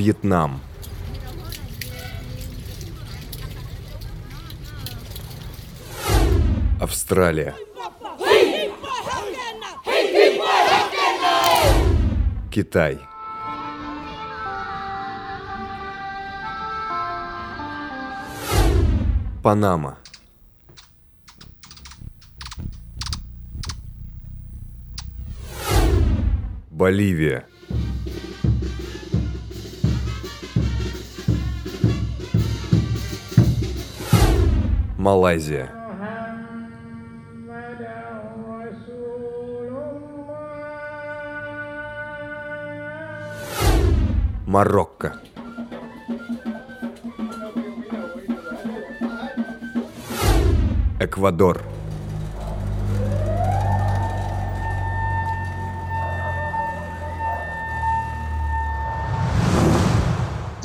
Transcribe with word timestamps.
Вьетнам. 0.00 0.62
Австралия. 6.80 7.54
Китай. 12.50 12.98
Панама. 19.42 19.98
Боливия. 26.70 27.49
Малайзия. 35.10 35.66
Марокко. 44.46 45.10
Эквадор. 51.00 51.69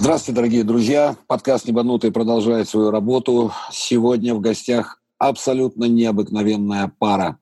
Здравствуйте, 0.06 0.36
дорогие 0.36 0.64
друзья. 0.64 1.18
Подкаст 1.26 1.68
«Небанутый» 1.68 2.12
продолжает 2.12 2.70
свою 2.70 2.92
работу. 2.92 3.52
Сегодня 3.72 4.36
в 4.36 4.40
гостях 4.40 5.02
абсолютно 5.18 5.86
необыкновенная 5.86 6.94
пара. 7.00 7.40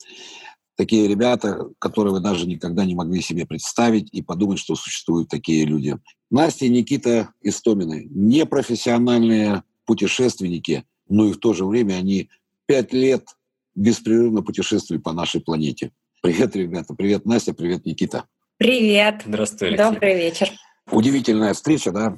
Такие 0.78 1.10
ребята, 1.10 1.68
которые 1.78 2.14
вы 2.14 2.20
даже 2.22 2.48
никогда 2.48 2.86
не 2.86 2.96
могли 2.96 3.22
себе 3.22 3.46
представить 3.46 4.08
и 4.14 4.22
подумать, 4.22 4.60
что 4.60 4.76
существуют 4.76 5.28
такие 5.28 5.66
люди. 5.66 5.98
Настя 6.32 6.64
и 6.64 6.70
Никита 6.70 7.32
Истомины– 7.42 8.08
непрофессиональные 8.10 9.64
путешественники, 9.86 10.86
но 11.10 11.26
и 11.26 11.34
в 11.34 11.40
то 11.40 11.52
же 11.52 11.66
время 11.66 11.96
они 11.96 12.30
пять 12.66 12.94
лет 12.94 13.26
беспрерывно 13.76 14.42
путешествуют 14.42 15.04
по 15.04 15.12
нашей 15.12 15.42
планете. 15.42 15.92
Привет, 16.22 16.56
ребята. 16.56 16.96
Привет, 16.96 17.26
Настя. 17.26 17.54
Привет, 17.54 17.86
Никита. 17.86 18.24
Привет. 18.56 19.24
Здравствуй, 19.26 19.68
Алексей. 19.68 19.86
Добрый 19.86 20.16
вечер. 20.16 20.50
Удивительная 20.92 21.54
встреча, 21.54 21.92
да? 21.92 22.18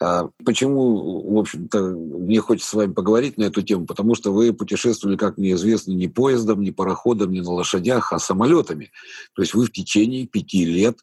А, 0.00 0.28
почему, 0.44 1.34
в 1.34 1.38
общем-то, 1.38 1.80
мне 1.80 2.40
хочется 2.40 2.70
с 2.70 2.74
вами 2.74 2.92
поговорить 2.92 3.38
на 3.38 3.44
эту 3.44 3.62
тему? 3.62 3.86
Потому 3.86 4.14
что 4.14 4.32
вы 4.32 4.52
путешествовали, 4.52 5.16
как 5.16 5.38
мне 5.38 5.52
известно, 5.52 5.92
не 5.92 6.08
поездом, 6.08 6.62
не 6.62 6.72
пароходом, 6.72 7.32
не 7.32 7.40
на 7.40 7.52
лошадях, 7.52 8.12
а 8.12 8.18
самолетами. 8.18 8.90
То 9.34 9.42
есть 9.42 9.54
вы 9.54 9.66
в 9.66 9.72
течение 9.72 10.26
пяти 10.26 10.64
лет 10.64 10.98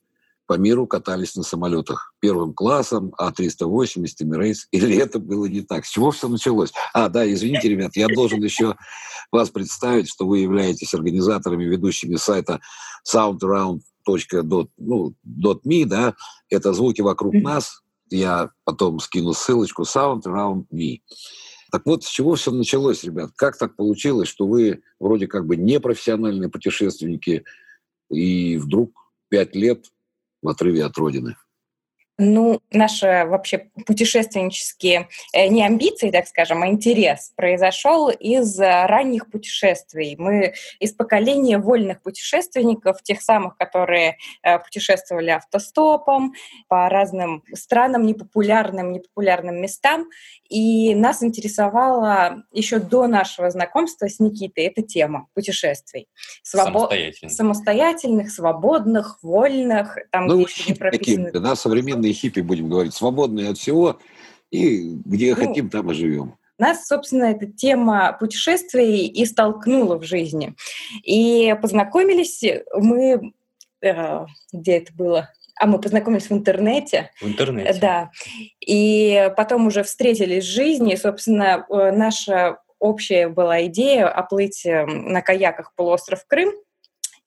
по 0.52 0.56
миру 0.58 0.86
катались 0.86 1.36
на 1.36 1.44
самолетах. 1.44 2.14
Первым 2.20 2.54
классом, 2.54 3.14
А380, 3.18 4.08
Эмирейс. 4.20 4.68
Или 4.72 4.98
это 4.98 5.18
было 5.18 5.46
не 5.46 5.62
так? 5.62 5.86
С 5.86 5.90
чего 5.90 6.12
все 6.12 6.28
началось? 6.28 6.74
А, 6.94 7.08
да, 7.08 7.32
извините, 7.32 7.70
ребят, 7.70 7.96
я 7.96 8.10
должен 8.10 8.44
еще 8.44 8.76
вас 9.32 9.50
представить, 9.50 10.10
что 10.10 10.28
вы 10.28 10.40
являетесь 10.40 10.94
организаторами, 10.94 11.64
ведущими 11.64 12.18
сайта 12.18 12.60
soundaround.me, 13.10 14.68
ну, 14.78 15.16
да, 15.86 16.16
это 16.50 16.74
звуки 16.74 17.00
вокруг 17.00 17.34
нас, 17.36 17.82
я 18.12 18.52
потом 18.64 19.00
скину 19.00 19.34
ссылочку 19.34 19.84
Sound 19.84 20.24
Around 20.26 20.66
Me. 20.72 21.00
Так 21.72 21.86
вот, 21.86 22.04
с 22.04 22.10
чего 22.10 22.36
все 22.36 22.52
началось, 22.52 23.04
ребят? 23.04 23.32
Как 23.36 23.58
так 23.58 23.76
получилось, 23.76 24.28
что 24.28 24.46
вы 24.46 24.84
вроде 25.00 25.28
как 25.28 25.48
бы 25.48 25.56
непрофессиональные 25.56 26.50
путешественники, 26.50 27.46
и 28.10 28.58
вдруг 28.58 29.14
пять 29.30 29.56
лет 29.56 29.86
в 30.42 30.50
отрыве 30.50 30.84
от 30.84 30.98
Родины? 30.98 31.38
Ну, 32.24 32.62
наши 32.70 33.26
вообще 33.26 33.70
путешественнические, 33.88 35.10
э, 35.34 35.48
не 35.48 35.66
амбиции, 35.66 36.12
так 36.12 36.28
скажем, 36.28 36.62
а 36.62 36.68
интерес 36.68 37.32
произошел 37.36 38.10
из 38.12 38.60
э, 38.60 38.86
ранних 38.86 39.32
путешествий. 39.32 40.16
Мы 40.20 40.54
из 40.80 40.94
поколения 40.94 41.58
вольных 41.58 42.00
путешественников, 42.04 43.02
тех 43.02 43.24
самых, 43.24 43.58
которые 43.58 44.18
э, 44.44 44.60
путешествовали 44.60 45.32
автостопом 45.32 46.34
по 46.68 46.90
разным 46.90 47.44
странам, 47.56 48.06
непопулярным, 48.06 48.92
непопулярным 48.92 49.60
местам. 49.60 50.08
И 50.48 50.94
нас 50.94 51.24
интересовала 51.24 52.44
еще 52.52 52.78
до 52.78 53.08
нашего 53.08 53.50
знакомства 53.50 54.08
с 54.08 54.20
Никитой 54.20 54.66
эта 54.66 54.84
тема 54.84 55.28
путешествий. 55.34 56.08
Свобо... 56.44 56.82
Самостоятельных. 56.82 57.36
Самостоятельных, 57.36 58.32
свободных, 58.32 59.18
вольных, 59.24 59.98
там, 60.12 60.28
ну, 60.28 60.36
где 60.36 60.44
еще 60.44 60.72
не 60.72 60.76
прописаны... 60.78 61.26
Такие, 61.26 61.42
да, 61.42 61.56
современные 61.56 62.11
свободные 62.12 62.14
хиппи, 62.14 62.42
будем 62.42 62.70
говорить, 62.70 62.94
свободные 62.94 63.50
от 63.50 63.58
всего, 63.58 64.00
и 64.52 64.96
где 65.06 65.36
ну, 65.36 65.48
хотим, 65.48 65.70
там 65.70 65.92
и 65.92 65.94
живем. 65.94 66.36
Нас, 66.58 66.86
собственно, 66.86 67.26
эта 67.26 67.48
тема 67.48 68.16
путешествий 68.20 69.08
и 69.08 69.26
столкнула 69.26 69.98
в 69.98 70.04
жизни. 70.04 70.54
И 71.04 71.56
познакомились 71.62 72.44
мы, 72.76 73.34
э, 73.82 74.26
где 74.54 74.78
это 74.78 74.94
было? 74.94 75.30
А 75.60 75.68
мы 75.68 75.80
познакомились 75.80 76.30
в 76.30 76.34
интернете. 76.34 77.12
В 77.22 77.28
интернете. 77.28 77.80
Да. 77.80 78.12
И 78.60 79.32
потом 79.38 79.68
уже 79.68 79.84
встретились 79.84 80.44
в 80.44 80.52
жизни. 80.52 80.94
И, 80.94 80.98
собственно, 80.98 81.66
э, 81.70 81.92
наша 81.92 82.58
общая 82.80 83.30
была 83.30 83.66
идея 83.66 84.08
оплыть 84.08 84.66
э, 84.66 84.86
на 84.86 85.22
каяках 85.22 85.74
полуостров 85.76 86.26
Крым. 86.28 86.52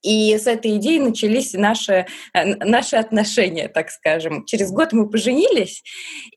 И 0.05 0.37
с 0.37 0.47
этой 0.47 0.77
идеей 0.77 1.01
начались 1.01 1.55
наши, 1.55 2.07
э, 2.35 2.45
наши 2.57 2.97
отношения, 2.97 3.69
так 3.69 3.91
скажем. 3.91 4.45
Через 4.45 4.71
год 4.71 4.93
мы 4.93 5.09
поженились, 5.09 5.83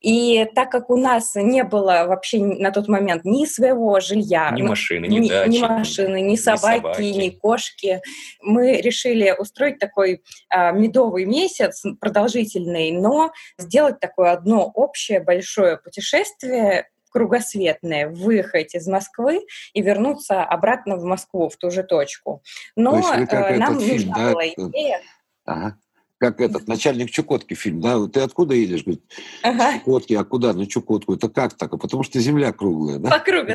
и 0.01 0.45
так 0.55 0.71
как 0.71 0.89
у 0.89 0.95
нас 0.95 1.35
не 1.35 1.63
было 1.63 2.05
вообще 2.07 2.39
на 2.39 2.71
тот 2.71 2.87
момент 2.87 3.25
ни 3.25 3.45
своего 3.45 3.99
жилья, 3.99 4.51
ни 4.51 4.61
машины, 4.61 5.07
ни, 5.07 5.19
ни 5.19 5.29
дачи, 5.29 5.49
ни 5.49 5.59
машины, 5.59 6.21
ни 6.21 6.35
собаки, 6.37 6.75
ни, 6.75 6.77
собаки. 6.77 7.01
ни 7.01 7.29
кошки, 7.29 8.01
мы 8.41 8.79
решили 8.81 9.35
устроить 9.37 9.79
такой 9.79 10.21
а, 10.49 10.71
медовый 10.71 11.25
месяц, 11.25 11.83
продолжительный, 11.99 12.91
но 12.91 13.33
сделать 13.57 13.99
такое 13.99 14.31
одно 14.31 14.71
общее 14.73 15.19
большое 15.19 15.77
путешествие 15.77 16.87
кругосветное, 17.17 18.09
выехать 18.09 18.75
из 18.75 18.87
Москвы 18.87 19.39
и 19.73 19.81
вернуться 19.81 20.43
обратно 20.43 20.97
в 20.97 21.03
Москву, 21.03 21.49
в 21.49 21.57
ту 21.57 21.71
же 21.71 21.81
точку. 21.81 22.43
Но 22.75 22.91
То 22.91 23.13
есть 23.15 23.33
э, 23.33 23.57
нам 23.57 23.79
фильм, 23.79 24.09
нужна 24.09 24.15
да? 24.15 24.31
была 24.31 24.47
идея. 24.47 25.01
Ага. 25.45 25.77
Как 26.19 26.41
этот 26.41 26.67
начальник 26.67 27.09
Чукотки 27.09 27.55
фильм, 27.55 27.81
да? 27.81 28.07
Ты 28.07 28.19
откуда 28.19 28.53
едешь? 28.53 28.83
Говорит, 28.83 29.03
ага. 29.41 29.79
Чукотки, 29.79 30.13
а 30.13 30.23
куда? 30.23 30.53
На 30.53 30.67
Чукотку. 30.67 31.15
Это 31.15 31.27
как 31.27 31.55
так? 31.55 31.73
А 31.73 31.77
потому 31.77 32.03
что 32.03 32.19
земля 32.19 32.51
круглая, 32.51 32.99
да? 32.99 33.09
По 33.09 33.19
кругу, 33.19 33.53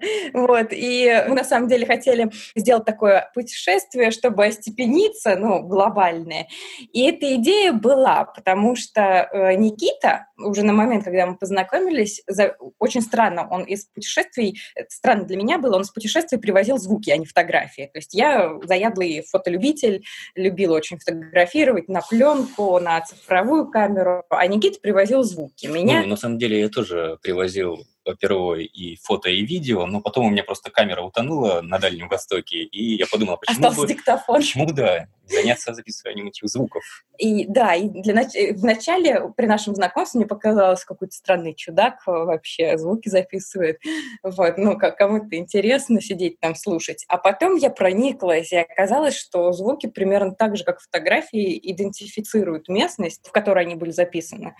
Вот, 0.32 0.68
и 0.70 1.24
мы 1.28 1.34
на 1.34 1.44
самом 1.44 1.68
деле 1.68 1.86
хотели 1.86 2.30
сделать 2.54 2.84
такое 2.84 3.30
путешествие, 3.34 4.10
чтобы 4.12 4.46
остепениться, 4.46 5.36
ну, 5.36 5.62
глобальное. 5.62 6.46
И 6.92 7.02
эта 7.08 7.34
идея 7.36 7.72
была, 7.72 8.24
потому 8.24 8.76
что 8.76 9.00
э, 9.00 9.54
Никита, 9.56 10.27
уже 10.38 10.62
на 10.62 10.72
момент, 10.72 11.04
когда 11.04 11.26
мы 11.26 11.36
познакомились, 11.36 12.22
за, 12.26 12.56
очень 12.78 13.02
странно, 13.02 13.48
он 13.50 13.64
из 13.64 13.86
путешествий, 13.86 14.60
странно 14.88 15.24
для 15.24 15.36
меня 15.36 15.58
было, 15.58 15.76
он 15.76 15.82
из 15.82 15.90
путешествий 15.90 16.38
привозил 16.38 16.78
звуки, 16.78 17.10
а 17.10 17.16
не 17.16 17.26
фотографии. 17.26 17.90
То 17.92 17.98
есть 17.98 18.14
я 18.14 18.58
заядлый 18.62 19.22
фотолюбитель, 19.22 20.04
любила 20.34 20.76
очень 20.76 20.98
фотографировать 20.98 21.88
на 21.88 22.00
пленку, 22.00 22.78
на 22.78 23.00
цифровую 23.00 23.70
камеру, 23.70 24.24
а 24.30 24.46
Никита 24.46 24.78
привозил 24.80 25.22
звуки. 25.22 25.66
Меня... 25.66 26.02
Ну, 26.02 26.08
на 26.08 26.16
самом 26.16 26.38
деле 26.38 26.60
я 26.60 26.68
тоже 26.68 27.18
привозил 27.22 27.84
впервые 28.14 28.66
и 28.66 28.96
фото, 28.96 29.28
и 29.28 29.44
видео, 29.44 29.86
но 29.86 30.00
потом 30.00 30.26
у 30.26 30.30
меня 30.30 30.44
просто 30.44 30.70
камера 30.70 31.02
утонула 31.02 31.60
на 31.62 31.78
Дальнем 31.78 32.08
Востоке, 32.08 32.58
и 32.58 32.96
я 32.96 33.06
подумал, 33.06 33.36
почему 33.36 33.56
Остался 33.56 33.80
бы, 33.80 33.88
диктофон. 33.88 34.36
Почему, 34.36 34.72
да, 34.72 35.08
заняться 35.28 35.74
записыванием 35.74 36.28
этих 36.28 36.48
звуков. 36.48 36.82
И 37.18 37.46
да, 37.46 37.74
и 37.74 37.88
для 37.88 38.14
нач... 38.14 38.34
в 38.34 38.64
начале 38.64 39.32
при 39.36 39.46
нашем 39.46 39.74
знакомстве 39.74 40.20
мне 40.20 40.26
показалось 40.26 40.84
какой-то 40.84 41.14
странный 41.14 41.54
чудак 41.54 42.06
вообще 42.06 42.78
звуки 42.78 43.08
записывает. 43.08 43.78
Вот, 44.22 44.58
ну, 44.58 44.78
как 44.78 44.96
кому-то 44.96 45.36
интересно 45.36 46.00
сидеть 46.00 46.40
там 46.40 46.54
слушать. 46.54 47.04
А 47.08 47.18
потом 47.18 47.56
я 47.56 47.70
прониклась, 47.70 48.52
и 48.52 48.56
оказалось, 48.56 49.16
что 49.16 49.52
звуки 49.52 49.86
примерно 49.86 50.34
так 50.34 50.56
же, 50.56 50.64
как 50.64 50.80
фотографии, 50.80 51.58
идентифицируют 51.72 52.68
местность, 52.68 53.26
в 53.26 53.32
которой 53.32 53.64
они 53.64 53.74
были 53.74 53.90
записаны. 53.90 54.54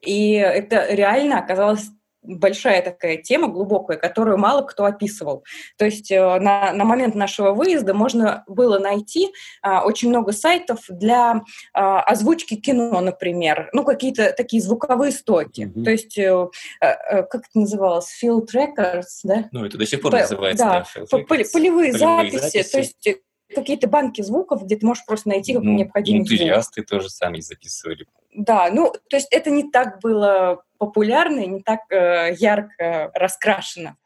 И 0.00 0.32
это 0.32 0.86
реально 0.94 1.38
оказалось 1.38 1.90
большая 2.22 2.82
такая 2.82 3.16
тема, 3.16 3.48
глубокая, 3.48 3.96
которую 3.96 4.38
мало 4.38 4.62
кто 4.62 4.84
описывал. 4.84 5.44
То 5.76 5.84
есть 5.84 6.10
э, 6.10 6.20
на, 6.38 6.72
на 6.72 6.84
момент 6.84 7.14
нашего 7.14 7.52
выезда 7.52 7.94
можно 7.94 8.44
было 8.46 8.78
найти 8.78 9.32
а, 9.60 9.84
очень 9.84 10.08
много 10.08 10.32
сайтов 10.32 10.80
для 10.88 11.42
а, 11.72 12.02
озвучки 12.02 12.54
кино, 12.54 13.00
например, 13.00 13.70
ну, 13.72 13.84
какие-то 13.84 14.32
такие 14.36 14.62
звуковые 14.62 15.12
стоки. 15.12 15.62
Mm-hmm. 15.62 15.84
То 15.84 15.90
есть, 15.90 16.18
а, 16.18 16.50
а, 16.80 17.22
как 17.22 17.42
это 17.48 17.58
называлось, 17.58 18.08
field 18.22 18.48
records, 18.54 19.20
да? 19.24 19.48
Ну, 19.52 19.64
это 19.64 19.78
до 19.78 19.86
сих 19.86 20.00
пор 20.00 20.12
П- 20.12 20.20
называется, 20.20 20.64
да, 20.64 20.86
да 20.94 21.18
полевые, 21.18 21.46
полевые 21.52 21.92
записи, 21.92 22.36
записи, 22.36 22.70
то 22.70 22.78
есть 22.78 23.22
какие-то 23.52 23.88
банки 23.88 24.22
звуков, 24.22 24.64
где 24.64 24.76
ты 24.76 24.86
можешь 24.86 25.04
просто 25.04 25.28
найти 25.28 25.54
ну, 25.54 25.62
необходимый 25.62 26.20
энтузиасты 26.20 26.80
звук. 26.80 26.88
тоже 26.88 27.10
сами 27.10 27.40
записывали. 27.40 28.06
Да, 28.34 28.70
ну, 28.72 28.92
то 29.08 29.16
есть 29.16 29.28
это 29.30 29.50
не 29.50 29.70
так 29.70 30.00
было 30.00 30.62
популярно 30.78 31.40
и 31.40 31.46
не 31.46 31.60
так 31.60 31.80
э, 31.90 32.34
ярко 32.38 33.10
раскрашено. 33.14 33.96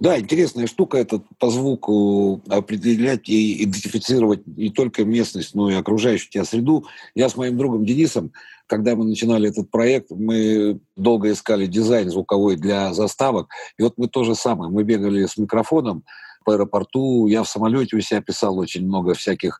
Да, 0.00 0.16
интересная 0.16 0.68
штука 0.68 0.98
это 0.98 1.20
по 1.38 1.50
звуку 1.50 2.40
определять 2.48 3.28
и 3.28 3.64
идентифицировать 3.64 4.46
не 4.46 4.70
только 4.70 5.04
местность, 5.04 5.56
но 5.56 5.70
и 5.70 5.74
окружающую 5.74 6.30
тебя 6.30 6.44
среду. 6.44 6.86
Я 7.16 7.28
с 7.28 7.36
моим 7.36 7.56
другом 7.58 7.84
Денисом, 7.84 8.32
когда 8.68 8.94
мы 8.94 9.04
начинали 9.04 9.48
этот 9.48 9.72
проект, 9.72 10.10
мы 10.10 10.78
долго 10.94 11.32
искали 11.32 11.66
дизайн 11.66 12.10
звуковой 12.10 12.54
для 12.54 12.94
заставок. 12.94 13.48
И 13.76 13.82
вот 13.82 13.94
мы 13.96 14.06
то 14.06 14.22
же 14.22 14.36
самое. 14.36 14.70
Мы 14.70 14.84
бегали 14.84 15.26
с 15.26 15.36
микрофоном, 15.36 16.04
по 16.44 16.54
аэропорту. 16.54 17.26
Я 17.26 17.42
в 17.42 17.48
самолете 17.48 17.96
у 17.96 18.00
себя 18.00 18.20
писал 18.20 18.58
очень 18.58 18.86
много 18.86 19.14
всяких 19.14 19.58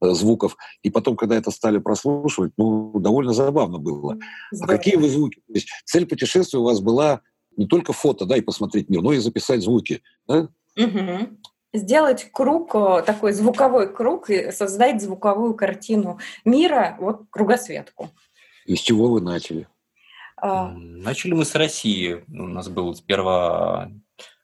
э, 0.00 0.10
звуков. 0.10 0.56
И 0.82 0.90
потом, 0.90 1.16
когда 1.16 1.36
это 1.36 1.50
стали 1.50 1.78
прослушивать, 1.78 2.52
ну, 2.56 2.92
довольно 2.98 3.32
забавно 3.32 3.78
было. 3.78 4.16
Здорово. 4.50 4.74
А 4.74 4.76
какие 4.76 4.96
вы 4.96 5.08
звуки? 5.08 5.40
То 5.46 5.54
есть 5.54 5.68
цель 5.84 6.06
путешествия 6.06 6.58
у 6.58 6.64
вас 6.64 6.80
была 6.80 7.20
не 7.56 7.66
только 7.66 7.92
фото, 7.92 8.26
да, 8.26 8.36
и 8.36 8.42
посмотреть 8.42 8.88
мир, 8.88 9.02
но 9.02 9.12
и 9.12 9.18
записать 9.18 9.62
звуки, 9.62 10.02
да? 10.26 10.48
Угу. 10.76 11.38
Сделать 11.72 12.30
круг, 12.32 12.74
э, 12.74 13.02
такой 13.04 13.32
звуковой 13.32 13.92
круг, 13.92 14.30
и 14.30 14.50
создать 14.52 15.02
звуковую 15.02 15.54
картину 15.54 16.18
мира, 16.44 16.96
вот 17.00 17.22
кругосветку. 17.30 18.10
И 18.66 18.76
с 18.76 18.80
чего 18.80 19.08
вы 19.08 19.20
начали? 19.20 19.68
А... 20.36 20.72
Начали 20.72 21.32
мы 21.32 21.44
с 21.44 21.54
России. 21.54 22.24
У 22.28 22.46
нас 22.46 22.68
был 22.68 22.94
сперва 22.94 23.90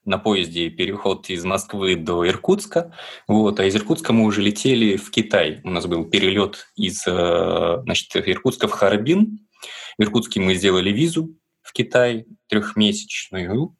на 0.04 0.18
поезде 0.18 0.70
переход 0.70 1.30
из 1.30 1.44
Москвы 1.44 1.96
до 1.96 2.26
Иркутска, 2.26 2.94
вот, 3.28 3.60
а 3.60 3.64
из 3.64 3.76
Иркутска 3.76 4.12
мы 4.12 4.24
уже 4.24 4.42
летели 4.42 4.96
в 4.96 5.10
Китай. 5.10 5.60
У 5.64 5.70
нас 5.70 5.86
был 5.86 6.04
перелет 6.04 6.66
из 6.76 7.06
э, 7.06 7.82
значит, 7.82 8.16
Иркутска 8.16 8.68
в 8.68 8.72
Харбин. 8.72 9.46
В 9.98 10.02
Иркутске 10.02 10.40
мы 10.40 10.54
сделали 10.54 10.90
визу 10.90 11.36
в 11.62 11.72
Китай 11.72 12.26
трехмесячную, 12.48 13.76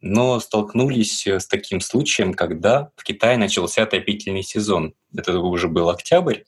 но 0.00 0.40
столкнулись 0.40 1.26
э, 1.26 1.40
с 1.40 1.46
таким 1.46 1.80
случаем, 1.80 2.34
когда 2.34 2.90
в 2.96 3.02
Китае 3.02 3.38
начался 3.38 3.82
отопительный 3.82 4.42
сезон. 4.42 4.94
Это 5.16 5.38
уже 5.38 5.68
был 5.68 5.88
октябрь, 5.90 6.42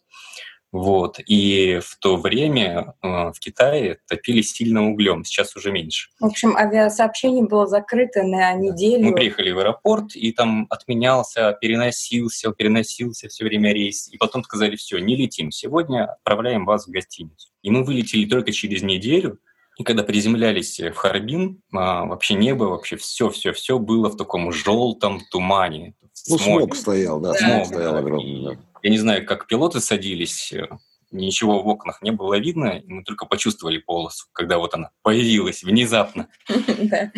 вот. 0.75 1.21
И 1.25 1.79
в 1.81 1.97
то 2.01 2.17
время 2.17 2.95
э, 3.01 3.07
в 3.07 3.39
Китае 3.39 3.99
топили 4.09 4.43
сильно 4.43 4.91
углем, 4.91 5.25
сейчас 5.25 5.55
уже 5.55 5.71
меньше. 5.71 6.09
В 6.19 6.27
общем, 6.27 6.57
авиасообщение 6.57 7.45
было 7.45 7.69
закрыто 7.69 8.25
на 8.25 8.55
неделю. 8.55 9.05
Мы 9.05 9.15
приехали 9.15 9.53
в 9.53 9.61
аэропорт, 9.61 10.17
и 10.17 10.33
там 10.33 10.67
отменялся, 10.71 11.57
переносился, 11.61 12.51
переносился 12.51 13.29
все 13.29 13.45
время 13.45 13.73
рейс. 13.73 14.09
И 14.09 14.17
потом 14.17 14.43
сказали, 14.43 14.75
все, 14.75 14.99
не 14.99 15.15
летим, 15.15 15.53
сегодня 15.53 16.07
отправляем 16.07 16.65
вас 16.65 16.89
в 16.89 16.91
гостиницу. 16.91 17.51
И 17.63 17.71
мы 17.71 17.85
вылетели 17.85 18.25
только 18.25 18.51
через 18.51 18.83
неделю, 18.83 19.39
и 19.79 19.85
когда 19.85 20.03
приземлялись 20.03 20.81
в 20.81 20.95
Харбин, 20.95 21.63
а, 21.73 22.05
вообще 22.05 22.35
небо, 22.35 22.65
вообще 22.65 22.97
все-все-все 22.97 23.79
было 23.79 24.09
в 24.09 24.17
таком 24.17 24.51
желтом 24.51 25.21
тумане. 25.31 25.95
Ну, 26.29 26.37
смог 26.37 26.75
стоял, 26.75 27.21
да, 27.21 27.33
да 27.33 27.39
смог 27.39 27.67
стоял 27.67 27.95
огромный. 27.95 28.57
Да. 28.57 28.74
Я 28.85 28.91
не 28.91 28.99
знаю, 28.99 29.25
как 29.25 29.47
пилоты 29.47 29.81
садились, 29.81 30.53
э, 30.53 30.69
ничего 31.11 31.63
в 31.63 31.69
окнах 31.69 32.03
не 32.03 32.11
было 32.11 32.39
видно, 32.39 32.83
и 32.85 32.93
мы 32.93 33.03
только 33.03 33.25
почувствовали 33.25 33.79
полосу, 33.79 34.27
когда 34.33 34.59
вот 34.59 34.75
она 34.75 34.91
появилась 35.03 35.65
внезапно. 35.65 36.29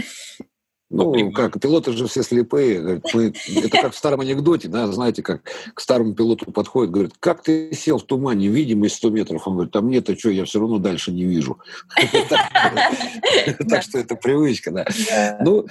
Ну, 0.88 1.32
как, 1.32 1.60
пилоты 1.60 1.90
же 1.90 2.06
все 2.06 2.22
слепые. 2.22 3.02
Мы, 3.12 3.34
это 3.56 3.68
как 3.70 3.92
в 3.92 3.98
старом 3.98 4.20
анекдоте, 4.20 4.68
да, 4.68 4.86
знаете, 4.86 5.20
как 5.20 5.42
к 5.74 5.80
старому 5.80 6.14
пилоту 6.14 6.52
подходит, 6.52 6.92
говорит, 6.92 7.14
как 7.18 7.42
ты 7.42 7.74
сел 7.74 7.98
в 7.98 8.04
тумане, 8.04 8.46
видимость 8.46 8.94
100 8.98 9.10
метров? 9.10 9.48
Он 9.48 9.54
говорит, 9.54 9.74
а 9.74 9.80
мне-то 9.80 10.16
что, 10.16 10.30
я 10.30 10.44
все 10.44 10.60
равно 10.60 10.78
дальше 10.78 11.10
не 11.10 11.24
вижу. 11.24 11.58
Так 13.68 13.82
что 13.82 13.98
это 13.98 14.14
привычка, 14.14 14.70
да. 14.70 15.38
Ну, 15.40 15.66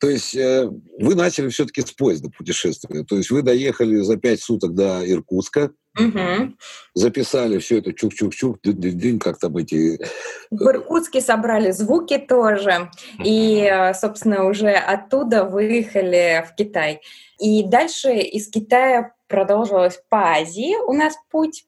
то 0.00 0.08
есть 0.08 0.34
э, 0.34 0.66
вы 0.98 1.14
начали 1.14 1.50
все-таки 1.50 1.82
с 1.82 1.92
поезда 1.92 2.30
путешествия. 2.30 3.04
То 3.04 3.16
есть 3.16 3.30
вы 3.30 3.42
доехали 3.42 3.96
за 3.96 4.16
пять 4.16 4.40
суток 4.40 4.74
до 4.74 5.06
Иркутска, 5.08 5.72
угу. 5.98 6.54
записали 6.94 7.58
все 7.58 7.78
это 7.78 7.90
чук-чук-чук, 7.90 8.60
дынь, 8.62 9.18
как 9.18 9.38
там 9.38 9.58
эти... 9.58 10.02
Э, 10.02 10.06
В 10.50 10.62
Иркутске 10.70 11.20
собрали 11.20 11.70
звуки 11.72 12.16
тоже. 12.16 12.90
И, 13.22 13.60
э, 13.70 13.92
собственно, 13.92 14.46
уже 14.46 14.70
оттуда 14.70 15.44
выехали 15.44 16.46
в 16.48 16.54
Китай. 16.54 17.02
И 17.38 17.62
дальше 17.62 18.14
из 18.16 18.48
Китая 18.48 19.12
продолжилась 19.28 20.02
по 20.08 20.32
Азии 20.32 20.76
у 20.86 20.94
нас 20.94 21.14
путь 21.30 21.66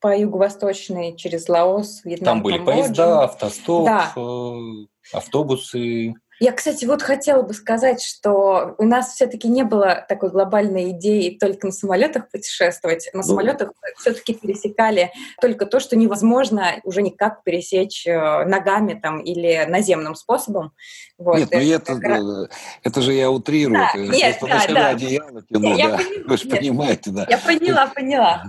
по 0.00 0.16
юго-восточной 0.16 1.14
через 1.16 1.48
Лаос, 1.48 2.00
Вьетнам, 2.04 2.24
Там 2.24 2.42
были 2.42 2.56
Камбоджу. 2.56 2.82
поезда, 2.82 3.24
автостоп, 3.24 3.84
да. 3.84 4.12
автобусы. 5.12 6.14
Я, 6.42 6.52
кстати, 6.52 6.86
вот 6.86 7.02
хотела 7.02 7.42
бы 7.42 7.52
сказать, 7.52 8.02
что 8.02 8.74
у 8.78 8.84
нас 8.84 9.12
все-таки 9.12 9.46
не 9.46 9.62
было 9.62 10.06
такой 10.08 10.30
глобальной 10.30 10.92
идеи 10.92 11.36
только 11.38 11.66
на 11.66 11.72
самолетах 11.72 12.30
путешествовать. 12.30 13.10
На 13.12 13.18
ну, 13.18 13.22
самолетах 13.22 13.72
все-таки 13.98 14.32
пересекали 14.32 15.12
только 15.42 15.66
то, 15.66 15.80
что 15.80 15.96
невозможно 15.96 16.80
уже 16.82 17.02
никак 17.02 17.44
пересечь 17.44 18.06
э, 18.06 18.46
ногами 18.46 18.94
там 18.94 19.20
или 19.20 19.66
наземным 19.68 20.14
способом. 20.14 20.72
Вот. 21.18 21.36
Нет, 21.36 21.50
ну 21.52 21.58
это, 21.58 21.92
это, 21.92 22.48
это 22.84 23.02
же 23.02 23.12
я 23.12 23.30
утрирую. 23.30 23.78
Да, 23.78 23.92
нет, 23.98 24.38
да, 24.40 24.66
да. 24.66 24.88
одеяло 24.88 25.42
тяну, 25.42 25.76
я, 25.76 25.88
да. 25.90 26.00
Я, 26.00 26.24
Вы 26.26 26.36
же 26.38 26.46
нет, 26.46 26.58
понимаете, 26.58 27.10
да. 27.10 27.26
Я 27.28 27.36
поняла, 27.36 27.86
поняла. 27.88 28.44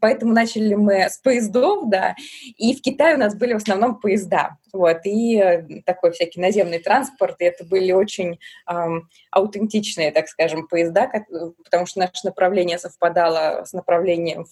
Поэтому 0.00 0.32
начали 0.32 0.74
мы 0.74 1.08
с 1.08 1.18
поездов, 1.18 1.88
да, 1.88 2.14
и 2.56 2.74
в 2.74 2.82
Китае 2.82 3.16
у 3.16 3.18
нас 3.18 3.34
были 3.34 3.52
в 3.52 3.58
основном 3.58 4.00
поезда, 4.00 4.56
вот, 4.72 4.98
и 5.04 5.36
э, 5.36 5.82
такой 5.84 6.12
всякий 6.12 6.40
наземный 6.40 6.78
транспорт, 6.78 7.36
и 7.40 7.44
это 7.44 7.64
были 7.64 7.92
очень 7.92 8.38
эм, 8.68 9.08
аутентичные, 9.30 10.12
так 10.12 10.28
скажем, 10.28 10.68
поезда, 10.68 11.10
потому 11.64 11.86
что 11.86 12.00
наше 12.00 12.12
направление 12.24 12.78
совпадало 12.78 13.64
с 13.64 13.72
направлением 13.72 14.46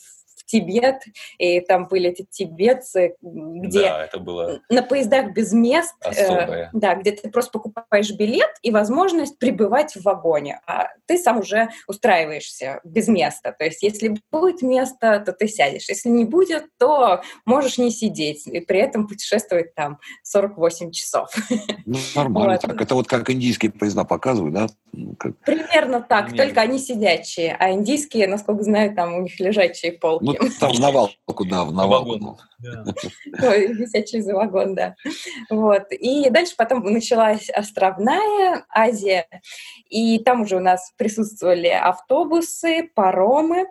Тибет, 0.49 1.03
и 1.37 1.61
там 1.61 1.89
были 1.89 2.09
эти 2.11 2.27
тибетцы, 2.29 3.17
где 3.21 3.83
да, 3.83 4.05
это 4.05 4.19
было 4.19 4.61
на 4.71 4.83
поездах 4.83 5.35
без 5.35 5.53
мест, 5.53 5.95
э, 6.05 6.69
да, 6.73 6.95
где 6.95 7.13
ты 7.13 7.31
просто 7.31 7.53
покупаешь 7.53 8.11
билет 8.13 8.51
и 8.63 8.71
возможность 8.71 9.39
пребывать 9.39 9.95
в 9.95 10.03
вагоне, 10.03 10.61
а 10.67 10.89
ты 11.07 11.19
сам 11.19 11.41
уже 11.41 11.69
устраиваешься 11.87 12.81
без 12.83 13.09
места. 13.09 13.53
То 13.53 13.65
есть 13.67 13.83
если 13.83 14.17
будет 14.33 14.63
место, 14.63 15.23
то 15.25 15.33
ты 15.33 15.49
сядешь, 15.49 15.89
если 15.89 16.09
не 16.09 16.25
будет, 16.25 16.65
то 16.79 17.21
можешь 17.45 17.77
не 17.77 17.91
сидеть 17.91 18.47
и 18.47 18.61
при 18.61 18.81
этом 18.81 19.07
путешествовать 19.07 19.75
там 19.75 19.99
48 20.23 20.91
часов. 20.93 21.31
Ну, 21.85 21.99
нормально 22.15 22.53
вот. 22.53 22.61
так. 22.63 22.81
Это 22.81 22.95
вот 22.95 23.07
как 23.07 23.31
индийские 23.31 23.71
поезда 23.71 24.05
показывают, 24.05 24.55
да? 24.55 24.67
Ну, 24.93 25.15
как... 25.19 25.37
Примерно 25.39 26.01
так, 26.01 26.27
Примерно. 26.27 26.47
только 26.47 26.61
они 26.61 26.79
сидячие, 26.79 27.57
а 27.59 27.73
индийские, 27.73 28.27
насколько 28.27 28.63
знаю, 28.63 28.95
там 28.95 29.15
у 29.15 29.23
них 29.23 29.39
лежачие 29.41 29.93
полки. 29.93 30.25
Ну, 30.25 30.38
там 30.61 30.73
в 30.73 30.81
навалку, 30.81 31.45
да, 31.45 31.65
в 31.65 31.73
навалку. 31.73 32.39
Висячий 32.61 34.21
за 34.21 34.35
вагон, 34.35 34.75
да. 34.75 34.95
Вот. 35.51 35.91
И 35.93 36.29
дальше 36.31 36.55
потом 36.57 36.85
началась 36.85 37.49
островная 37.51 38.65
Азия, 38.71 39.27
и 39.89 40.19
там 40.19 40.43
уже 40.43 40.57
у 40.57 40.61
нас 40.61 40.93
присутствовали 40.97 41.69
автобусы, 41.69 42.91
паромы, 42.95 43.67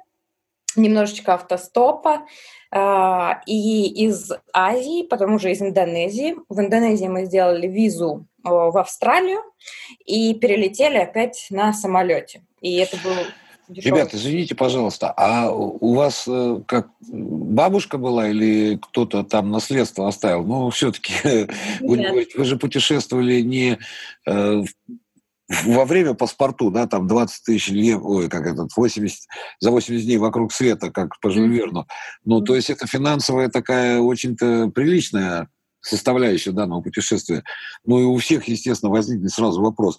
немножечко 0.75 1.33
автостопа, 1.33 2.25
а, 2.71 3.41
и 3.45 4.05
из 4.05 4.31
Азии, 4.53 5.03
потом 5.03 5.35
уже 5.35 5.51
из 5.51 5.61
Индонезии. 5.61 6.35
В 6.49 6.59
Индонезии 6.59 7.07
мы 7.07 7.25
сделали 7.25 7.67
визу 7.67 8.27
в 8.43 8.77
Австралию 8.77 9.41
и 10.05 10.33
перелетели 10.35 10.97
опять 10.97 11.47
на 11.49 11.73
самолете. 11.73 12.43
И 12.61 12.77
это 12.77 12.97
был 12.97 13.15
Дешевый. 13.67 13.99
Ребята, 13.99 14.17
извините, 14.17 14.55
пожалуйста, 14.55 15.13
а 15.17 15.51
у 15.51 15.93
вас 15.93 16.23
э, 16.27 16.61
как 16.65 16.87
бабушка 17.09 17.97
была 17.97 18.29
или 18.29 18.79
кто-то 18.81 19.23
там 19.23 19.51
наследство 19.51 20.07
оставил? 20.07 20.43
Ну, 20.45 20.69
все-таки 20.69 21.47
вы, 21.81 22.27
вы 22.35 22.45
же 22.45 22.57
путешествовали 22.57 23.41
не 23.41 23.77
э, 24.25 24.63
во 25.65 25.85
время 25.85 26.13
паспорту, 26.13 26.71
да, 26.71 26.87
там 26.87 27.07
20 27.07 27.43
тысяч 27.43 27.69
лев, 27.69 28.01
ой, 28.03 28.29
как 28.29 28.45
этот, 28.45 28.69
80, 28.75 29.19
за 29.59 29.71
80 29.71 30.05
дней 30.05 30.17
вокруг 30.17 30.53
света, 30.53 30.91
как 30.91 31.19
по 31.19 31.27
Верну. 31.27 31.85
Ну, 32.25 32.41
то 32.41 32.55
есть 32.55 32.69
это 32.69 32.87
финансовая 32.87 33.49
такая 33.49 33.99
очень-то 33.99 34.69
приличная 34.69 35.49
составляющая 35.81 36.51
данного 36.51 36.81
путешествия. 36.81 37.43
Ну 37.85 37.99
и 37.99 38.03
у 38.03 38.17
всех, 38.17 38.47
естественно, 38.47 38.91
возникнет 38.91 39.31
сразу 39.31 39.61
вопрос, 39.61 39.97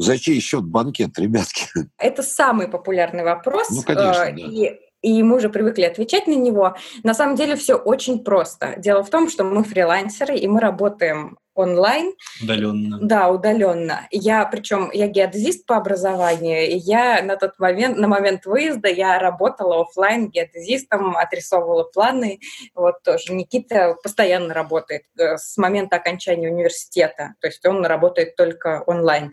за 0.00 0.18
чей 0.18 0.40
счет 0.40 0.64
банкет, 0.64 1.18
ребятки? 1.18 1.66
Это 1.98 2.22
самый 2.22 2.68
популярный 2.68 3.22
вопрос. 3.22 3.70
Ну, 3.70 3.82
конечно, 3.82 4.22
э, 4.22 4.32
да. 4.32 4.42
И 4.42 4.80
и 5.02 5.22
мы 5.22 5.36
уже 5.36 5.48
привыкли 5.48 5.84
отвечать 5.84 6.26
на 6.26 6.34
него. 6.34 6.76
На 7.04 7.14
самом 7.14 7.34
деле 7.34 7.56
все 7.56 7.74
очень 7.74 8.22
просто. 8.22 8.74
Дело 8.76 9.02
в 9.02 9.08
том, 9.08 9.30
что 9.30 9.44
мы 9.44 9.64
фрилансеры, 9.64 10.36
и 10.36 10.46
мы 10.46 10.60
работаем 10.60 11.38
онлайн. 11.54 12.12
Удаленно. 12.42 12.98
Да, 13.00 13.28
удаленно. 13.28 14.06
Я, 14.10 14.44
причем, 14.46 14.90
я 14.92 15.08
геодезист 15.08 15.66
по 15.66 15.76
образованию, 15.76 16.68
и 16.68 16.76
я 16.76 17.22
на 17.22 17.36
тот 17.36 17.58
момент, 17.58 17.98
на 17.98 18.08
момент 18.08 18.46
выезда, 18.46 18.88
я 18.88 19.18
работала 19.18 19.82
офлайн 19.82 20.30
геодезистом, 20.30 21.16
отрисовывала 21.16 21.84
планы. 21.84 22.40
Вот 22.74 23.02
тоже 23.04 23.32
Никита 23.32 23.96
постоянно 24.02 24.54
работает 24.54 25.02
э, 25.18 25.36
с 25.36 25.56
момента 25.56 25.96
окончания 25.96 26.50
университета, 26.50 27.34
то 27.40 27.48
есть 27.48 27.64
он 27.66 27.84
работает 27.84 28.36
только 28.36 28.82
онлайн. 28.86 29.32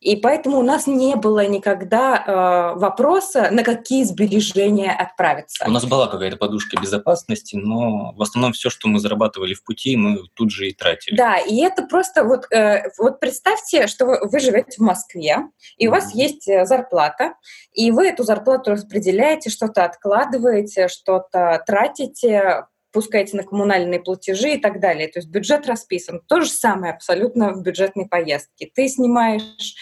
И 0.00 0.16
поэтому 0.16 0.58
у 0.58 0.62
нас 0.62 0.86
не 0.86 1.16
было 1.16 1.46
никогда 1.46 2.74
э, 2.74 2.78
вопроса, 2.78 3.48
на 3.50 3.62
какие 3.62 4.04
сбережения 4.04 4.92
отправиться. 4.92 5.64
У 5.66 5.70
нас 5.70 5.84
была 5.84 6.06
какая-то 6.08 6.36
подушка 6.36 6.80
безопасности, 6.80 7.56
но 7.56 8.12
в 8.12 8.22
основном 8.22 8.52
все, 8.52 8.70
что 8.70 8.88
мы 8.88 8.98
зарабатывали 8.98 9.54
в 9.54 9.64
пути, 9.64 9.96
мы 9.96 10.20
тут 10.34 10.50
же 10.50 10.68
и 10.68 10.74
тратили. 10.74 11.16
Да, 11.16 11.38
и 11.38 11.53
это 11.60 11.84
просто 11.86 12.24
вот, 12.24 12.46
э, 12.52 12.90
вот 12.98 13.20
представьте, 13.20 13.86
что 13.86 14.06
вы, 14.06 14.18
вы 14.22 14.40
живете 14.40 14.76
в 14.78 14.80
Москве, 14.80 15.38
и 15.76 15.88
у 15.88 15.90
вас 15.90 16.14
есть 16.14 16.48
э, 16.48 16.64
зарплата, 16.64 17.34
и 17.72 17.90
вы 17.90 18.08
эту 18.08 18.24
зарплату 18.24 18.72
распределяете, 18.72 19.50
что-то 19.50 19.84
откладываете, 19.84 20.88
что-то 20.88 21.62
тратите, 21.66 22.66
пускаете 22.94 23.36
на 23.36 23.42
коммунальные 23.42 24.00
платежи 24.00 24.54
и 24.54 24.58
так 24.58 24.80
далее. 24.80 25.08
То 25.08 25.18
есть 25.18 25.28
бюджет 25.28 25.66
расписан. 25.66 26.20
То 26.28 26.40
же 26.40 26.48
самое 26.48 26.94
абсолютно 26.94 27.52
в 27.52 27.62
бюджетной 27.62 28.06
поездке. 28.06 28.70
Ты 28.72 28.88
снимаешь 28.88 29.74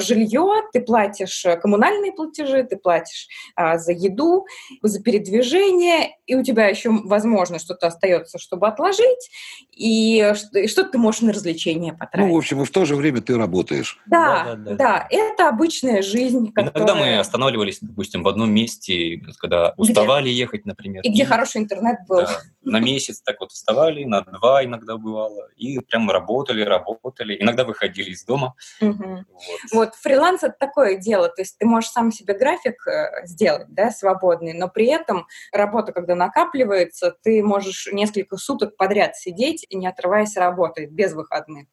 жилье, 0.00 0.62
ты 0.72 0.80
платишь 0.80 1.44
э, 1.44 1.56
коммунальные 1.56 2.12
платежи, 2.12 2.64
ты 2.64 2.76
платишь 2.76 3.28
а, 3.56 3.78
за 3.78 3.92
еду, 3.92 4.46
за 4.82 5.02
передвижение, 5.02 6.16
и 6.26 6.34
у 6.34 6.42
тебя 6.42 6.68
еще, 6.68 6.90
возможно, 6.90 7.58
что-то 7.58 7.88
остается, 7.88 8.38
чтобы 8.38 8.68
отложить, 8.68 9.30
и, 9.72 10.34
и 10.54 10.66
что 10.68 10.84
ты 10.84 10.98
можешь 10.98 11.22
на 11.22 11.32
развлечения 11.32 11.92
потратить. 11.92 12.28
Ну, 12.28 12.34
в 12.34 12.38
общем, 12.38 12.62
и 12.62 12.64
в 12.64 12.70
то 12.70 12.84
же 12.84 12.96
время 12.96 13.20
ты 13.20 13.36
работаешь. 13.36 13.98
Да, 14.06 14.44
да, 14.44 14.54
да, 14.54 14.56
да. 14.56 14.76
да. 14.76 15.06
это 15.10 15.48
обычная 15.48 16.02
жизнь. 16.02 16.52
Которая... 16.52 16.72
Иногда 16.72 16.94
мы 16.94 17.18
останавливались, 17.18 17.78
допустим, 17.80 18.22
в 18.22 18.28
одном 18.28 18.52
месте, 18.52 19.20
когда 19.38 19.74
уставали 19.76 20.24
где? 20.24 20.38
ехать, 20.38 20.66
например. 20.66 21.02
И, 21.02 21.08
и 21.08 21.12
где 21.12 21.24
хороший 21.24 21.60
интернет 21.60 21.98
был. 22.08 22.18
Да, 22.22 22.40
на 22.62 22.80
месяц 22.80 23.20
так 23.20 23.40
вот 23.40 23.52
вставали, 23.52 24.04
на 24.04 24.22
два 24.22 24.64
иногда 24.64 24.96
бывало, 24.96 25.48
и 25.56 25.78
прям 25.80 26.10
работали, 26.10 26.62
работали. 26.62 27.36
Иногда 27.40 27.64
выходили 27.64 28.10
из 28.10 28.24
дома. 28.24 28.54
Угу. 28.80 29.04
Вот. 29.04 29.71
Вот, 29.72 29.94
фриланс— 29.94 30.42
это 30.42 30.54
такое 30.58 30.96
дело, 30.96 31.28
то 31.28 31.42
есть 31.42 31.58
ты 31.58 31.66
можешь 31.66 31.90
сам 31.90 32.12
себе 32.12 32.34
график 32.34 32.86
э, 32.86 33.26
сделать, 33.26 33.66
да, 33.68 33.90
свободный, 33.90 34.52
но 34.52 34.68
при 34.68 34.86
этом 34.86 35.26
работа, 35.52 35.92
когда 35.92 36.14
накапливается, 36.14 37.14
ты 37.22 37.42
можешь 37.42 37.88
несколько 37.92 38.36
суток 38.36 38.76
подряд 38.76 39.16
сидеть, 39.16 39.66
не 39.72 39.86
отрываясь 39.86 40.36
работать, 40.36 40.90
без 40.90 41.12
выходных. 41.14 41.66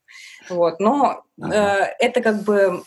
Вот, 0.49 0.79
но 0.79 1.23
э, 1.41 1.51
это 1.99 2.21
как 2.21 2.43
бы 2.43 2.83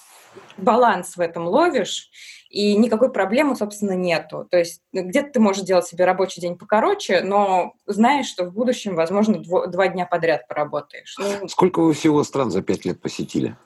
баланс 0.57 1.16
в 1.16 1.21
этом 1.21 1.47
ловишь, 1.47 2.11
и 2.49 2.76
никакой 2.76 3.11
проблемы, 3.11 3.57
собственно, 3.57 3.92
нету. 3.92 4.47
То 4.50 4.59
есть 4.59 4.83
где-то 4.92 5.33
ты 5.33 5.40
можешь 5.40 5.64
делать 5.64 5.87
себе 5.87 6.04
рабочий 6.04 6.40
день 6.40 6.59
покороче, 6.59 7.23
но 7.23 7.73
знаешь, 7.87 8.26
что 8.26 8.45
в 8.45 8.52
будущем, 8.52 8.95
возможно, 8.95 9.37
дво- 9.37 9.66
два 9.69 9.88
дня 9.88 10.04
подряд 10.04 10.47
поработаешь. 10.49 11.16
Ну, 11.19 11.49
Сколько 11.49 11.81
вы 11.81 11.95
всего 11.95 12.23
стран 12.25 12.50
за 12.50 12.62
пять 12.62 12.85
лет 12.85 13.00
посетили? 13.00 13.57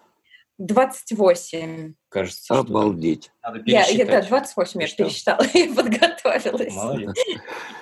28. 0.58 1.94
Кажется, 2.08 2.58
Обалдеть. 2.58 3.30
Надо 3.42 3.62
я, 3.66 3.86
я, 3.86 4.06
да, 4.06 4.22
28 4.22 4.80
я 4.80 4.88
пересчитала, 4.88 5.44
я 5.54 5.74
подготовилась. 5.74 6.74
Молодец. 6.74 7.14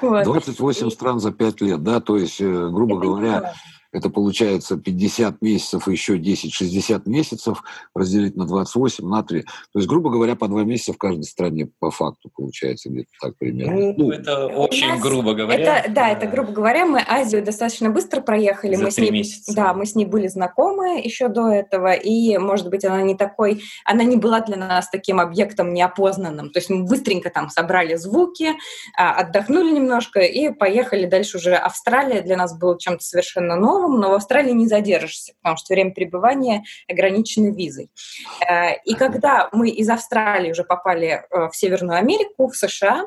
Вот. 0.01 0.25
28 0.25 0.91
стран 0.91 1.21
за 1.21 1.33
5 1.33 1.61
лет, 1.61 1.83
да, 1.83 2.01
то 2.01 2.17
есть, 2.17 2.41
э, 2.41 2.69
грубо 2.71 2.97
Это 2.97 3.07
говоря. 3.07 3.55
Это 3.95 4.11
получается 4.11 4.77
50 4.77 5.41
месяцев 5.41 5.89
и 5.89 5.93
еще 5.93 6.19
10-60 6.19 7.03
месяцев 7.07 7.63
разделить 7.95 8.37
на 8.37 8.47
28, 8.47 9.07
на 9.07 9.23
3. 9.23 9.43
То 9.43 9.49
есть, 9.77 9.89
грубо 9.89 10.11
говоря, 10.11 10.35
по 10.35 10.49
2 10.49 10.65
месяца 10.65 10.93
в 10.93 10.99
каждой 10.99 11.25
стране 11.25 11.69
по 11.79 11.91
факту 11.91 12.31
получается 12.35 12.91
где-то 12.91 13.11
так 13.21 13.37
примерно. 13.37 13.95
Ну, 13.97 14.11
это 14.11 14.47
У 14.49 14.63
очень 14.63 14.89
нас 14.89 15.01
грубо 15.01 15.35
говоря. 15.35 15.79
Это, 15.79 15.93
да, 15.93 16.11
это 16.11 16.27
грубо 16.27 16.53
говоря, 16.53 16.87
мы 16.87 17.05
Азию 17.07 17.45
достаточно 17.45 17.89
быстро 17.91 18.21
проехали. 18.21 18.75
За 18.75 18.85
мы 18.85 18.91
с 18.91 18.95
три 18.97 19.05
ней, 19.05 19.13
месяца. 19.13 19.55
Да, 19.55 19.75
мы 19.75 19.87
с 19.87 19.95
ней 19.95 20.07
были 20.07 20.27
знакомы 20.27 21.01
еще 21.01 21.29
до 21.29 21.49
этого, 21.49 21.93
и, 21.93 22.37
может 22.39 22.69
быть, 22.71 22.85
она 22.85 23.03
не 23.03 23.15
такой, 23.15 23.63
она 23.85 24.03
не 24.03 24.17
была 24.17 24.41
для 24.41 24.57
нас 24.57 24.89
таким 24.91 25.21
объектом 25.21 25.73
неопознанным. 25.73 26.51
То 26.51 26.59
есть 26.59 26.69
мы 26.69 26.85
быстренько 26.85 27.31
там 27.31 27.49
собрали 27.49 27.95
звуки, 27.95 28.51
а, 28.97 29.13
отдохнули 29.13 29.71
немножко 29.71 30.21
и 30.21 30.51
поехали 30.51 31.07
дальше 31.07 31.37
уже. 31.37 31.55
Австралия 31.55 32.23
для 32.23 32.37
нас 32.37 32.59
была 32.59 32.77
чем-то 32.77 33.05
совершенно 33.05 33.57
новым, 33.57 33.84
но 33.89 34.11
в 34.11 34.15
Австралии 34.15 34.53
не 34.53 34.67
задержишься, 34.67 35.35
потому 35.41 35.57
что 35.57 35.75
время 35.75 35.93
пребывания 35.93 36.65
ограничено 36.89 37.55
визой. 37.55 37.91
Э, 38.49 38.77
И 38.85 38.95
когда 38.95 39.49
мы 39.53 39.69
из 39.71 39.89
Австралии 39.89 40.51
уже 40.51 40.65
попали 40.65 41.25
э, 41.31 41.49
в 41.49 41.57
Северную 41.57 41.99
Америку, 41.99 42.49
в 42.49 42.57
США, 42.57 43.07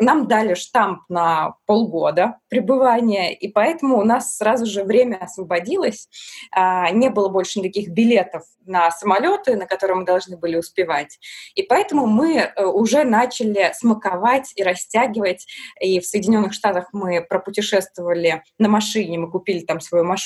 нам 0.00 0.26
дали 0.26 0.54
штамп 0.54 1.02
на 1.08 1.54
полгода 1.66 2.38
пребывания, 2.48 3.34
и 3.34 3.48
поэтому 3.48 3.98
у 3.98 4.04
нас 4.04 4.36
сразу 4.36 4.66
же 4.66 4.84
время 4.84 5.16
освободилось, 5.16 6.08
а, 6.52 6.90
не 6.90 7.10
было 7.10 7.28
больше 7.28 7.60
никаких 7.60 7.90
билетов 7.90 8.42
на 8.64 8.90
самолеты, 8.90 9.56
на 9.56 9.66
которые 9.66 9.96
мы 9.96 10.04
должны 10.04 10.36
были 10.36 10.56
успевать. 10.56 11.18
И 11.54 11.62
поэтому 11.62 12.06
мы 12.06 12.36
э, 12.36 12.64
уже 12.64 13.04
начали 13.04 13.70
смаковать 13.74 14.52
и 14.56 14.62
растягивать. 14.62 15.46
И 15.80 16.00
в 16.00 16.06
Соединенных 16.06 16.52
Штатах 16.52 16.88
мы 16.92 17.22
пропутешествовали 17.22 18.42
на 18.58 18.68
машине, 18.68 19.18
мы 19.18 19.30
купили 19.30 19.60
там 19.60 19.80
свою 19.80 20.04
машину 20.04 20.17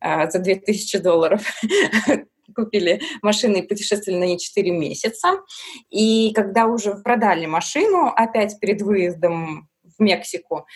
а, 0.00 0.30
за 0.30 0.38
2000 0.38 0.98
долларов 0.98 1.42
купили 2.54 3.00
машину 3.22 3.56
и 3.56 3.62
путешествовали 3.62 4.18
на 4.18 4.24
ней 4.24 4.38
4 4.38 4.70
месяца. 4.70 5.40
И 5.90 6.32
когда 6.34 6.66
уже 6.66 6.94
продали 6.96 7.46
машину, 7.46 8.12
опять 8.14 8.58
перед 8.60 8.82
выездом 8.82 9.68
в 9.82 10.02
Мексику, 10.02 10.66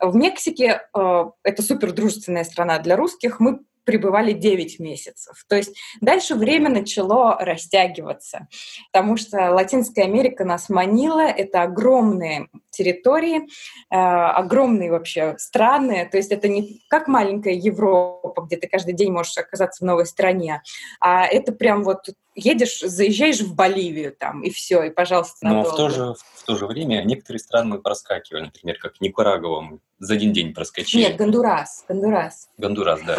в 0.00 0.14
Мексике, 0.16 0.82
э, 0.96 1.24
это 1.42 1.62
супер 1.62 1.92
дружественная 1.92 2.44
страна 2.44 2.78
для 2.78 2.96
русских, 2.96 3.40
мы 3.40 3.60
пребывали 3.84 4.32
9 4.32 4.80
месяцев. 4.80 5.44
То 5.48 5.56
есть 5.56 5.76
дальше 6.00 6.34
время 6.34 6.68
начало 6.68 7.36
растягиваться, 7.38 8.48
потому 8.92 9.16
что 9.16 9.52
Латинская 9.52 10.02
Америка 10.02 10.44
нас 10.44 10.68
манила, 10.68 11.22
это 11.22 11.62
огромные 11.62 12.48
территории, 12.70 13.42
э, 13.90 13.96
огромные 13.96 14.90
вообще 14.90 15.36
страны, 15.38 16.08
то 16.10 16.16
есть 16.16 16.32
это 16.32 16.48
не 16.48 16.82
как 16.88 17.08
маленькая 17.08 17.54
Европа, 17.54 18.42
где 18.42 18.56
ты 18.56 18.68
каждый 18.68 18.94
день 18.94 19.12
можешь 19.12 19.38
оказаться 19.38 19.84
в 19.84 19.86
новой 19.86 20.06
стране, 20.06 20.62
а 21.00 21.26
это 21.26 21.52
прям 21.52 21.84
вот 21.84 22.08
едешь, 22.34 22.80
заезжаешь 22.80 23.40
в 23.40 23.54
Боливию 23.54 24.14
там, 24.18 24.42
и 24.42 24.50
все, 24.50 24.82
и 24.84 24.90
пожалуйста, 24.90 25.38
Но 25.42 25.50
в 25.50 25.54
надолго. 25.54 25.76
то, 25.76 25.88
же, 25.88 26.14
в 26.34 26.44
то 26.44 26.56
же 26.56 26.66
время 26.66 27.02
некоторые 27.04 27.40
страны 27.40 27.70
мы 27.70 27.78
проскакивали, 27.82 28.44
например, 28.44 28.78
как 28.78 29.00
Никарагуа, 29.00 29.60
мы 29.60 29.78
за 29.98 30.14
один 30.14 30.32
день 30.32 30.52
проскочили. 30.52 31.02
Нет, 31.02 31.16
Гондурас, 31.16 31.84
Гондурас. 31.88 32.48
Гондурас, 32.58 33.00
да. 33.06 33.16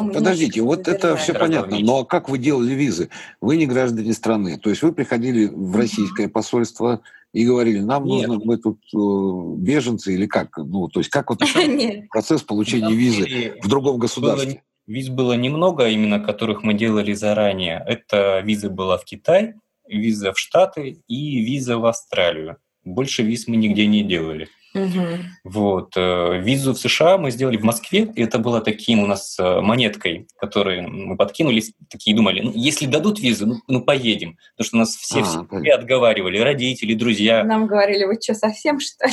Мы 0.00 0.12
подождите, 0.12 0.60
вот 0.62 0.88
это 0.88 1.16
все 1.16 1.34
понятно, 1.34 1.78
но 1.80 2.04
как 2.04 2.28
вы 2.28 2.38
делали 2.38 2.74
визы? 2.74 3.08
Вы 3.40 3.56
не 3.56 3.66
граждане 3.66 4.12
страны, 4.12 4.58
то 4.58 4.70
есть 4.70 4.82
вы 4.82 4.92
приходили 4.92 5.46
в 5.46 5.76
российское 5.76 6.28
посольство 6.28 7.02
и 7.32 7.46
говорили, 7.46 7.80
нам 7.80 8.04
Нет. 8.04 8.28
нужно, 8.28 8.44
мы 8.44 8.58
тут 8.58 8.78
э, 8.94 9.56
беженцы 9.56 10.12
или 10.12 10.26
как? 10.26 10.56
Ну, 10.58 10.88
то 10.88 11.00
есть 11.00 11.08
как 11.08 11.30
вот 11.30 11.40
процесс 12.10 12.42
получения 12.42 12.92
визы 12.92 13.54
в 13.62 13.68
другом 13.68 13.98
государстве? 13.98 14.62
Виз 14.86 15.08
было 15.08 15.34
немного, 15.34 15.86
именно 15.88 16.20
которых 16.20 16.62
мы 16.62 16.74
делали 16.74 17.12
заранее. 17.12 17.84
Это 17.86 18.40
виза 18.40 18.68
была 18.70 18.98
в 18.98 19.04
Китай, 19.04 19.54
виза 19.88 20.32
в 20.32 20.38
Штаты 20.38 21.02
и 21.06 21.40
виза 21.40 21.78
в 21.78 21.86
Австралию. 21.86 22.56
Больше 22.84 23.22
виз 23.22 23.46
мы 23.46 23.56
нигде 23.56 23.86
не 23.86 24.02
делали. 24.02 24.48
Мгм. 24.74 25.24
Вот. 25.44 25.92
э, 25.96 26.40
Визу 26.40 26.72
в 26.72 26.78
США 26.78 27.18
мы 27.18 27.30
сделали 27.30 27.58
в 27.58 27.62
Москве, 27.62 28.10
и 28.14 28.22
это 28.22 28.38
было 28.38 28.60
таким 28.60 29.00
у 29.00 29.06
нас 29.06 29.38
э, 29.38 29.60
монеткой, 29.60 30.26
которой 30.38 30.80
мы 30.80 31.16
подкинулись, 31.16 31.72
такие 31.90 32.16
думали, 32.16 32.40
ну, 32.40 32.52
если 32.54 32.86
дадут 32.86 33.20
визу, 33.20 33.46
ну, 33.46 33.56
ну, 33.68 33.82
поедем. 33.82 34.38
Потому 34.56 34.66
что 34.66 34.76
нас 34.78 34.96
все, 34.96 35.20
А, 35.20 35.24
все 35.24 35.72
отговаривали, 35.72 36.38
родители, 36.38 36.94
друзья. 36.94 37.44
Нам 37.44 37.66
говорили, 37.66 38.04
вы 38.04 38.18
что, 38.20 38.34
совсем 38.34 38.80
что 38.80 39.06
ли? 39.06 39.12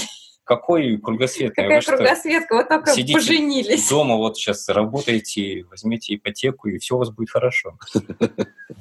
Какой 0.49 0.97
кругосветный? 0.97 1.53
Какая 1.63 1.75
Вы 1.75 1.81
что, 1.83 1.95
кругосветка, 1.95 2.55
вы 2.55 2.63
только 2.63 2.91
сидите 2.91 3.13
поженились. 3.13 3.87
дома 3.87 4.15
вот 4.15 4.35
сейчас 4.35 4.67
работаете, 4.67 5.63
возьмете 5.69 6.15
ипотеку, 6.15 6.69
и 6.69 6.79
все 6.79 6.95
у 6.95 6.97
вас 6.97 7.11
будет 7.11 7.29
хорошо. 7.29 7.77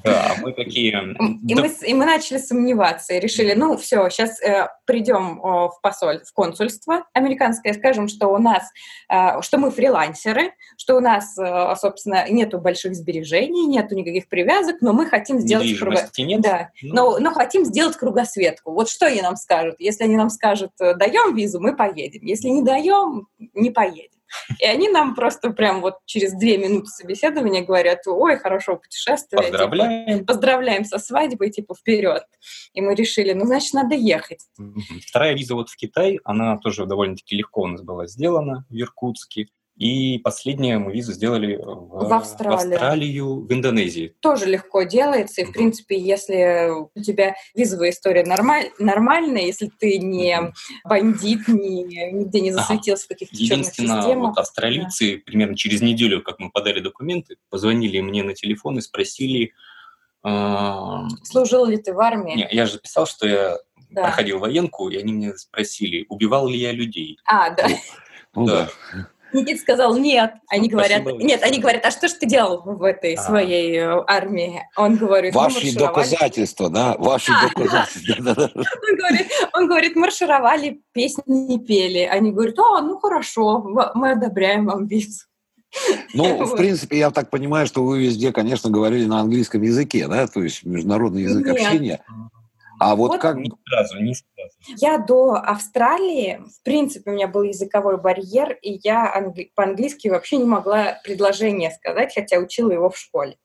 Да, 0.03 0.33
а 0.33 0.41
мы 0.41 0.55
такие... 0.55 1.15
И 1.47 1.55
мы, 1.55 1.69
с- 1.69 1.83
и 1.83 1.93
мы 1.93 2.07
начали 2.07 2.39
сомневаться 2.39 3.13
и 3.13 3.21
решили, 3.21 3.53
ну 3.53 3.77
все, 3.77 4.09
сейчас 4.09 4.41
придем 4.89 5.39
в 5.39 5.79
посоль, 5.83 6.25
в 6.25 6.33
консульство 6.33 7.05
американское, 7.13 7.75
скажем, 7.75 8.09
что 8.09 8.29
у 8.29 8.39
нас, 8.39 8.65
э, 9.11 9.43
что 9.43 9.59
мы 9.59 9.71
фрилансеры, 9.71 10.55
что 10.79 10.97
у 10.97 11.01
нас, 11.01 11.37
э, 11.39 11.75
собственно, 11.77 12.27
нету 12.31 12.59
больших 12.59 12.95
сбережений, 12.95 13.67
нету 13.67 13.95
никаких 13.95 14.29
привязок, 14.29 14.77
но 14.81 14.95
мы 14.95 15.05
хотим 15.05 15.41
сделать 15.41 15.79
круго... 15.79 16.01
нет. 16.17 16.41
Да, 16.41 16.71
ну. 16.81 16.95
но, 16.95 17.19
но 17.19 17.33
хотим 17.35 17.67
сделать 17.67 17.97
кругосветку. 17.97 18.73
Вот 18.73 18.89
что 18.89 19.07
они 19.07 19.21
нам 19.21 19.37
скажут? 19.37 19.77
Если 19.79 20.05
они 20.05 20.17
нам 20.17 20.31
скажут, 20.31 20.73
даем 20.79 21.37
визу, 21.37 21.61
мы 21.61 21.77
поедем. 21.77 22.23
Если 22.23 22.49
не 22.49 22.63
даем, 22.63 23.29
не 23.55 23.71
поедем. 23.71 24.18
И 24.59 24.65
они 24.65 24.89
нам 24.89 25.15
просто 25.15 25.51
прям 25.51 25.81
вот 25.81 25.97
через 26.05 26.33
две 26.35 26.59
минуты 26.59 26.89
собеседования 26.89 27.65
говорят, 27.65 28.01
ой, 28.07 28.39
хорошо 28.39 28.77
путешествие. 28.77 29.43
Типа, 29.43 29.51
Поздравляем. 29.51 30.19
Типа, 30.19 30.33
поздравляем 30.33 30.85
со 30.85 30.99
свадьбой, 30.99 31.51
типа, 31.51 31.75
вперед. 31.75 32.25
И 32.73 32.81
мы 32.81 32.95
решили, 32.95 33.33
ну, 33.33 33.45
значит, 33.45 33.75
надо 33.75 33.95
ехать. 33.95 34.47
Вторая 35.09 35.35
виза 35.35 35.55
вот 35.55 35.71
в 35.71 35.77
Китай, 35.77 36.19
она 36.25 36.59
тоже 36.59 36.87
довольно-таки 36.87 37.37
легко 37.37 37.63
у 37.63 37.67
нас 37.67 37.83
была 37.83 38.07
сделана 38.07 38.65
в 38.69 38.75
Иркутске. 38.75 39.49
И 39.79 40.19
последнее 40.19 40.79
мы 40.79 40.93
визу 40.93 41.13
сделали 41.13 41.55
в, 41.55 42.09
в, 42.09 42.13
Австралию. 42.13 42.59
в 42.59 42.73
Австралию, 42.73 43.47
в 43.47 43.53
Индонезии. 43.53 44.13
Тоже 44.21 44.47
легко 44.47 44.83
делается. 44.83 45.43
И, 45.43 45.45
в 45.45 45.53
принципе, 45.53 45.97
если 45.97 46.69
у 46.69 47.01
тебя 47.01 47.37
визовая 47.55 47.91
история 47.91 48.25
нормаль, 48.25 48.71
нормальная, 48.81 49.43
если 49.43 49.71
ты 49.79 49.99
не 49.99 50.53
бандит, 50.85 51.47
не, 51.47 51.85
нигде 52.11 52.41
не 52.41 52.51
засветился 52.51 53.05
в 53.05 53.09
каких-то 53.09 53.37
черных 53.37 53.67
системах. 53.67 54.31
вот 54.31 54.39
австралийцы 54.39 55.19
да. 55.19 55.23
примерно 55.25 55.57
через 55.57 55.81
неделю, 55.81 56.23
как 56.23 56.41
мы 56.41 56.51
подали 56.51 56.81
документы, 56.81 57.37
позвонили 57.49 58.01
мне 58.01 58.25
на 58.25 58.35
телефон 58.35 58.79
и 58.79 58.81
спросили... 58.81 59.53
Э, 60.25 61.05
Служил 61.23 61.67
ли 61.67 61.77
ты 61.77 61.95
в 61.95 62.01
армии? 62.01 62.35
Не, 62.35 62.49
я 62.51 62.67
же 62.67 62.81
писал, 62.81 63.07
что 63.07 63.29
я 63.29 63.59
да. 63.91 64.03
проходил 64.03 64.41
военку, 64.41 64.89
и 64.89 64.97
они 64.97 65.13
меня 65.13 65.37
спросили, 65.37 66.05
убивал 66.09 66.49
ли 66.49 66.59
я 66.59 66.73
людей. 66.73 67.21
А, 67.25 67.51
да. 67.51 67.69
Ну, 68.35 68.45
да. 68.45 68.69
Никит 69.33 69.61
сказал 69.61 69.97
нет. 69.97 70.35
Они 70.49 70.69
говорят, 70.69 71.05
нет, 71.05 71.43
они 71.43 71.59
говорят, 71.59 71.85
а 71.85 71.91
что 71.91 72.09
ж 72.09 72.13
ты 72.13 72.27
делал 72.27 72.63
в 72.65 72.83
этой 72.83 73.15
а. 73.15 73.23
своей 73.23 73.79
э, 73.79 74.05
армии? 74.07 74.63
Он 74.77 74.97
говорит, 74.97 75.35
ваши 75.35 75.75
доказательства, 75.75 76.71
да, 76.71 76.97
ваши 76.99 77.33
а, 77.33 77.49
доказательства. 77.49 78.51
Он, 79.55 79.69
говорит, 79.69 79.97
маршировали, 79.97 80.81
песни 80.93 81.23
не 81.27 81.59
пели. 81.59 82.01
Они 82.01 82.33
говорят, 82.33 82.59
о, 82.59 82.81
ну 82.81 82.99
хорошо, 82.99 83.61
мы 83.95 84.13
одобряем 84.13 84.67
вам 84.67 84.87
визу. 84.87 85.25
Ну, 86.15 86.45
в 86.47 86.57
принципе, 86.57 86.99
я 86.99 87.11
так 87.11 87.31
понимаю, 87.31 87.67
что 87.67 87.85
вы 87.85 88.03
везде, 88.03 88.33
конечно, 88.33 88.71
говорили 88.71 89.05
на 89.05 89.21
английском 89.21 89.63
языке, 89.63 90.09
да, 90.09 90.27
то 90.27 90.43
есть 90.43 90.65
международный 90.65 91.23
язык 91.23 91.47
Нет. 91.47 91.57
общения. 91.57 92.01
А 92.79 92.95
вот, 92.95 93.13
вот 93.13 93.21
как... 93.21 93.37
Не 93.37 93.51
сразу, 93.67 94.01
не 94.01 94.15
сразу. 94.15 94.55
Я 94.77 94.99
до 94.99 95.35
Австралии, 95.35 96.41
в 96.61 96.63
принципе, 96.65 97.11
у 97.11 97.15
меня 97.15 97.29
был 97.29 97.43
языковой 97.43 97.99
барьер, 97.99 98.59
и 98.63 98.79
я 98.83 99.13
англи... 99.13 99.51
по-английски 99.55 100.09
вообще 100.09 100.37
не 100.37 100.45
могла 100.45 100.99
предложение 101.05 101.71
сказать, 101.71 102.13
хотя 102.15 102.39
учила 102.39 102.71
его 102.71 102.91
в 102.91 102.99
школе. 102.99 103.37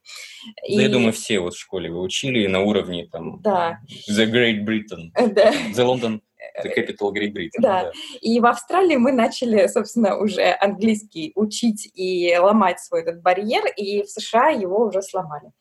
И... 0.68 0.78
Да, 0.78 0.84
я 0.84 0.90
думаю, 0.90 1.14
все 1.14 1.40
вот 1.40 1.54
в 1.54 1.60
школе 1.60 1.92
вы 1.92 2.02
учили 2.02 2.48
на 2.48 2.62
уровне 2.62 3.08
там 3.12 3.42
да. 3.42 3.80
The 4.10 4.30
Great 4.30 4.66
Britain, 4.66 5.12
да. 5.34 5.52
The 5.52 5.86
London 5.86 6.22
The 6.64 6.70
Capital 6.76 7.12
Great 7.12 7.34
Britain. 7.34 7.60
Да. 7.60 7.84
да. 7.84 7.92
И 8.22 8.40
в 8.40 8.46
Австралии 8.46 8.96
мы 8.96 9.12
начали, 9.12 9.68
собственно, 9.68 10.18
уже 10.18 10.56
английский 10.60 11.32
учить 11.36 11.90
и 11.96 12.36
ломать 12.38 12.80
свой 12.80 13.02
этот 13.02 13.22
барьер, 13.22 13.66
и 13.76 14.04
в 14.04 14.10
США 14.10 14.50
его 14.50 14.86
уже 14.86 15.02
сломали. 15.02 15.52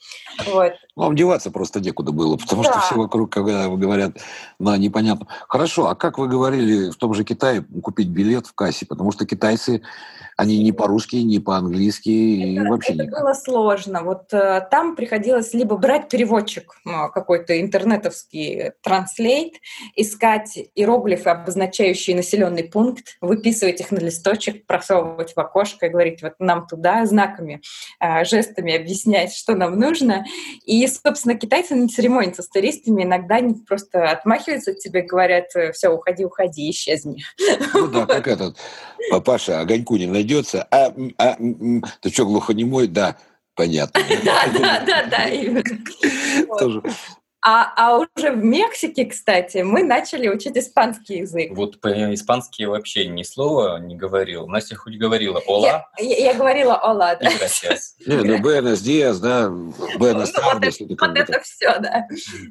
Вот. 0.47 0.73
Вам 0.97 1.17
деваться 1.17 1.51
просто 1.51 1.81
некуда 1.81 2.13
было, 2.13 2.37
потому 2.37 2.63
да. 2.63 2.73
что 2.73 2.81
все 2.81 2.95
вокруг, 2.97 3.33
когда 3.33 3.69
говорят 3.69 4.19
на 4.59 4.77
непонятно. 4.77 5.27
Хорошо, 5.49 5.89
а 5.89 5.95
как 5.95 6.19
вы 6.19 6.29
говорили 6.29 6.91
в 6.91 6.97
том 6.97 7.15
же 7.15 7.25
Китае 7.25 7.65
купить 7.83 8.09
билет 8.09 8.47
в 8.47 8.55
кассе? 8.55 8.87
Потому 8.87 9.13
что 9.13 9.27
китайцы 9.27 9.83
они 10.37 10.63
не 10.63 10.73
по-русски, 10.73 11.17
не 11.17 11.39
по-английски 11.39 12.09
и 12.09 12.59
вообще 12.59 12.95
Это 12.95 13.05
никак. 13.05 13.21
было 13.21 13.35
сложно. 13.35 14.03
Вот 14.03 14.33
э, 14.33 14.67
там 14.71 14.97
приходилось 14.97 15.53
либо 15.55 15.77
брать 15.77 16.09
переводчик 16.09 16.75
э, 16.87 16.91
какой-то 17.13 17.61
интернетовский, 17.61 18.73
транслейт, 18.83 19.55
искать 19.95 20.59
иероглифы, 20.83 21.31
обозначающие 21.31 22.15
населенный 22.15 22.65
пункт, 22.65 23.17
выписывать 23.21 23.81
их 23.81 23.91
на 23.91 23.99
листочек, 23.99 24.67
просовывать 24.67 25.35
в 25.35 25.41
окошко 25.41 25.87
и 25.87 25.89
говорить 25.89 26.23
вот 26.23 26.35
нам 26.39 26.67
туда, 26.67 27.07
знаками, 27.07 27.63
э, 28.01 28.25
жестами 28.25 28.77
объяснять, 28.77 29.33
что 29.33 29.55
нам 29.55 29.79
нужно. 29.79 30.25
И, 30.65 30.87
собственно, 30.87 31.35
китайцы 31.35 31.75
не 31.75 31.89
церемонятся 31.89 32.43
с 32.43 32.49
туристами, 32.49 33.05
иногда 33.05 33.37
они 33.37 33.55
просто 33.55 34.11
отмахиваются 34.11 34.73
от 34.73 34.79
тебя, 34.79 35.03
говорят, 35.03 35.47
все, 35.73 35.89
уходи, 35.89 36.25
уходи, 36.25 36.71
исчезни. 36.71 37.25
Ну 37.75 37.89
да, 37.89 38.07
как 38.07 38.27
этот, 38.29 38.57
папаша, 39.11 39.61
огоньку 39.61 39.97
не 39.97 40.07
найдется. 40.07 40.67
А, 40.71 40.93
а 41.19 41.37
ты 42.01 42.11
что, 42.11 42.27
глухонемой? 42.27 42.89
Да, 42.89 43.17
понятно. 43.55 44.01
Да, 44.25 44.83
да, 44.87 45.05
да. 45.07 46.57
Тоже 46.59 46.83
а, 47.45 47.73
а 47.77 47.99
уже 47.99 48.31
в 48.31 48.45
Мексике, 48.45 49.05
кстати, 49.05 49.59
мы 49.59 49.83
начали 49.83 50.29
учить 50.29 50.57
испанский 50.57 51.19
язык. 51.19 51.51
Вот 51.55 51.81
по-испански 51.81 52.63
вообще 52.63 53.09
ни 53.09 53.25
слова 53.25 53.81
не 53.81 53.97
говорил. 53.97 54.47
Настя 54.47 54.77
хоть 54.77 54.97
говорила 54.97 55.41
«ола». 55.47 55.91
Я, 55.99 56.05
я, 56.05 56.17
я 56.33 56.35
говорила 56.35 56.77
«ола», 56.77 57.17
да. 57.17 57.29
Не, 58.07 58.17
ну 58.17 58.39
«buenos 58.39 58.85
dias», 58.85 59.19
да, 59.19 59.49
«buenos 59.99 60.31
tardes». 60.33 60.77
Ну, 60.79 60.97
вот 60.99 61.19
это 61.19 61.41
все, 61.41 61.79
да. 61.81 62.07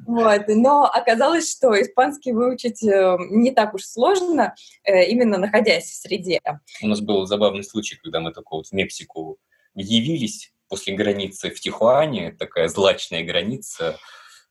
Вот. 0.06 0.42
Но 0.48 0.84
оказалось, 0.84 1.50
что 1.50 1.80
испанский 1.80 2.32
выучить 2.32 2.82
э, 2.84 3.16
не 3.30 3.50
так 3.50 3.72
уж 3.72 3.84
сложно, 3.84 4.54
э, 4.84 5.06
именно 5.06 5.38
находясь 5.38 5.84
в 5.84 5.94
среде. 5.94 6.40
У 6.82 6.88
нас 6.88 7.00
был 7.00 7.24
забавный 7.24 7.64
случай, 7.64 7.96
когда 7.96 8.20
мы 8.20 8.32
только 8.32 8.54
вот 8.54 8.66
в 8.66 8.72
Мексику 8.72 9.38
явились 9.74 10.52
после 10.68 10.94
границы 10.94 11.50
в 11.50 11.60
Тихуане, 11.60 12.32
такая 12.32 12.68
злачная 12.68 13.24
граница, 13.24 13.98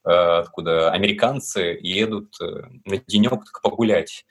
откуда 0.04 0.92
американцы 0.92 1.78
едут 1.82 2.36
э, 2.42 2.64
на 2.86 2.98
денек 2.98 3.42
погулять 3.62 4.26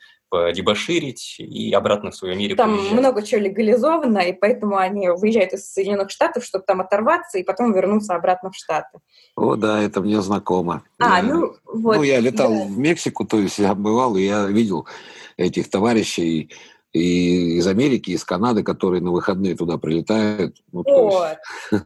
дебоширить 0.53 1.35
и 1.39 1.73
обратно 1.73 2.11
в 2.11 2.15
свою 2.15 2.35
Америку 2.35 2.55
Там 2.55 2.75
уезжать. 2.75 2.91
много 2.93 3.21
чего 3.21 3.41
легализовано, 3.41 4.19
и 4.19 4.31
поэтому 4.31 4.77
они 4.77 5.09
выезжают 5.09 5.51
из 5.51 5.69
Соединенных 5.69 6.09
Штатов, 6.09 6.45
чтобы 6.45 6.63
там 6.65 6.79
оторваться 6.79 7.37
и 7.37 7.43
потом 7.43 7.73
вернуться 7.73 8.15
обратно 8.15 8.49
в 8.49 8.55
Штаты. 8.55 8.99
О, 9.35 9.57
да, 9.57 9.81
это 9.81 9.99
мне 9.99 10.21
знакомо. 10.21 10.83
А, 10.99 11.17
я, 11.17 11.23
ну, 11.23 11.53
вот. 11.65 11.97
Ну, 11.97 12.03
я 12.03 12.21
летал 12.21 12.49
да. 12.49 12.63
в 12.63 12.77
Мексику, 12.77 13.25
то 13.25 13.39
есть 13.39 13.59
я 13.59 13.75
бывал, 13.75 14.15
и 14.15 14.23
я 14.23 14.45
видел 14.45 14.87
этих 15.35 15.69
товарищей, 15.69 16.49
и 16.93 17.57
из 17.57 17.67
Америки, 17.67 18.11
из 18.11 18.23
Канады, 18.25 18.63
которые 18.63 19.01
на 19.01 19.11
выходные 19.11 19.55
туда 19.55 19.77
прилетают. 19.77 20.57
Ну, 20.71 20.83
вот. 20.85 21.37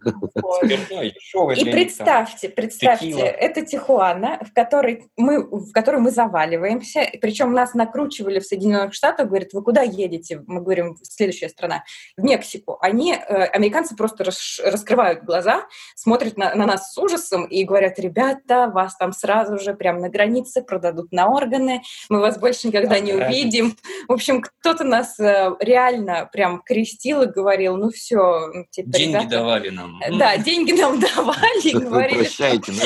И 1.55 1.71
представьте, 1.71 2.49
представьте, 2.49 3.21
это 3.21 3.65
Тихуана, 3.65 4.39
в 4.41 4.53
которой 4.53 5.05
мы, 5.15 5.43
в 5.43 5.71
которой 5.71 6.01
мы 6.01 6.11
заваливаемся, 6.11 7.07
причем 7.21 7.53
нас 7.53 7.73
накручивали 7.73 8.39
в 8.39 8.45
Соединенных 8.45 8.93
Штатах, 8.93 9.27
говорят, 9.27 9.53
вы 9.53 9.61
куда 9.61 9.81
едете? 9.81 10.43
Мы 10.47 10.61
говорим, 10.61 10.97
следующая 11.03 11.49
страна, 11.49 11.83
в 12.17 12.23
Мексику. 12.23 12.77
Они, 12.81 13.13
э, 13.13 13.43
американцы 13.45 13.95
просто 13.95 14.23
раскрывают 14.23 15.23
глаза, 15.23 15.65
смотрят 15.95 16.37
на, 16.37 16.55
на 16.55 16.65
нас 16.65 16.93
с 16.93 16.97
ужасом 16.97 17.45
и 17.45 17.63
говорят, 17.63 17.99
ребята, 17.99 18.71
вас 18.73 18.95
там 18.95 19.13
сразу 19.13 19.59
же 19.59 19.73
прямо 19.73 19.99
на 19.99 20.09
границе 20.09 20.63
продадут 20.63 21.11
на 21.11 21.29
органы, 21.29 21.81
мы 22.09 22.19
вас 22.19 22.39
больше 22.39 22.67
никогда 22.67 22.99
не 22.99 23.13
увидим. 23.13 23.75
В 24.07 24.13
общем, 24.13 24.41
кто-то 24.41 24.83
нас 24.95 25.19
э, 25.19 25.51
реально 25.59 26.29
прям 26.31 26.61
крестил 26.61 27.23
и 27.23 27.27
говорил, 27.27 27.77
ну 27.77 27.89
все, 27.89 28.65
типа, 28.71 28.89
деньги 28.89 29.11
ребята, 29.11 29.29
давали 29.29 29.69
нам. 29.69 30.01
Э, 30.01 30.17
да, 30.17 30.37
деньги 30.37 30.71
нам 30.71 30.99
давали, 31.15 31.71
говорили, 31.71 32.29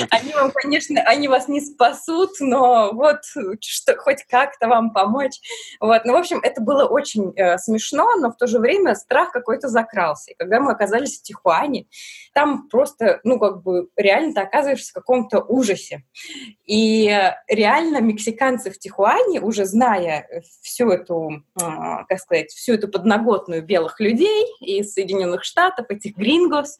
они 0.09 0.33
вам, 0.33 0.51
конечно, 0.51 1.01
они 1.01 1.27
вас 1.27 1.47
не 1.47 1.61
спасут, 1.61 2.31
но 2.39 2.91
вот 2.93 3.21
что, 3.61 3.95
хоть 3.97 4.23
как-то 4.23 4.67
вам 4.67 4.91
помочь. 4.91 5.39
Вот, 5.79 6.05
ну, 6.05 6.13
в 6.13 6.17
общем, 6.17 6.39
это 6.41 6.61
было 6.61 6.85
очень 6.85 7.33
э, 7.35 7.57
смешно, 7.57 8.15
но 8.17 8.31
в 8.31 8.37
то 8.37 8.47
же 8.47 8.59
время 8.59 8.95
страх 8.95 9.31
какой-то 9.31 9.67
закрался. 9.67 10.31
И 10.31 10.35
когда 10.35 10.59
мы 10.59 10.71
оказались 10.71 11.19
в 11.19 11.23
Тихуане, 11.23 11.87
там 12.33 12.67
просто, 12.69 13.19
ну, 13.23 13.39
как 13.39 13.63
бы 13.63 13.89
реально 13.95 14.33
ты 14.33 14.41
оказываешься 14.41 14.91
в 14.91 14.93
каком-то 14.93 15.39
ужасе. 15.41 16.03
И 16.65 17.05
реально 17.47 18.01
мексиканцы 18.01 18.71
в 18.71 18.79
Тихуане, 18.79 19.41
уже 19.41 19.65
зная 19.65 20.27
всю 20.61 20.89
эту, 20.89 21.43
а, 21.61 21.98
как 22.07 22.19
сказать, 22.19 22.51
всю 22.51 22.73
эту 22.73 22.87
подноготную 22.87 23.63
белых 23.63 23.99
людей 23.99 24.45
из 24.61 24.93
Соединенных 24.93 25.43
Штатов, 25.43 25.87
этих 25.89 26.15
грингос, 26.15 26.77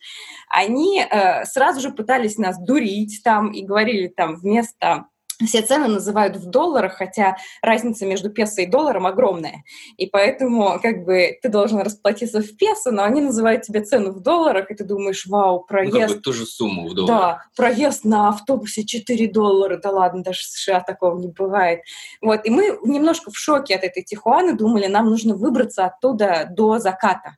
они 0.50 1.02
э, 1.02 1.46
сразу 1.46 1.82
же 1.82 1.92
пытались 1.92 2.38
нас 2.38 2.60
дурить 2.60 3.22
там 3.24 3.52
и 3.52 3.64
говорили 3.64 4.08
там 4.08 4.36
вместо 4.36 5.06
все 5.46 5.62
цены 5.62 5.88
называют 5.88 6.36
в 6.36 6.46
долларах, 6.50 6.94
хотя 6.94 7.38
разница 7.62 8.06
между 8.06 8.30
песо 8.30 8.62
и 8.62 8.66
долларом 8.66 9.08
огромная. 9.08 9.64
И 9.98 10.08
поэтому 10.08 10.80
как 10.82 11.06
бы 11.06 11.38
ты 11.42 11.50
должен 11.50 11.80
расплатиться 11.80 12.42
в 12.42 12.58
песо, 12.58 12.92
но 12.92 13.04
они 13.04 13.22
называют 13.22 13.64
тебе 13.64 13.82
цену 13.82 14.12
в 14.12 14.22
долларах, 14.22 14.70
и 14.70 14.76
ты 14.76 14.84
думаешь, 14.84 15.26
вау, 15.28 15.62
проезд... 15.62 15.94
Ну, 15.94 16.00
как 16.02 16.10
бы 16.10 16.16
ту 16.22 16.34
же 16.34 16.46
сумму 16.46 16.90
в 16.90 16.94
долларах. 16.94 17.20
Да, 17.20 17.44
проезд 17.56 18.04
на 18.04 18.30
автобусе 18.30 18.84
4 18.84 19.28
доллара, 19.28 19.78
да 19.78 19.92
ладно, 19.92 20.24
даже 20.24 20.40
в 20.40 20.46
США 20.46 20.82
такого 20.82 21.18
не 21.20 21.30
бывает. 21.30 21.82
Вот, 22.22 22.46
и 22.46 22.50
мы 22.50 22.78
немножко 22.84 23.32
в 23.32 23.38
шоке 23.38 23.76
от 23.76 23.84
этой 23.84 24.04
Тихуаны, 24.04 24.54
думали, 24.54 24.88
нам 24.88 25.10
нужно 25.10 25.36
выбраться 25.36 25.86
оттуда 25.86 26.48
до 26.50 26.80
заката. 26.80 27.38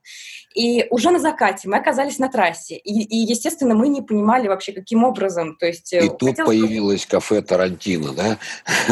И 0.56 0.88
уже 0.90 1.12
на 1.12 1.20
закате 1.20 1.70
мы 1.70 1.78
оказались 1.78 2.18
на 2.20 2.30
трассе, 2.30 2.78
и, 2.78 3.04
и 3.04 3.30
естественно, 3.30 3.76
мы 3.76 3.90
не 3.90 4.02
понимали 4.02 4.48
вообще, 4.48 4.72
каким 4.72 5.04
образом, 5.04 5.56
то 5.58 5.68
есть... 5.68 5.94
Э, 5.94 6.06
и 6.06 6.10
тут 6.10 6.36
появилось 6.38 7.06
кафе 7.06 7.42
Тарантино 7.42 7.91
Тарантино, 7.92 8.14
да? 8.14 8.38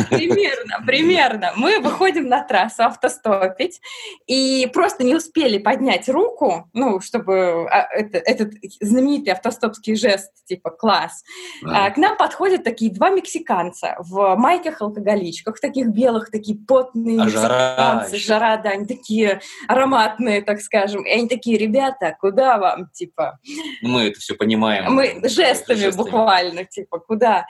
Примерно, 0.10 0.80
примерно. 0.86 1.52
Мы 1.56 1.80
выходим 1.80 2.28
на 2.28 2.44
трассу 2.44 2.84
автостопить 2.84 3.82
и 4.28 4.70
просто 4.74 5.04
не 5.04 5.16
успели 5.16 5.58
поднять 5.58 6.10
руку, 6.10 6.70
ну, 6.74 7.00
чтобы 7.00 7.68
а, 7.70 7.88
это, 7.92 8.18
этот 8.18 8.54
знаменитый 8.80 9.34
автостопский 9.34 9.96
жест, 9.96 10.32
типа 10.46 10.72
класс. 10.72 11.24
Да. 11.62 11.86
А, 11.86 11.92
к 11.92 11.98
нам 11.98 12.18
подходят 12.18 12.64
такие 12.64 12.92
два 12.92 13.10
мексиканца 13.10 13.96
в 14.00 14.36
майках-алкоголичках, 14.36 15.60
таких 15.60 15.88
белых, 15.88 16.32
такие 16.32 16.58
потные 16.58 17.22
а 17.22 17.26
мексиканцы. 17.26 18.18
Жара, 18.18 18.56
жара, 18.56 18.58
да, 18.58 18.70
они 18.72 18.86
такие 18.86 19.42
ароматные, 19.68 20.42
так 20.42 20.62
скажем. 20.62 21.04
И 21.06 21.10
они 21.10 21.28
такие, 21.28 21.58
ребята, 21.58 22.16
куда 22.20 22.58
вам, 22.58 22.90
типа? 22.94 23.40
Мы 23.82 24.08
это 24.08 24.20
все 24.20 24.36
понимаем. 24.36 24.92
Мы 24.94 25.22
жестами, 25.24 25.78
жестами. 25.78 26.04
буквально, 26.04 26.66
типа, 26.66 27.00
куда? 27.00 27.46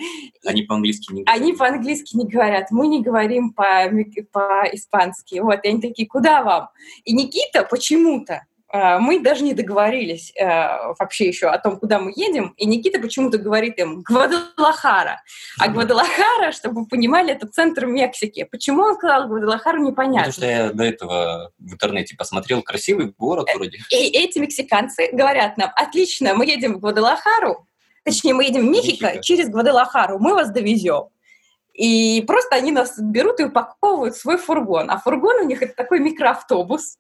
Они 0.46 0.64
по-английски 0.64 1.14
не 1.14 1.24
они 1.40 1.54
по-английски 1.54 2.16
не 2.16 2.28
говорят, 2.28 2.72
мы 2.72 2.88
не 2.88 3.02
говорим 3.02 3.54
по-испански. 3.54 5.40
Вот, 5.40 5.60
и 5.64 5.68
они 5.68 5.82
такие, 5.82 6.08
куда 6.08 6.44
вам? 6.44 6.70
И 7.04 7.14
Никита 7.14 7.64
почему-то, 7.64 8.44
а, 8.72 9.00
мы 9.00 9.20
даже 9.20 9.44
не 9.44 9.54
договорились 9.54 10.32
э, 10.36 10.46
вообще 11.00 11.28
еще 11.28 11.48
о 11.48 11.58
том, 11.58 11.80
куда 11.80 12.00
мы 12.00 12.14
едем, 12.16 12.54
и 12.56 12.68
Никита 12.68 13.00
почему-то 13.00 13.40
говорит 13.40 13.80
им 13.80 14.02
«Гвадалахара». 14.02 15.22
А 15.60 15.68
Гвадалахара, 15.70 16.52
чтобы 16.52 16.82
вы 16.82 16.88
понимали, 16.88 17.34
это 17.34 17.48
центр 17.48 17.88
Мексики. 17.88 18.48
Почему 18.52 18.84
он 18.84 18.96
сказал 18.96 19.28
Гвадалахару, 19.28 19.82
непонятно. 19.82 20.32
Потому 20.32 20.34
что 20.34 20.46
я 20.46 20.72
до 20.72 20.84
этого 20.84 21.52
в 21.58 21.74
интернете 21.74 22.16
посмотрел, 22.16 22.62
красивый 22.62 23.12
город 23.18 23.48
э, 23.52 23.58
вроде. 23.58 23.80
И 23.90 23.96
эти 23.96 24.38
мексиканцы 24.38 25.10
говорят 25.12 25.58
нам 25.58 25.72
«Отлично, 25.76 26.36
мы 26.36 26.46
едем 26.46 26.76
в 26.76 26.80
Гвадалахару, 26.80 27.66
точнее, 28.06 28.36
мы 28.36 28.44
едем 28.44 28.68
в 28.68 28.70
Мехико, 28.70 29.08
Мехико. 29.08 29.24
через 29.24 29.50
Гвадалахару, 29.50 30.20
мы 30.20 30.36
вас 30.36 30.52
довезем». 30.52 31.06
И 31.80 32.22
просто 32.28 32.58
они 32.58 32.74
нас 32.74 33.00
берут 33.00 33.40
и 33.40 33.46
упаковывают 33.46 34.14
в 34.14 34.20
свой 34.20 34.38
фургон. 34.38 34.92
А 34.92 35.00
фургон 35.00 35.44
у 35.44 35.46
них 35.46 35.62
это 35.62 35.74
такой 35.74 36.00
микроавтобус, 36.00 36.98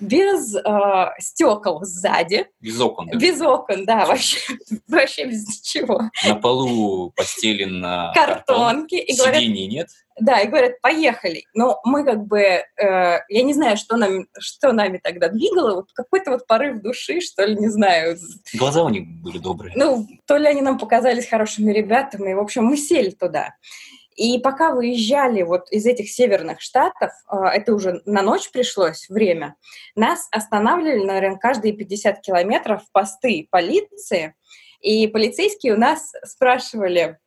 без 0.00 0.54
э, 0.54 1.10
стекол 1.18 1.80
сзади. 1.82 2.46
Без 2.60 2.80
окон. 2.80 3.08
Да? 3.10 3.18
Без 3.18 3.40
окон, 3.42 3.84
да, 3.84 4.06
вообще, 4.06 4.38
вообще 4.88 5.26
без 5.26 5.46
ничего. 5.46 6.02
На 6.26 6.36
полу 6.36 7.10
постелено 7.16 8.12
картонки. 8.14 8.96
Картон. 8.96 9.14
И 9.14 9.16
говорят, 9.16 9.42
Сидений 9.42 9.66
нет. 9.66 9.88
Да, 10.18 10.40
и 10.40 10.48
говорят, 10.48 10.80
поехали. 10.80 11.44
Но 11.52 11.78
мы 11.84 12.02
как 12.04 12.26
бы, 12.26 12.40
э, 12.40 12.64
я 12.76 13.42
не 13.42 13.52
знаю, 13.52 13.76
что, 13.76 13.96
нам, 13.96 14.26
что 14.38 14.72
нами 14.72 14.98
тогда 15.02 15.28
двигало, 15.28 15.76
вот 15.76 15.92
какой-то 15.92 16.30
вот 16.30 16.46
порыв 16.46 16.80
души, 16.80 17.20
что 17.20 17.44
ли, 17.44 17.56
не 17.56 17.68
знаю. 17.68 18.16
Глаза 18.54 18.82
у 18.84 18.88
них 18.88 19.06
были 19.22 19.36
добрые. 19.36 19.74
Ну, 19.76 20.06
то 20.26 20.38
ли 20.38 20.46
они 20.46 20.62
нам 20.62 20.78
показались 20.78 21.28
хорошими 21.28 21.72
ребятами, 21.72 22.32
в 22.32 22.40
общем, 22.40 22.64
мы 22.64 22.78
сели 22.78 23.10
туда. 23.10 23.54
И 24.18 24.40
пока 24.40 24.74
выезжали 24.74 25.42
вот 25.42 25.70
из 25.70 25.86
этих 25.86 26.10
северных 26.10 26.60
штатов, 26.60 27.12
а, 27.28 27.50
это 27.54 27.72
уже 27.72 28.02
на 28.04 28.20
ночь 28.20 28.50
пришлось 28.50 29.08
время, 29.08 29.54
нас 29.94 30.26
останавливали, 30.32 31.04
наверное, 31.04 31.38
каждые 31.38 31.72
50 31.72 32.20
километров 32.20 32.82
посты 32.90 33.46
полиции, 33.48 34.34
и 34.80 35.06
полицейские 35.06 35.74
у 35.74 35.76
нас 35.78 36.12
спрашивали, 36.24 37.18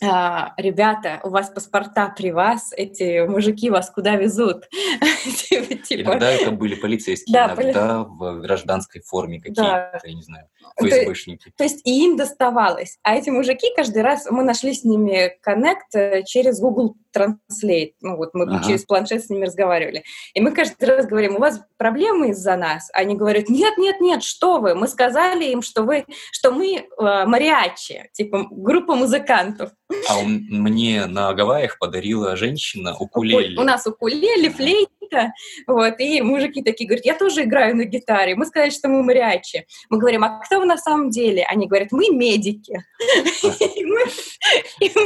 ребята, 0.00 1.20
у 1.22 1.30
вас 1.30 1.50
паспорта 1.50 2.12
при 2.16 2.30
вас, 2.30 2.72
эти 2.76 3.26
мужики 3.26 3.70
вас 3.70 3.90
куда 3.90 4.16
везут? 4.16 4.68
Типа, 5.48 5.74
типа. 5.74 6.10
Иногда 6.10 6.30
это 6.30 6.50
были 6.50 6.74
полицейские, 6.74 7.32
да, 7.32 7.54
иногда 7.54 8.04
в 8.04 8.40
гражданской 8.40 9.00
форме 9.00 9.38
какие-то, 9.38 10.00
я 10.04 10.14
не 10.14 10.22
знаю, 10.22 10.48
ФСБшники. 10.78 11.52
То, 11.56 11.64
есть 11.64 11.86
и 11.86 12.04
им 12.04 12.16
доставалось. 12.16 12.98
А 13.02 13.14
эти 13.14 13.30
мужики 13.30 13.68
каждый 13.74 14.02
раз, 14.02 14.26
мы 14.30 14.42
нашли 14.42 14.74
с 14.74 14.84
ними 14.84 15.32
коннект 15.40 15.94
э, 15.94 16.22
через 16.24 16.60
Google 16.60 16.96
Translate. 17.16 17.94
Ну 18.00 18.16
вот 18.16 18.34
мы 18.34 18.62
через 18.64 18.84
планшет 18.84 19.24
с 19.24 19.30
ними 19.30 19.46
разговаривали. 19.46 20.04
И 20.34 20.40
мы 20.40 20.52
каждый 20.52 20.84
раз 20.84 21.06
говорим, 21.06 21.36
у 21.36 21.38
вас 21.38 21.60
проблемы 21.78 22.30
из-за 22.30 22.56
нас? 22.56 22.90
Они 22.92 23.16
говорят, 23.16 23.48
нет, 23.48 23.78
нет, 23.78 24.00
нет, 24.00 24.22
что 24.22 24.60
вы? 24.60 24.74
Мы 24.74 24.88
сказали 24.88 25.44
им, 25.46 25.62
что 25.62 25.82
вы, 25.82 26.04
что 26.32 26.50
мы 26.52 26.76
э, 26.76 26.84
мариачи, 26.98 28.10
типа 28.12 28.46
группа 28.50 28.94
музыкантов. 28.94 29.70
А 30.08 30.18
он 30.18 30.46
мне 30.48 31.06
на 31.06 31.32
Гавайях 31.32 31.78
подарила 31.78 32.36
женщина 32.36 32.96
укулеле. 32.96 33.58
У 33.58 33.62
нас 33.62 33.86
укулеле, 33.86 34.50
флейта, 34.50 35.32
вот, 35.66 36.00
и 36.00 36.22
мужики 36.22 36.62
такие 36.62 36.88
говорят, 36.88 37.06
я 37.06 37.14
тоже 37.14 37.44
играю 37.44 37.76
на 37.76 37.84
гитаре. 37.84 38.34
Мы 38.34 38.46
сказали, 38.46 38.70
что 38.70 38.88
мы 38.88 39.02
мариачи. 39.04 39.66
Мы 39.88 39.98
говорим, 39.98 40.24
а 40.24 40.40
кто 40.40 40.58
вы 40.58 40.66
на 40.66 40.76
самом 40.76 41.10
деле? 41.10 41.44
Они 41.44 41.68
говорят, 41.68 41.92
мы 41.92 42.08
медики. 42.10 42.84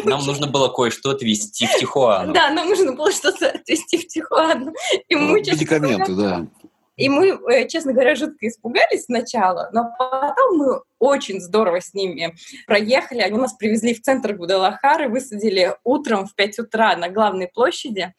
Нам 0.04 0.24
нужно 0.24 0.46
было 0.46 0.68
кое-что 0.68 1.10
отвезти 1.10 1.66
в 1.66 1.76
Тихуану. 1.76 2.32
Да, 2.32 2.50
нам 2.50 2.68
нужно 2.68 2.92
было 2.92 3.12
что-то 3.12 3.50
отвезти 3.50 3.98
в 3.98 4.06
Тихуану. 4.06 4.72
Медикаменты, 5.10 6.14
да. 6.14 6.46
И 7.00 7.08
мы, 7.08 7.40
э, 7.50 7.66
честно 7.66 7.94
говоря, 7.94 8.14
жутко 8.14 8.46
испугались 8.46 9.04
сначала, 9.04 9.70
но 9.72 9.90
потом 9.98 10.58
мы 10.58 10.82
очень 10.98 11.40
здорово 11.40 11.80
с 11.80 11.94
ними 11.94 12.36
проехали. 12.66 13.22
Они 13.22 13.38
нас 13.38 13.54
привезли 13.54 13.94
в 13.94 14.02
центр 14.02 14.34
Гудалахары, 14.34 15.08
высадили 15.08 15.74
утром 15.82 16.26
в 16.26 16.34
5 16.34 16.58
утра 16.58 16.94
на 16.96 17.08
главной 17.08 17.48
площади. 17.48 18.12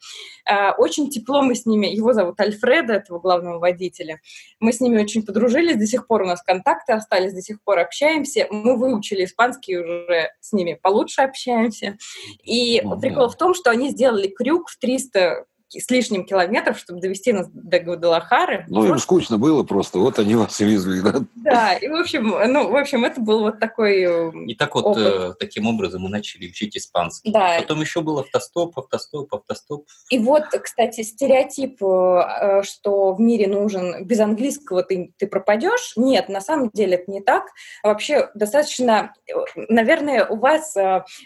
Э, 0.50 0.72
очень 0.72 1.10
тепло 1.10 1.42
мы 1.42 1.54
с 1.54 1.64
ними, 1.64 1.86
его 1.86 2.12
зовут 2.12 2.40
Альфреда, 2.40 2.94
этого 2.94 3.20
главного 3.20 3.60
водителя. 3.60 4.20
Мы 4.58 4.72
с 4.72 4.80
ними 4.80 5.00
очень 5.00 5.24
подружились, 5.24 5.76
до 5.76 5.86
сих 5.86 6.08
пор 6.08 6.22
у 6.22 6.26
нас 6.26 6.42
контакты 6.42 6.92
остались, 6.92 7.34
до 7.34 7.40
сих 7.40 7.62
пор 7.62 7.78
общаемся. 7.78 8.48
Мы 8.50 8.76
выучили 8.76 9.26
испанский 9.26 9.78
уже 9.78 10.30
с 10.40 10.52
ними 10.52 10.76
получше 10.82 11.22
общаемся. 11.22 11.96
И 12.42 12.82
прикол 13.00 13.28
в 13.28 13.36
том, 13.36 13.54
что 13.54 13.70
они 13.70 13.90
сделали 13.90 14.26
крюк 14.26 14.68
в 14.68 14.78
300 14.80 15.46
с 15.78 15.90
лишним 15.90 16.24
километров, 16.24 16.78
чтобы 16.78 17.00
довести 17.00 17.32
нас 17.32 17.48
до 17.52 17.78
Гвадалахары. 17.78 18.64
Ну, 18.68 18.84
им 18.84 18.98
скучно 18.98 19.38
было 19.38 19.62
просто, 19.62 19.98
вот 19.98 20.18
они 20.18 20.34
вас 20.34 20.60
и 20.60 20.64
везли, 20.64 21.00
да? 21.00 21.20
Да, 21.34 21.72
и 21.74 21.88
в 21.88 21.94
общем, 21.94 22.34
ну, 22.48 22.70
в 22.70 22.76
общем, 22.76 23.04
это 23.04 23.20
был 23.20 23.40
вот 23.40 23.58
такой 23.58 24.02
э, 24.02 24.32
И 24.46 24.54
так 24.54 24.74
вот, 24.74 24.96
э, 24.96 25.34
таким 25.38 25.66
образом 25.66 26.02
мы 26.02 26.08
начали 26.08 26.48
учить 26.48 26.76
испанский. 26.76 27.32
Да. 27.32 27.56
Потом 27.58 27.80
еще 27.80 28.00
был 28.00 28.18
автостоп, 28.18 28.78
автостоп, 28.78 29.34
автостоп. 29.34 29.86
И 30.10 30.18
вот, 30.18 30.44
кстати, 30.62 31.02
стереотип, 31.02 31.82
э, 31.82 32.62
что 32.62 33.14
в 33.14 33.20
мире 33.20 33.46
нужен, 33.46 34.04
без 34.04 34.20
английского 34.20 34.82
ты, 34.82 35.12
ты 35.16 35.26
пропадешь. 35.26 35.92
Нет, 35.96 36.28
на 36.28 36.40
самом 36.40 36.70
деле 36.72 36.96
это 36.96 37.10
не 37.10 37.20
так. 37.20 37.44
Вообще 37.82 38.30
достаточно, 38.34 39.14
наверное, 39.56 40.26
у 40.26 40.36
вас 40.36 40.74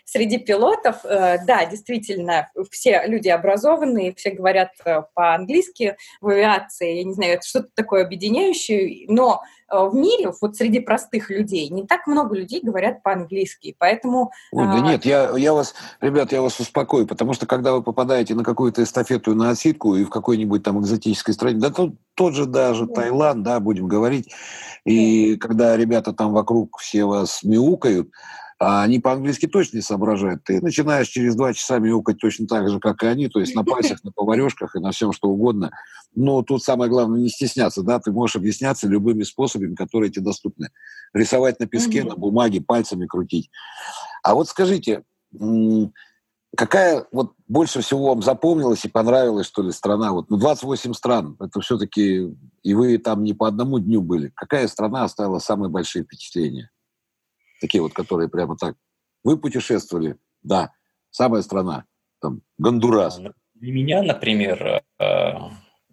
среди 0.05 0.39
пилотов, 0.39 0.97
да, 1.03 1.67
действительно, 1.67 2.51
все 2.71 3.05
люди 3.07 3.29
образованные, 3.29 4.15
все 4.15 4.31
говорят 4.37 4.71
э, 4.85 5.03
по-английски 5.15 5.97
в 6.21 6.29
авиации, 6.29 6.99
я 6.99 7.05
не 7.05 7.15
знаю, 7.15 7.35
это 7.35 7.47
что-то 7.47 7.69
такое 7.75 8.05
объединяющее, 8.05 9.07
но 9.09 9.43
э, 9.71 9.77
в 9.77 9.95
мире, 9.95 10.33
вот 10.41 10.57
среди 10.57 10.81
простых 10.81 11.31
людей, 11.31 11.69
не 11.71 11.87
так 11.87 12.07
много 12.07 12.37
людей 12.37 12.61
говорят 12.63 13.03
по-английски, 13.03 13.75
поэтому... 13.79 14.31
Ой, 14.53 14.65
да 14.65 14.75
а... 14.75 14.81
нет, 14.81 15.05
я, 15.05 15.31
я 15.37 15.53
вас, 15.53 15.75
ребят, 16.01 16.33
я 16.33 16.43
вас 16.43 16.61
успокою, 16.61 17.07
потому 17.07 17.33
что 17.33 17.47
когда 17.47 17.73
вы 17.73 17.83
попадаете 17.83 18.35
на 18.35 18.45
какую-то 18.45 18.83
эстафету 18.83 19.35
на 19.35 19.51
отсидку 19.51 19.97
и 19.97 20.05
в 20.05 20.11
какой-нибудь 20.11 20.63
там 20.63 20.81
экзотической 20.81 21.35
стране, 21.35 21.59
да 21.59 21.71
тот, 21.71 21.95
тот 22.15 22.35
же 22.35 22.47
даже 22.47 22.87
да. 22.87 22.95
Таиланд, 22.95 23.43
да, 23.43 23.61
будем 23.61 23.89
говорить, 23.89 24.33
и 24.85 25.35
да. 25.35 25.47
когда 25.47 25.77
ребята 25.77 26.13
там 26.13 26.33
вокруг 26.33 26.79
все 26.79 27.05
вас 27.05 27.43
мяукают, 27.43 28.09
а 28.59 28.83
они 28.83 29.01
по-английски 29.01 29.47
точно 29.47 29.77
не 29.77 29.83
соображают. 29.83 30.43
Ты 30.45 30.63
начинаешь 30.63 31.09
через 31.09 31.35
два 31.35 31.53
часа 31.53 31.79
мяукать 31.79 32.19
точно 32.19 32.47
так 32.47 32.69
же, 32.71 32.81
как 32.81 33.03
и 33.03 33.07
они, 33.07 33.29
то 33.29 33.39
есть 33.39 33.55
на 33.55 33.65
пальцах, 33.65 34.03
на 34.03 34.13
поварешках 34.13 34.77
и 34.77 34.81
на 34.81 34.93
всем, 34.93 35.13
что 35.13 35.29
угодно. 35.29 35.71
Но 36.15 36.43
тут 36.43 36.65
самое 36.65 36.91
главное 36.91 37.21
не 37.21 37.29
стесняться, 37.29 37.83
да, 37.83 37.99
ты 37.99 38.13
можешь 38.13 38.37
объясняться 38.37 38.89
любыми 38.89 39.25
способами, 39.25 39.75
которые 39.75 40.11
тебе 40.11 40.25
доступны. 40.25 40.71
Рисовать 41.13 41.61
на 41.61 41.67
песке, 41.67 42.05
на 42.05 42.17
бумаге, 42.17 42.63
пальцами 42.63 43.07
крутить. 43.07 43.51
А 44.23 44.35
вот 44.35 44.49
скажите, 44.49 45.05
какая 46.57 47.07
вот 47.13 47.35
больше 47.47 47.83
всего 47.83 48.09
вам 48.09 48.23
запомнилась 48.23 48.87
и 48.87 48.89
понравилась, 48.89 49.47
что 49.47 49.63
ли, 49.63 49.73
страна? 49.73 50.13
Вот, 50.13 50.31
ну, 50.31 50.39
28 50.39 50.95
стран, 50.95 51.37
это 51.39 51.61
все-таки, 51.61 52.35
и 52.63 52.75
вы 52.75 52.97
там 52.97 53.23
не 53.23 53.35
по 53.35 53.47
одному 53.47 53.79
дню 53.79 54.01
были. 54.01 54.33
Какая 54.35 54.67
страна 54.69 55.05
оставила 55.05 55.41
самые 55.41 55.69
большие 55.69 56.05
впечатления? 56.05 56.71
Такие 57.61 57.83
вот, 57.83 57.93
которые 57.93 58.29
прямо 58.29 58.57
так. 58.57 58.77
Вы 59.25 59.39
путешествовали, 59.39 60.17
да, 60.43 60.73
самая 61.11 61.43
страна? 61.43 61.85
Там, 62.21 62.43
Гондурас. 62.59 63.21
Для 63.55 63.73
меня, 63.73 64.03
например, 64.03 64.83
э, 64.99 65.33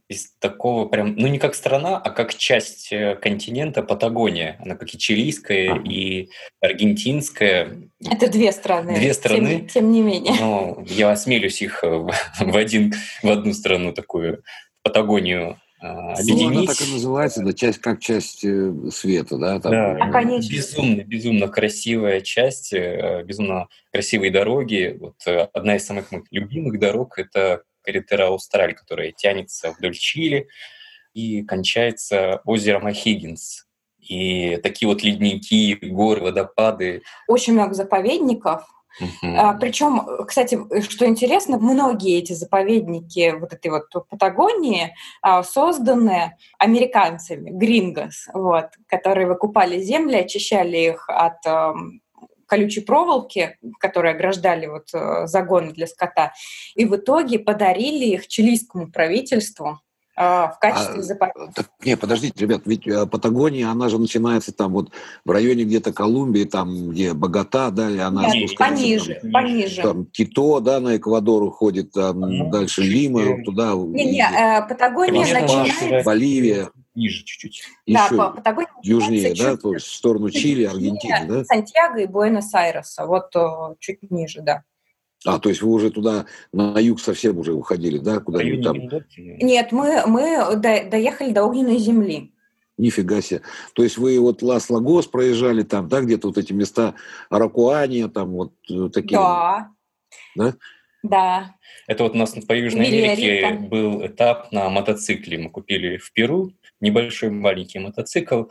из 0.09 0.31
такого 0.39 0.85
прям, 0.87 1.15
ну 1.15 1.27
не 1.27 1.39
как 1.39 1.55
страна, 1.55 1.97
а 1.97 2.09
как 2.09 2.35
часть 2.35 2.91
э, 2.91 3.15
континента 3.15 3.81
Патагония. 3.81 4.57
Она 4.63 4.75
как 4.75 4.93
и 4.93 4.97
чилийская, 4.97 5.81
и 5.83 6.29
аргентинская. 6.61 7.89
Это 8.05 8.29
две 8.29 8.51
страны. 8.51 8.95
Две 8.95 9.13
страны. 9.13 9.59
Тем, 9.59 9.67
тем 9.67 9.91
не 9.91 10.01
менее. 10.01 10.35
Но 10.39 10.83
я 10.87 11.11
осмелюсь 11.11 11.61
их 11.61 11.83
в, 11.83 12.11
в, 12.39 12.57
один, 12.57 12.93
в 13.21 13.29
одну 13.29 13.53
страну 13.53 13.93
такую, 13.93 14.43
Патагонию 14.83 15.51
а, 15.51 15.62
объединить. 15.83 16.53
Ну, 16.53 16.59
она 16.59 16.65
так 16.65 16.81
и 16.81 16.91
называется, 16.91 17.43
да, 17.43 17.53
часть, 17.53 17.79
как 17.79 17.99
часть 17.99 18.43
э, 18.45 18.73
света, 18.91 19.37
да? 19.37 19.59
Там, 19.59 19.71
да, 19.71 19.97
а, 19.99 20.11
конечно. 20.11 20.49
безумно, 20.49 21.03
безумно 21.03 21.47
красивая 21.47 22.21
часть, 22.21 22.73
э, 22.73 23.23
безумно 23.25 23.67
красивые 23.91 24.31
дороги. 24.31 24.97
Вот 24.99 25.15
э, 25.25 25.47
одна 25.53 25.75
из 25.75 25.85
самых 25.85 26.11
моих 26.11 26.25
любимых 26.31 26.79
дорог– 26.79 27.17
это 27.17 27.63
Каритера 27.81 28.27
Аустраль, 28.27 28.73
которая 28.73 29.11
тянется 29.11 29.75
вдоль 29.77 29.95
Чили 29.95 30.47
и 31.13 31.43
кончается 31.43 32.41
озером 32.45 32.85
Ахиггинс. 32.87 33.65
И 33.99 34.57
такие 34.57 34.87
вот 34.87 35.03
ледники, 35.03 35.75
горы, 35.81 36.21
водопады. 36.21 37.03
Очень 37.27 37.53
много 37.53 37.73
заповедников, 37.73 38.65
А, 39.21 39.53
причем, 39.53 40.01
кстати, 40.27 40.59
что 40.81 41.05
интересно, 41.05 41.57
многие 41.57 42.19
эти 42.19 42.33
заповедники 42.33 43.33
вот 43.37 43.53
этой 43.53 43.71
вот 43.71 43.89
Патагонии 44.09 44.95
а, 45.21 45.43
созданы 45.43 46.37
американцами, 46.59 47.49
грингос, 47.49 48.27
вот, 48.33 48.67
которые 48.87 49.27
выкупали 49.27 49.81
земли, 49.81 50.15
очищали 50.15 50.77
их 50.77 51.09
от 51.09 51.45
а, 51.45 51.73
колючей 52.45 52.81
проволоки, 52.81 53.57
которые 53.79 54.13
ограждали 54.13 54.67
вот 54.67 54.93
э, 54.93 55.25
загоны 55.25 55.71
для 55.71 55.87
скота, 55.87 56.33
и 56.75 56.85
в 56.85 56.95
итоге 56.95 57.39
подарили 57.39 58.05
их 58.05 58.27
чилийскому 58.27 58.91
правительству 58.91 59.79
в 60.15 60.57
качестве 60.61 60.99
а, 60.99 61.01
заповедника. 61.01 61.53
Так, 61.55 61.69
не, 61.83 61.97
подождите, 61.97 62.39
ребят, 62.39 62.61
ведь 62.65 62.87
э, 62.87 63.07
Патагония, 63.07 63.69
она 63.69 63.89
же 63.89 63.97
начинается 63.97 64.53
там 64.53 64.73
вот 64.73 64.91
в 65.25 65.31
районе 65.31 65.63
где-то 65.63 65.91
Колумбии, 65.91 66.43
там 66.43 66.91
где 66.91 67.13
Богата, 67.13 67.71
да, 67.71 67.89
и 67.89 67.97
она 67.97 68.29
Нет, 68.29 68.55
пониже, 68.55 69.19
там, 69.21 69.31
пониже. 69.31 69.81
Там 69.81 70.05
Кито, 70.05 70.59
да, 70.59 70.79
на 70.79 70.97
Эквадор 70.97 71.41
уходит, 71.43 71.93
там 71.93 72.19
ну, 72.19 72.51
дальше 72.51 72.83
Лима, 72.83 73.43
туда. 73.43 73.73
Не, 73.73 74.11
не, 74.11 74.21
э, 74.21 74.67
Патагония 74.67 75.21
начинается... 75.21 76.03
Боливия. 76.05 76.69
Ниже 76.95 77.23
чуть-чуть. 77.23 77.63
Да, 77.87 78.05
Еще 78.05 78.15
Патагония 78.15 78.69
южнее, 78.83 79.33
да, 79.35 79.57
то 79.57 79.73
есть 79.73 79.87
в 79.87 79.95
сторону 79.95 80.29
Чили, 80.29 80.65
Аргентины, 80.65 81.25
да? 81.27 81.43
Сантьяго 81.45 82.01
и 82.01 82.05
Буэнос-Айреса, 82.05 83.07
вот 83.07 83.35
э, 83.35 83.75
чуть 83.79 84.11
ниже, 84.11 84.41
да. 84.41 84.63
А, 85.25 85.39
то 85.39 85.49
есть 85.49 85.61
вы 85.61 85.71
уже 85.71 85.89
туда 85.89 86.25
на 86.51 86.79
юг 86.79 86.99
совсем 86.99 87.37
уже 87.37 87.53
уходили, 87.53 87.97
да? 87.97 88.19
Куда-нибудь 88.19 88.63
там? 88.63 89.03
Нет, 89.17 89.71
мы, 89.71 90.03
мы 90.05 90.55
доехали 90.55 91.31
до 91.31 91.43
огненной 91.43 91.77
земли. 91.77 92.31
Нифига 92.77 93.21
себе. 93.21 93.41
То 93.73 93.83
есть 93.83 93.97
вы 93.97 94.19
вот 94.19 94.41
Лос-Лагос 94.41 95.07
проезжали 95.07 95.61
там, 95.63 95.87
да, 95.87 96.01
где-то 96.01 96.27
вот 96.27 96.37
эти 96.37 96.53
места 96.53 96.95
Аракуания, 97.29 98.07
там 98.07 98.31
вот 98.31 98.53
э, 98.69 98.89
такие. 98.91 99.17
Да. 99.17 99.69
Да? 100.35 100.55
Да. 101.03 101.55
Это 101.85 102.03
вот 102.03 102.15
у 102.15 102.17
нас 102.17 102.31
по 102.31 102.53
Южной 102.53 102.87
Америке 102.87 103.67
был 103.69 104.05
этап 104.05 104.51
на 104.51 104.69
мотоцикле. 104.69 105.37
Мы 105.37 105.49
купили 105.49 105.97
в 105.97 106.11
Перу 106.13 106.53
небольшой 106.79 107.29
маленький 107.29 107.79
мотоцикл. 107.79 108.45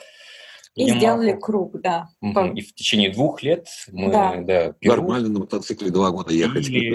И 0.75 0.85
Немало. 0.85 0.99
сделали 0.99 1.33
круг, 1.39 1.81
да. 1.81 2.09
Угу. 2.23 2.55
И 2.55 2.63
в 2.63 2.75
течение 2.75 3.11
двух 3.11 3.43
лет 3.43 3.69
мы... 3.91 4.11
Да. 4.11 4.37
Да, 4.39 4.73
Перу, 4.73 5.03
Нормально 5.03 5.29
на 5.29 5.41
мотоцикле 5.41 5.91
два 5.91 6.11
года 6.11 6.33
ехать. 6.33 6.69
И... 6.69 6.95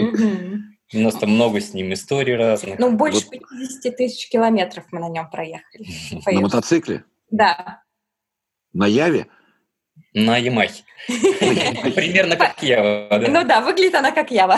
У 0.93 0.99
нас 0.99 1.15
там 1.15 1.31
много 1.31 1.59
с 1.59 1.73
ним 1.73 1.93
историй 1.93 2.35
разных. 2.35 2.79
Ну, 2.79 2.93
больше 2.93 3.25
вот. 3.25 3.49
50 3.49 3.97
тысяч 3.97 4.29
километров 4.29 4.85
мы 4.91 4.99
на 4.99 5.09
нем 5.09 5.29
проехали. 5.29 5.85
На 6.25 6.41
мотоцикле? 6.41 7.03
Да. 7.29 7.83
На 8.73 8.87
Яве? 8.87 9.27
На 10.13 10.37
Ямахе. 10.37 10.83
Примерно 11.07 12.35
как 12.37 12.63
Ява. 12.63 13.09
Ну 13.27 13.43
да, 13.45 13.61
выглядит 13.61 13.95
она 13.95 14.11
как 14.11 14.31
Ява. 14.31 14.57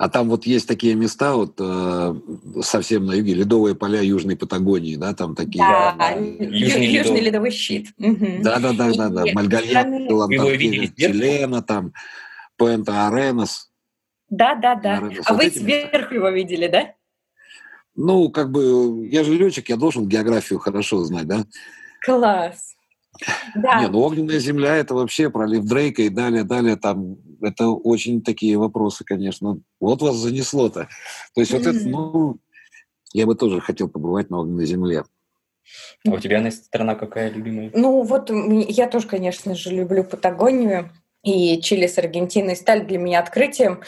А 0.00 0.08
там 0.08 0.30
вот 0.30 0.46
есть 0.46 0.66
такие 0.66 0.94
места, 0.94 1.34
вот 1.34 1.56
э, 1.58 2.14
совсем 2.62 3.04
на 3.04 3.12
юге, 3.12 3.34
ледовые 3.34 3.74
поля 3.74 4.00
Южной 4.00 4.34
Патагонии, 4.34 4.96
да, 4.96 5.12
там 5.12 5.34
такие. 5.34 5.62
Да, 5.62 5.94
да 5.98 6.12
Южный, 6.12 6.86
Южный 6.86 7.20
ледовый 7.20 7.50
щит. 7.50 7.88
Да, 7.98 8.58
да, 8.60 8.72
да, 8.72 8.94
да, 8.94 9.08
да. 9.10 9.24
Мальгалья, 9.34 9.84
Челена, 10.96 11.60
там, 11.60 11.92
Пуэнта 12.56 13.08
Аренас. 13.08 13.70
Да, 14.30 14.54
да, 14.54 14.74
да. 14.74 15.02
А 15.26 15.34
вы 15.34 15.50
сверху 15.50 16.14
его 16.14 16.30
видели, 16.30 16.68
да? 16.68 16.94
Ну, 17.94 18.30
как 18.30 18.50
бы, 18.52 19.06
я 19.06 19.22
же 19.22 19.34
летчик, 19.34 19.68
я 19.68 19.76
должен 19.76 20.08
географию 20.08 20.60
хорошо 20.60 21.04
знать, 21.04 21.26
да? 21.26 21.44
Класс. 22.00 22.74
Да. 23.54 23.82
Не, 23.82 23.88
ну 23.88 23.98
огненная 23.98 24.38
земля 24.38 24.76
это 24.76 24.94
вообще 24.94 25.28
пролив 25.28 25.64
Дрейка 25.64 26.00
и 26.00 26.08
далее, 26.08 26.44
далее 26.44 26.76
там 26.76 27.18
это 27.40 27.68
очень 27.68 28.22
такие 28.22 28.56
вопросы, 28.56 29.04
конечно. 29.04 29.60
Вот 29.80 30.02
вас 30.02 30.16
занесло-то. 30.16 30.88
То 31.34 31.40
есть 31.40 31.52
mm-hmm. 31.52 31.58
вот 31.58 31.66
это, 31.66 31.88
ну, 31.88 32.36
я 33.12 33.26
бы 33.26 33.34
тоже 33.34 33.60
хотел 33.60 33.88
побывать 33.88 34.30
на 34.30 34.38
огненной 34.38 34.66
земле. 34.66 35.04
А 36.06 36.10
у 36.10 36.18
тебя, 36.18 36.40
Настя, 36.40 36.64
страна 36.64 36.94
какая 36.94 37.30
любимая? 37.30 37.70
Ну, 37.74 38.02
вот 38.02 38.30
я 38.30 38.88
тоже, 38.88 39.06
конечно 39.06 39.54
же, 39.54 39.70
люблю 39.70 40.04
Патагонию. 40.04 40.90
И 41.22 41.60
Чили 41.60 41.86
с 41.86 41.98
Аргентиной 41.98 42.56
стали 42.56 42.80
для 42.80 42.98
меня 42.98 43.20
открытием 43.20 43.82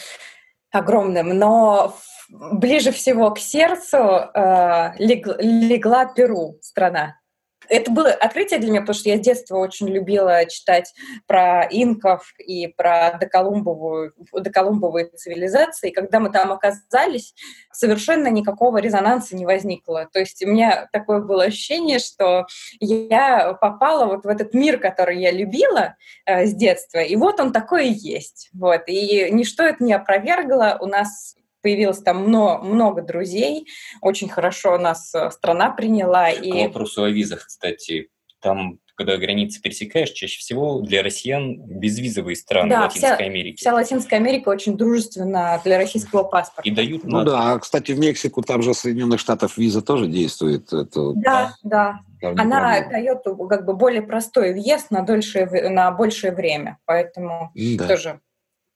огромным. 0.71 1.29
Но 1.29 1.95
ближе 2.29 2.91
всего 2.91 3.31
к 3.31 3.39
сердцу 3.39 3.97
э, 3.97 4.93
лег, 4.99 5.27
легла 5.39 6.05
Перу 6.05 6.57
страна. 6.61 7.19
Это 7.69 7.91
было 7.91 8.09
открытие 8.11 8.59
для 8.59 8.69
меня, 8.69 8.81
потому 8.81 8.95
что 8.95 9.09
я 9.09 9.17
с 9.17 9.21
детства 9.21 9.57
очень 9.57 9.87
любила 9.87 10.45
читать 10.45 10.93
про 11.27 11.67
инков 11.69 12.33
и 12.39 12.67
про 12.67 13.17
доколумбовую, 13.19 14.13
доколумбовые 14.33 15.07
цивилизации. 15.07 15.89
И 15.89 15.93
когда 15.93 16.19
мы 16.19 16.31
там 16.31 16.51
оказались, 16.51 17.33
совершенно 17.71 18.27
никакого 18.27 18.77
резонанса 18.77 19.35
не 19.35 19.45
возникло. 19.45 20.09
То 20.11 20.19
есть 20.19 20.43
у 20.43 20.47
меня 20.47 20.87
такое 20.91 21.19
было 21.19 21.43
ощущение, 21.43 21.99
что 21.99 22.45
я 22.79 23.53
попала 23.53 24.05
вот 24.05 24.25
в 24.25 24.27
этот 24.27 24.53
мир, 24.53 24.79
который 24.79 25.19
я 25.19 25.31
любила 25.31 25.95
э, 26.25 26.45
с 26.45 26.53
детства, 26.53 26.99
и 26.99 27.15
вот 27.15 27.39
он 27.39 27.51
такой 27.51 27.87
и 27.87 27.93
есть. 27.93 28.49
Вот. 28.53 28.83
И 28.87 29.29
ничто 29.31 29.63
это 29.63 29.83
не 29.83 29.93
опровергло. 29.93 30.77
У 30.81 30.85
нас 30.85 31.35
появилось 31.63 31.99
там 31.99 32.27
много, 32.27 32.63
много 32.63 33.01
друзей, 33.01 33.67
очень 34.01 34.29
хорошо 34.29 34.77
нас 34.77 35.15
э, 35.15 35.31
страна 35.31 35.71
приняла. 35.71 36.31
К 36.31 36.43
и... 36.43 36.51
вопросу 36.51 37.03
о 37.03 37.09
визах, 37.09 37.47
кстати, 37.47 38.09
там 38.39 38.79
когда 38.95 39.17
границы 39.17 39.59
пересекаешь, 39.59 40.11
чаще 40.11 40.39
всего 40.39 40.81
для 40.81 41.01
россиян 41.01 41.55
безвизовые 41.57 42.35
страны 42.35 42.69
да, 42.69 42.81
Латинской 42.81 43.15
вся, 43.15 43.25
Америки. 43.25 43.57
Вся 43.57 43.73
Латинская 43.73 44.17
Америка 44.17 44.49
очень 44.49 44.77
дружественна 44.77 45.59
для 45.63 45.77
российского 45.77 46.23
паспорта. 46.23 46.69
И 46.69 46.71
дают 46.71 47.03
Ну 47.03 47.23
да, 47.23 47.57
кстати, 47.57 47.91
в 47.91 47.99
Мексику 47.99 48.43
там 48.43 48.61
же 48.61 48.73
Соединенных 48.73 49.19
Штатов 49.19 49.57
виза 49.57 49.81
тоже 49.81 50.07
действует. 50.07 50.71
Это, 50.71 51.13
да, 51.13 51.55
да. 51.63 52.01
да. 52.21 52.29
Она 52.37 52.87
дает 52.87 53.23
как 53.49 53.65
бы 53.65 53.73
более 53.73 54.03
простой 54.03 54.53
въезд 54.53 54.91
на, 54.91 55.01
дольшее, 55.01 55.69
на 55.69 55.89
большее 55.91 56.31
время, 56.31 56.77
поэтому 56.85 57.51
да. 57.55 57.87
тоже 57.87 58.19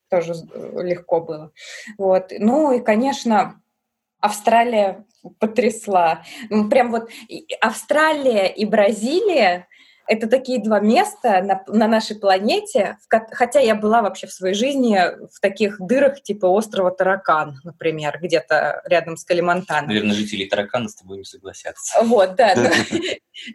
тоже 0.10 0.34
э, 0.34 0.82
легко 0.84 1.22
было. 1.22 1.52
Вот. 1.98 2.32
Ну 2.38 2.72
и, 2.72 2.82
конечно, 2.82 3.62
Австралия 4.20 5.06
потрясла. 5.40 6.24
Прям 6.70 6.92
вот 6.92 7.10
Австралия 7.62 8.48
и 8.48 8.66
Бразилия 8.66 9.68
это 10.08 10.28
такие 10.28 10.64
два 10.64 10.80
места 10.80 11.42
на, 11.42 11.64
на 11.68 11.88
нашей 11.88 12.16
планете, 12.16 12.98
в, 13.02 13.28
хотя 13.32 13.60
я 13.60 13.76
была 13.76 14.02
вообще 14.02 14.28
в 14.28 14.32
своей 14.32 14.56
жизни 14.56 14.98
в 15.32 15.40
таких 15.42 15.78
дырах 15.80 16.22
типа 16.22 16.46
острова 16.46 16.92
Таракан, 16.92 17.60
например, 17.64 18.18
где-то 18.22 18.82
рядом 18.86 19.18
с 19.18 19.26
Калимантаном. 19.26 19.88
Наверное, 19.88 20.16
жители 20.16 20.46
Таракана 20.46 20.88
с 20.90 20.96
тобой 20.96 21.20
не 21.20 21.26
согласятся. 21.26 22.04
Вот, 22.04 22.36
да. 22.36 22.56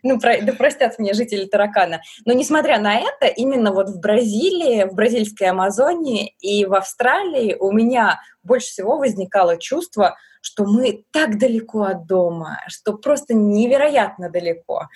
Ну, 0.05 0.17
да 0.21 0.53
простят 0.53 1.01
мне 1.01 1.13
жители 1.13 1.45
Таракана. 1.45 2.03
Но 2.25 2.33
несмотря 2.33 2.79
на 2.79 3.01
это, 3.01 3.27
именно 3.27 3.73
вот 3.73 3.89
в 3.89 3.99
Бразилии, 3.99 4.85
в 4.85 4.95
бразильской 4.95 5.49
Амазонии 5.49 6.37
и 6.39 6.65
в 6.67 6.75
Австралии 6.75 7.57
у 7.59 7.73
меня 7.73 8.21
больше 8.43 8.69
всего 8.69 8.99
возникало 8.99 9.57
чувство, 9.57 10.17
что 10.43 10.65
мы 10.65 11.05
так 11.13 11.39
далеко 11.39 11.85
от 11.85 12.07
дома, 12.07 12.59
что 12.67 12.95
просто 12.95 13.33
невероятно 13.33 14.29
далеко. 14.29 14.89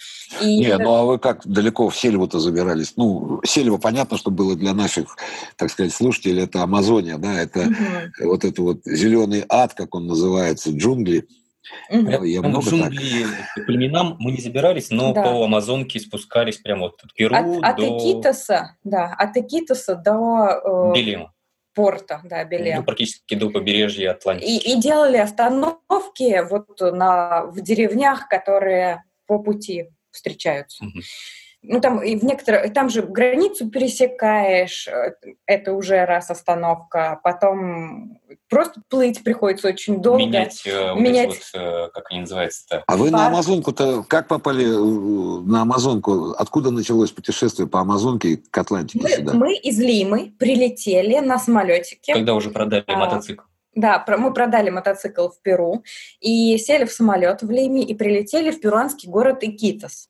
И 0.43 0.59
Не, 0.59 0.77
ну 0.77 0.95
а 0.95 1.05
вы 1.05 1.19
как 1.19 1.47
далеко 1.47 1.89
в 1.89 1.97
Сельву-то 1.97 2.41
забирались? 2.41 2.95
Ну, 2.97 3.41
Сельва, 3.45 3.79
понятно, 3.79 4.19
что 4.19 4.31
было 4.31 4.57
для 4.57 4.75
наших, 4.75 5.17
так 5.57 5.71
сказать, 5.71 5.95
слушателей, 5.95 6.43
это 6.43 6.63
Амазония, 6.63 7.17
да, 7.17 7.41
это 7.41 7.61
угу. 7.61 8.29
вот 8.29 8.45
это 8.45 8.61
вот 8.61 8.81
зеленый 8.85 9.45
ад, 9.49 9.75
как 9.75 9.95
он 9.95 10.09
называется, 10.09 10.73
джунгли. 10.73 11.29
Угу. 11.91 12.25
Я 12.25 12.43
ну, 12.43 12.49
много 12.49 12.69
джунгли 12.69 13.27
так. 13.55 13.67
племенам 13.67 14.17
мы 14.19 14.33
не 14.33 14.41
забирались, 14.41 14.91
но 14.91 15.13
да. 15.13 15.23
по 15.23 15.45
Амазонке 15.45 16.01
спускались 16.01 16.59
прямо 16.59 16.87
вот 16.87 17.01
от 17.05 17.15
Перу 17.15 17.37
от, 17.37 17.47
до... 17.47 17.69
От 17.69 17.79
Экитоса, 17.79 18.77
да, 18.83 19.15
от 19.17 19.37
Экитоса 19.37 19.95
до... 19.95 20.91
Э... 20.91 20.93
Белема. 20.93 21.33
Порта, 21.77 22.23
да, 22.25 22.43
Белем. 22.45 22.79
Ну, 22.79 22.85
практически 22.85 23.35
до 23.35 23.51
побережья 23.51 24.13
Атлантики. 24.13 24.49
И, 24.49 24.73
и 24.73 24.81
делали 24.81 25.19
остановки 25.19 26.43
вот 26.49 26.81
на, 26.81 27.45
в 27.45 27.61
деревнях, 27.61 28.29
которые 28.29 29.05
по 29.27 29.39
пути 29.39 29.91
встречаются. 30.11 30.85
Мгм. 30.85 31.03
Ну, 31.69 31.81
там 31.81 32.01
и 32.03 32.17
в 32.17 32.25
некоторых, 32.25 32.73
там 32.73 32.89
же 32.89 33.03
границу 33.03 33.69
пересекаешь, 33.69 34.87
э, 34.89 35.15
это 35.47 35.73
уже 35.73 36.05
раз 36.05 36.31
остановка, 36.31 37.21
потом 37.25 38.19
просто 38.49 38.81
плыть 38.89 39.25
приходится 39.25 39.69
очень 39.69 40.01
долго. 40.01 40.21
Менять, 40.21 40.63
э, 40.65 40.93
вот 40.93 41.01
Менять. 41.01 41.31
эти 41.31 41.57
вот, 41.57 41.61
э, 41.61 41.89
как 41.93 42.11
они 42.11 42.21
называются-то, 42.21 42.85
А 42.87 42.97
вы 42.97 43.11
на 43.11 43.19
Пар- 43.19 43.33
Амазонку-то 43.33 44.05
как 44.05 44.29
попали 44.29 44.65
на 44.65 45.63
Амазонку? 45.63 46.31
Откуда 46.39 46.71
началось 46.71 47.11
путешествие 47.11 47.67
по 47.69 47.81
Амазонке 47.81 48.37
к 48.51 48.57
Атлантике 48.59 49.01
Мы, 49.03 49.09
сюда? 49.11 49.33
мы 49.35 49.55
из 49.57 49.79
Лимы 49.81 50.33
прилетели 50.39 51.19
на 51.19 51.39
самолетике. 51.39 52.15
когда 52.15 52.35
уже 52.35 52.51
продали 52.51 52.85
А, 52.87 52.97
мотоцикл. 52.97 53.43
Да, 53.75 54.03
мы 54.19 54.33
продали 54.33 54.71
мотоцикл 54.71 55.29
в 55.29 55.41
Перу 55.43 55.83
и 56.21 56.57
сели 56.59 56.85
в 56.85 56.93
самолет 56.93 57.43
в 57.43 57.51
Лиме 57.51 57.83
и 57.83 57.95
прилетели 57.95 58.51
в 58.51 58.61
перуанский 58.61 59.11
город 59.11 59.39
Икитос. 59.43 60.09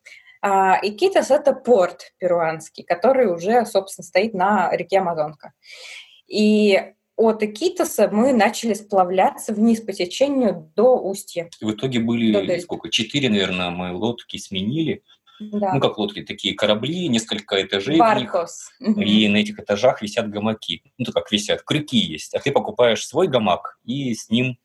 А, 0.48 0.78
Икитос— 0.80 1.30
это 1.32 1.52
порт 1.52 2.12
перуанский, 2.18 2.84
который 2.84 3.34
уже, 3.34 3.66
собственно, 3.66 4.04
стоит 4.04 4.32
на 4.32 4.70
реке 4.70 5.00
Амазонка. 5.00 5.52
И 6.28 6.80
от 7.16 7.42
Икитоса 7.42 8.08
мы 8.12 8.32
начали 8.32 8.74
сплавляться 8.74 9.52
вниз 9.52 9.80
по 9.80 9.92
течению 9.92 10.70
до 10.76 11.00
устья. 11.00 11.50
В 11.60 11.72
итоге 11.72 11.98
До 11.98 12.04
были 12.04 12.30
дельты. 12.30 12.60
сколько? 12.60 12.90
Четыре, 12.90 13.28
наверное, 13.28 13.70
мы 13.70 13.92
лодки 13.92 14.36
сменили. 14.36 15.02
Да. 15.40 15.74
Ну, 15.74 15.80
как 15.80 15.98
лодки, 15.98 16.22
такие 16.22 16.54
корабли, 16.54 17.08
несколько 17.08 17.60
этажей 17.60 17.94
них. 17.94 18.04
Баркос. 18.04 18.70
И 18.78 19.26
на 19.26 19.38
этих 19.38 19.58
этажах 19.58 20.00
висят 20.00 20.30
гамаки. 20.30 20.92
Ну, 20.96 21.06
то 21.06 21.12
как 21.12 21.32
висят, 21.32 21.62
крюки 21.64 21.98
есть. 21.98 22.34
А 22.34 22.38
ты 22.38 22.52
покупаешь 22.52 23.04
свой 23.04 23.26
гамак 23.26 23.80
и 23.84 24.14
с 24.14 24.30
ним 24.30 24.58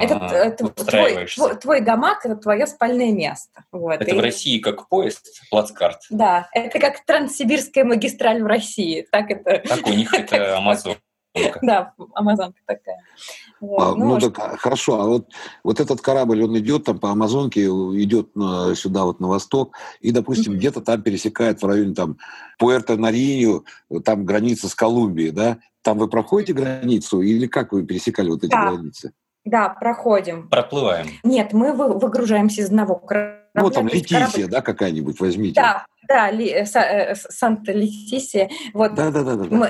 Это, 0.00 0.16
а, 0.16 0.50
твой, 0.50 1.26
твой, 1.26 1.56
твой 1.56 1.80
гамак— 1.80 2.18
это 2.24 2.36
твое 2.36 2.66
спальное 2.66 3.12
место. 3.12 3.64
Вот. 3.72 3.94
Это 4.00 4.10
И- 4.10 4.16
в 4.16 4.20
России 4.20 4.58
как 4.58 4.88
поезд, 4.88 5.26
плацкарт. 5.50 6.00
Да, 6.10 6.48
это 6.52 6.78
как 6.78 7.04
транссибирская 7.04 7.84
магистраль 7.84 8.42
в 8.42 8.46
России. 8.46 9.06
Так 9.10 9.30
это... 9.30 9.62
Так 9.68 9.86
у 9.86 9.90
них 9.90 10.12
это 10.14 10.56
Амазон. 10.56 10.96
Да, 11.62 11.92
Амазонка 12.14 12.58
такая. 12.66 12.96
Вот. 13.60 13.80
А, 13.80 13.94
ну, 13.94 14.16
а 14.16 14.20
так 14.20 14.38
а, 14.38 14.56
хорошо, 14.56 15.00
а 15.00 15.04
вот, 15.04 15.28
вот 15.64 15.80
этот 15.80 16.00
корабль, 16.00 16.42
он 16.42 16.56
идет 16.58 16.84
там 16.84 16.98
по 16.98 17.10
Амазонке, 17.10 17.66
идет 17.66 18.34
на- 18.36 18.74
сюда 18.74 19.04
вот 19.04 19.20
на 19.20 19.28
восток, 19.28 19.74
и, 20.00 20.10
допустим, 20.12 20.52
Мгм. 20.52 20.58
где-то 20.60 20.80
там 20.80 21.02
пересекает 21.02 21.60
в 21.60 21.66
районе 21.66 21.94
там 21.94 22.18
Пуэрто-Наринью, 22.60 23.64
там 24.04 24.24
граница 24.24 24.68
с 24.68 24.74
Колумбией, 24.74 25.30
да? 25.30 25.58
Там 25.82 25.98
вы 25.98 26.08
проходите 26.08 26.52
границу 26.52 27.20
или 27.22 27.46
как 27.46 27.72
вы 27.72 27.84
пересекали 27.84 28.30
вот 28.30 28.44
эти 28.44 28.50
Да. 28.50 28.70
границы? 28.72 29.12
Да, 29.48 29.70
проходим. 29.70 30.48
Проплываем. 30.48 31.06
Нет, 31.22 31.52
мы 31.52 31.72
вы- 31.72 31.98
выгружаемся 31.98 32.60
из 32.60 32.66
одного 32.66 32.96
корабля. 32.96 33.38
Ну, 33.54 33.70
там 33.70 33.88
Летисия, 33.88 34.26
корабль- 34.26 34.46
да, 34.48 34.60
какая-нибудь, 34.60 35.18
возьмите. 35.20 35.54
Да, 35.60 35.86
да, 36.06 36.30
Ли- 36.30 36.50
э, 36.50 36.62
Са- 36.64 36.80
э, 36.80 37.14
Санта-Летисия. 37.14 38.50
Вот 38.74 38.94
да, 38.94 39.10
да, 39.10 39.22
да. 39.22 39.36
да, 39.36 39.44
мы- 39.44 39.68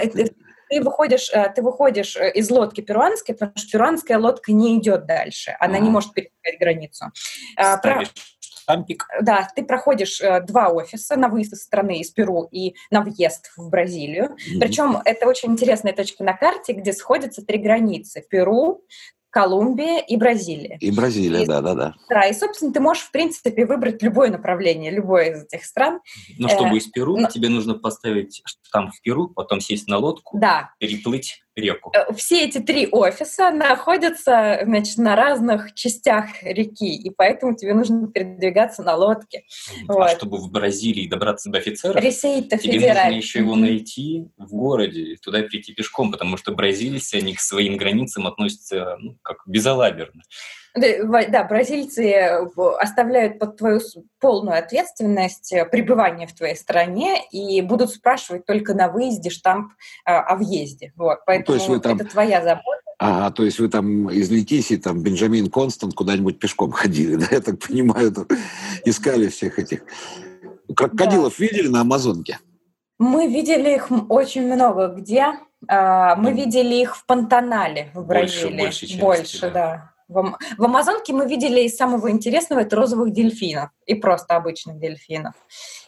ты 0.71 0.83
выходишь, 0.83 1.31
ты 1.55 1.63
выходишь 1.63 2.17
э, 2.17 2.31
из 2.33 2.51
лодки 2.51 2.81
перуанской, 2.81 3.35
потому 3.35 3.53
что 3.57 3.71
перуанская 3.71 4.19
лодка 4.19 4.53
не 4.53 4.77
идет 4.79 5.07
дальше, 5.07 5.57
она 5.61 5.75
не 5.79 5.85
Ага. 5.85 5.91
может 5.93 6.13
пересекать 6.13 6.59
границу. 6.61 7.07
А, 7.57 7.79
про- 7.79 7.93
Ставишь 7.93 8.13
штампик. 8.41 9.07
Да, 9.23 9.49
ты 9.57 9.65
проходишь 9.65 10.21
э, 10.21 10.43
два 10.43 10.69
офиса 10.69 11.17
на 11.17 11.29
выезд 11.29 11.55
из 11.55 11.63
страны, 11.63 12.01
из 12.01 12.11
Перу 12.11 12.43
и 12.51 12.75
на 12.91 13.01
въезд 13.01 13.51
в 13.57 13.71
Бразилию. 13.71 14.33
Мгм. 14.51 14.61
Причем 14.61 14.99
это 15.07 15.27
очень 15.27 15.53
интересная 15.53 15.95
точка 15.95 16.23
на 16.25 16.35
карте, 16.35 16.75
где 16.75 16.93
сходятся 16.93 17.43
три 17.47 17.57
границы. 17.59 18.23
Перу, 18.29 18.83
Колумбия 19.31 19.99
и 20.01 20.17
Бразилия. 20.17 20.79
И 20.81 20.91
Бразилия, 20.91 21.43
И- 21.43 21.47
да, 21.47 21.61
да, 21.61 21.75
да. 21.75 21.95
Да, 22.09 22.23
и, 22.27 22.33
собственно, 22.33 22.73
ты 22.73 22.81
можешь, 22.81 23.05
в 23.05 23.11
принципе, 23.11 23.67
выбрать 23.67 24.03
любое 24.03 24.31
направление, 24.31 24.91
любое 24.91 25.33
из 25.35 25.45
этих 25.45 25.65
стран. 25.65 26.01
Но 26.39 26.49
Э, 26.49 26.51
чтобы 26.51 26.79
из 26.79 26.87
Перу, 26.87 27.17
но- 27.17 27.29
тебе 27.29 27.49
нужно 27.49 27.75
поставить 27.75 28.41
штамп 28.45 28.93
в 28.95 29.01
Перу, 29.03 29.29
потом 29.29 29.61
сесть 29.61 29.89
на 29.89 29.99
лодку, 29.99 30.39
Да, 30.39 30.71
переплыть 30.79 31.43
реку. 31.61 31.93
э, 31.95 32.13
все 32.15 32.45
эти 32.45 32.59
три 32.59 32.89
офиса 32.91 33.51
находятся, 33.51 34.61
значит, 34.65 34.99
на 34.99 35.17
разных 35.17 35.75
частях 35.75 36.27
реки, 36.43 36.95
и 36.95 37.11
поэтому 37.11 37.55
тебе 37.55 37.75
нужно 37.75 38.09
передвигаться 38.09 38.83
на 38.83 38.97
лодке. 38.97 39.45
А 39.89 39.93
вот. 39.93 40.11
чтобы 40.11 40.39
в 40.39 40.51
Бразилии 40.51 41.09
добраться 41.09 41.51
до 41.51 41.59
офицера, 41.59 42.01
тебе 42.59 42.75
нужно 42.75 42.89
федераль. 42.89 43.15
еще 43.15 43.39
его 43.41 43.57
найти 43.57 44.27
в 44.37 44.51
городе, 44.51 45.03
и 45.03 45.17
туда 45.17 45.43
прийти 45.43 45.73
пешком, 45.73 46.11
потому 46.11 46.37
что 46.37 46.53
бразильцы, 46.53 47.17
они 47.17 47.35
к 47.35 47.41
своим 47.41 47.77
границам 47.77 48.27
относятся 48.27 48.97
ну, 49.01 49.17
как 49.23 49.39
безалаберно. 49.47 50.23
Да, 50.81 51.25
Да, 51.29 51.45
бразильцы 51.45 52.05
э, 52.11 52.47
оставляют 52.81 53.39
под 53.39 53.57
твою 53.57 53.81
полную 54.21 54.59
ответственность 54.59 55.53
э, 55.53 55.65
пребывание 55.65 56.27
в 56.27 56.35
твоей 56.35 56.57
стране 56.57 57.23
и 57.31 57.61
будут 57.63 57.91
спрашивать 57.91 58.47
только 58.47 58.75
на 58.75 58.89
выезде 58.89 59.31
штамп 59.31 59.73
э, 60.07 60.11
о 60.13 60.37
въезде. 60.37 60.93
Вот, 60.97 61.19
поэтому 61.27 61.57
есть 61.57 61.69
вы 61.69 61.81
там- 61.81 61.97
это 61.97 62.05
твоя 62.05 62.43
забота. 62.43 62.81
Ага, 63.01 63.31
то 63.33 63.45
есть 63.45 63.61
вы 63.61 63.69
там 63.69 64.11
из 64.11 64.29
Летисии, 64.29 64.75
там 64.75 65.01
Бенджамин 65.03 65.51
Констант 65.51 65.95
куда-нибудь 65.95 66.41
пешком 66.41 66.73
ходили, 66.73 67.15
да, 67.15 67.27
я 67.31 67.41
так 67.41 67.59
понимаю, 67.61 68.11
там 68.13 68.27
искали 68.85 69.29
всех 69.29 69.59
этих. 69.61 69.83
Крокодилов 70.75 71.39
видели 71.39 71.69
на 71.69 71.83
Амазонке? 71.83 72.39
Мы 72.99 73.29
видели 73.29 73.75
их 73.77 73.89
очень 74.09 74.53
много 74.53 74.89
где. 74.89 75.27
А, 75.69 76.15
Мы 76.17 76.31
Ну, 76.31 76.37
видели 76.37 76.75
их 76.77 76.97
в 76.97 77.05
Пантанале 77.07 77.91
в 77.95 78.05
больше- 78.05 78.43
Бразилии. 78.49 78.63
большей 78.63 78.89
части, 78.89 79.01
Больше, 79.01 79.41
да. 79.43 79.51
да. 79.51 79.93
В, 80.09 80.19
Ам- 80.19 80.37
в 80.57 80.65
Амазонке 80.65 81.13
мы 81.13 81.27
видели 81.27 81.61
из 81.61 81.77
самого 81.77 82.11
интересного 82.11 82.61
это 82.61 82.77
розовых 82.77 83.13
дельфинов 83.13 83.71
и 83.87 83.95
просто 83.95 84.37
обычных 84.37 84.79
дельфинов. 84.79 85.35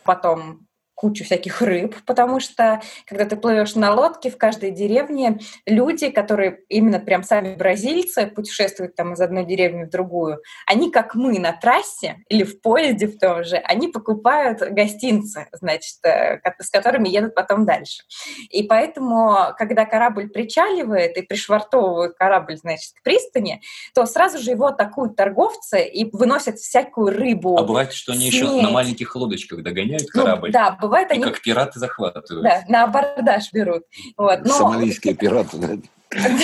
Потом 0.05 0.67
кучу 1.01 1.25
всяких 1.25 1.63
рыб, 1.63 1.97
потому 2.05 2.41
что 2.41 2.83
когда 3.07 3.25
ты 3.25 3.35
плывешь 3.35 3.75
на 3.75 3.95
лодке, 3.95 4.31
в 4.31 4.37
каждой 4.37 4.71
деревне 4.71 5.39
люди, 5.65 6.11
которые 6.11 6.61
именно 6.69 7.01
прям 7.01 7.23
сами 7.23 7.55
бразильцы, 7.55 8.27
путешествуют 8.27 8.97
там 8.97 9.15
из 9.15 9.21
одной 9.23 9.47
деревни 9.47 9.85
в 9.85 9.91
другую, 9.91 10.43
они, 10.67 10.91
как 10.91 11.15
мы 11.15 11.39
на 11.39 11.53
трассе 11.53 12.19
или 12.29 12.43
в 12.43 12.61
поезде 12.61 13.07
в 13.07 13.19
том 13.19 13.45
же, 13.45 13.57
они 13.57 13.89
покупают 13.89 14.61
гостинцы, 14.61 15.49
значит, 15.53 16.05
э, 16.05 16.39
с 16.59 16.69
которыми 16.69 17.09
едут 17.09 17.35
потом 17.35 17.65
дальше. 17.65 18.03
И 18.51 18.65
поэтому, 18.65 19.55
когда 19.57 19.87
корабль 19.87 20.29
причаливает 20.29 21.17
и 21.17 21.23
пришвартовывают 21.23 22.15
корабль, 22.19 22.59
значит, 22.59 22.93
к 22.93 23.03
пристани, 23.03 23.63
то 23.95 24.05
сразу 24.05 24.37
же 24.37 24.51
его 24.51 24.67
атакуют 24.67 25.17
торговцы 25.17 25.83
и 25.83 26.11
выносят 26.15 26.59
всякую 26.59 27.17
рыбу. 27.17 27.57
А 27.57 27.63
бывает, 27.63 27.95
что 27.95 28.13
они 28.13 28.27
еще 28.27 28.51
на 28.51 28.69
маленьких 28.69 29.17
лодочках 29.17 29.63
догоняют 29.63 30.09
Ну, 30.13 30.25
корабль, 30.25 30.53
да, 30.53 30.77
бывает, 30.91 31.11
и 31.11 31.15
они 31.15 31.23
как 31.25 31.41
пираты 31.41 31.79
захватывают. 31.79 32.43
да, 32.43 32.63
на 32.69 32.85
абордаж 32.85 33.53
берут. 33.53 33.85
Вот. 34.17 34.41
Но, 34.45 34.53
Сомалийские 34.53 35.15
пираты, 35.23 35.57
да. 35.57 35.77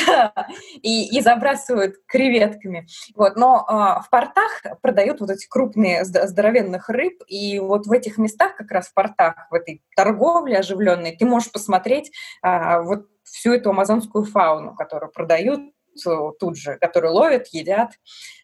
да, 0.07 0.47
и, 0.81 1.19
и 1.19 1.21
забрасывают 1.21 1.97
креветками. 2.07 2.87
Вот. 3.15 3.37
Но 3.37 3.65
а, 3.67 4.01
в 4.01 4.09
портах 4.11 4.63
продают 4.81 5.21
вот 5.21 5.31
эти 5.31 5.47
крупные 5.49 6.03
зд- 6.05 6.27
здоровенных 6.27 6.89
рыб, 6.89 7.21
и 7.27 7.59
вот 7.59 7.87
в 7.87 7.93
этих 7.93 8.19
местах, 8.19 8.57
как 8.57 8.71
раз 8.71 8.87
в 8.89 8.95
портах, 8.95 9.49
в 9.51 9.55
этой 9.55 9.83
торговле 9.97 10.59
оживленной, 10.59 11.17
ты 11.17 11.27
можешь 11.27 11.51
посмотреть 11.51 12.13
а, 12.43 12.81
вот 12.83 13.07
всю 13.25 13.53
эту 13.53 13.71
амазонскую 13.71 14.25
фауну, 14.25 14.75
которую 14.77 15.11
продают 15.11 15.61
э, 16.07 16.11
тут 16.39 16.57
же, 16.57 16.79
которую 16.81 17.13
ловят, 17.15 17.49
едят. 17.49 17.91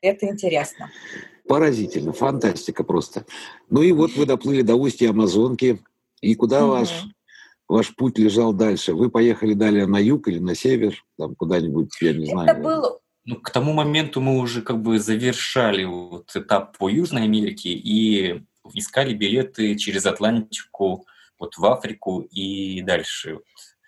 Это 0.00 0.26
интересно. 0.26 0.90
Поразительно, 1.46 2.12
фантастика 2.12 2.84
просто. 2.84 3.24
Ну 3.70 3.82
и 3.82 3.92
вот 3.92 4.12
вы 4.16 4.26
доплыли 4.26 4.62
до 4.62 4.74
устья 4.74 5.10
Амазонки. 5.10 5.80
И 6.22 6.34
куда 6.36 6.60
Мгм. 6.60 6.70
ваш, 6.70 7.04
ваш 7.68 7.94
путь 7.94 8.18
лежал 8.18 8.54
дальше? 8.54 8.94
Вы 8.94 9.10
поехали 9.10 9.52
далее 9.54 9.86
на 9.86 9.98
юг 9.98 10.28
или 10.28 10.38
на 10.38 10.54
север? 10.54 11.04
Там 11.18 11.34
куда-нибудь, 11.34 11.90
я 12.00 12.14
не 12.14 12.26
знаю. 12.26 12.48
Это 12.48 12.60
был 12.60 12.98
Ну, 13.24 13.36
к 13.36 13.50
тому 13.50 13.72
моменту 13.72 14.20
мы 14.20 14.38
уже 14.38 14.62
как 14.62 14.82
бы 14.82 14.98
завершали 14.98 15.84
вот 15.84 16.34
этап 16.34 16.76
по 16.76 16.88
Южной 16.88 17.22
Америке 17.22 17.68
и 17.70 18.42
искали 18.74 19.14
билеты 19.14 19.76
через 19.76 20.06
Атлантику 20.06 21.06
вот 21.38 21.56
в 21.56 21.64
Африку 21.66 22.20
и 22.20 22.80
дальше. 22.82 23.38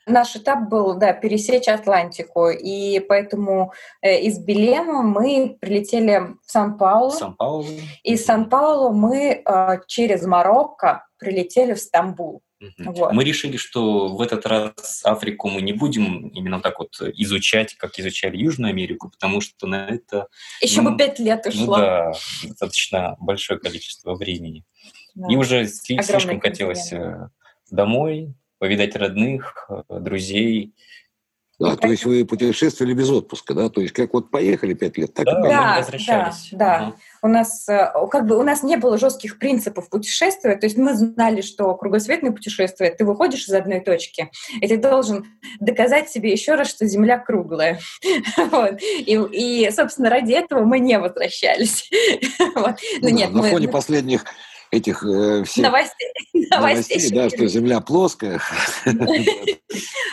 Наш 0.06 0.36
этап 0.36 0.68
был, 0.68 0.94
да, 0.98 1.12
пересечь 1.12 1.68
Атлантику, 1.68 2.48
и 2.50 3.00
поэтому 3.00 3.72
э, 4.02 4.20
из 4.20 4.38
Белема 4.38 5.02
мы 5.02 5.56
прилетели 5.60 6.34
в 6.46 6.50
Сан-Паулу. 6.50 7.10
Сан-Паулу. 7.10 7.66
Из 8.02 8.24
Сан-Паулу 8.24 8.92
мы 8.92 9.42
э, 9.46 9.78
через 9.86 10.22
Марокко 10.26 11.06
прилетели 11.18 11.72
в 11.74 11.78
Стамбул. 11.78 12.42
Вот. 12.78 13.12
Мы 13.12 13.24
решили, 13.24 13.56
что 13.58 14.08
в 14.08 14.20
этот 14.22 14.46
раз 14.46 15.02
Африку 15.04 15.48
мы 15.48 15.60
не 15.60 15.74
будем 15.74 16.28
именно 16.28 16.60
так 16.60 16.78
вот 16.78 16.98
изучать, 17.14 17.74
как 17.74 17.98
изучали 17.98 18.38
Южную 18.38 18.70
Америку, 18.70 19.10
потому 19.10 19.40
что 19.42 19.66
на 19.66 19.86
это 19.88 20.28
Еще 20.62 20.80
Ну, 20.80 20.92
бы 20.92 20.96
пять 20.96 21.18
лет 21.18 21.42
ну 21.44 21.50
ушло. 21.50 21.76
да, 21.76 22.12
достаточно 22.42 23.16
большое 23.20 23.58
количество 23.58 24.14
времени. 24.14 24.64
Да. 25.14 25.26
И 25.30 25.36
уже 25.36 25.56
Огромный 25.66 26.02
слишком 26.04 26.40
хотелось 26.40 26.88
континент. 26.90 27.16
э, 27.22 27.28
домой, 27.70 28.34
повидать 28.58 28.96
родных, 28.96 29.66
э, 29.68 29.82
друзей. 30.00 30.74
Да, 31.60 31.76
то 31.76 31.86
есть 31.86 32.04
вы 32.04 32.24
путешествовали 32.24 32.94
без 32.94 33.08
отпуска, 33.10 33.54
да? 33.54 33.68
То 33.68 33.80
есть 33.80 33.92
как 33.94 34.12
вот 34.12 34.28
поехали 34.32 34.74
пять 34.74 34.98
лет, 34.98 35.14
так 35.14 35.24
да, 35.24 35.38
и 35.38 35.50
Да, 35.50 35.76
возвращались. 35.78 36.48
да, 36.50 36.58
да. 36.58 36.76
Ага. 36.76 36.96
У 37.22 37.28
нас 37.28 37.68
э, 37.68 37.92
как 38.10 38.26
бы 38.26 38.36
у 38.36 38.42
нас 38.42 38.64
не 38.64 38.76
было 38.76 38.98
жестких 38.98 39.38
принципов 39.38 39.88
путешествия, 39.88 40.56
то 40.56 40.66
есть 40.66 40.76
мы 40.76 40.94
знали, 40.94 41.42
что 41.42 41.72
кругосветное 41.76 42.32
путешествие, 42.32 42.90
ты 42.90 43.04
выходишь 43.04 43.46
из 43.46 43.52
одной 43.54 43.78
точки, 43.78 44.32
и 44.60 44.66
ты 44.66 44.78
должен 44.78 45.26
доказать 45.60 46.10
себе 46.10 46.32
еще 46.32 46.56
раз, 46.56 46.68
что 46.70 46.86
Земля 46.86 47.18
круглая. 47.18 47.78
Вот. 48.50 48.80
И, 48.82 49.14
и, 49.32 49.70
собственно, 49.70 50.10
ради 50.10 50.32
этого 50.32 50.64
мы 50.64 50.80
не 50.80 50.98
возвращались. 50.98 51.88
Вот. 52.56 52.78
Ну 53.00 53.08
Да, 53.08 53.10
нет, 53.10 53.30
на 53.32 53.42
мы- 53.42 53.50
фоне 53.50 53.68
последних 53.68 54.24
этих 54.74 55.04
э, 55.04 55.44
всех 55.44 55.64
новостей, 55.64 56.12
новостей 56.50 56.74
новостей, 56.74 57.10
да, 57.10 57.28
что 57.28 57.46
Земля 57.46 57.80
плоская. 57.80 58.40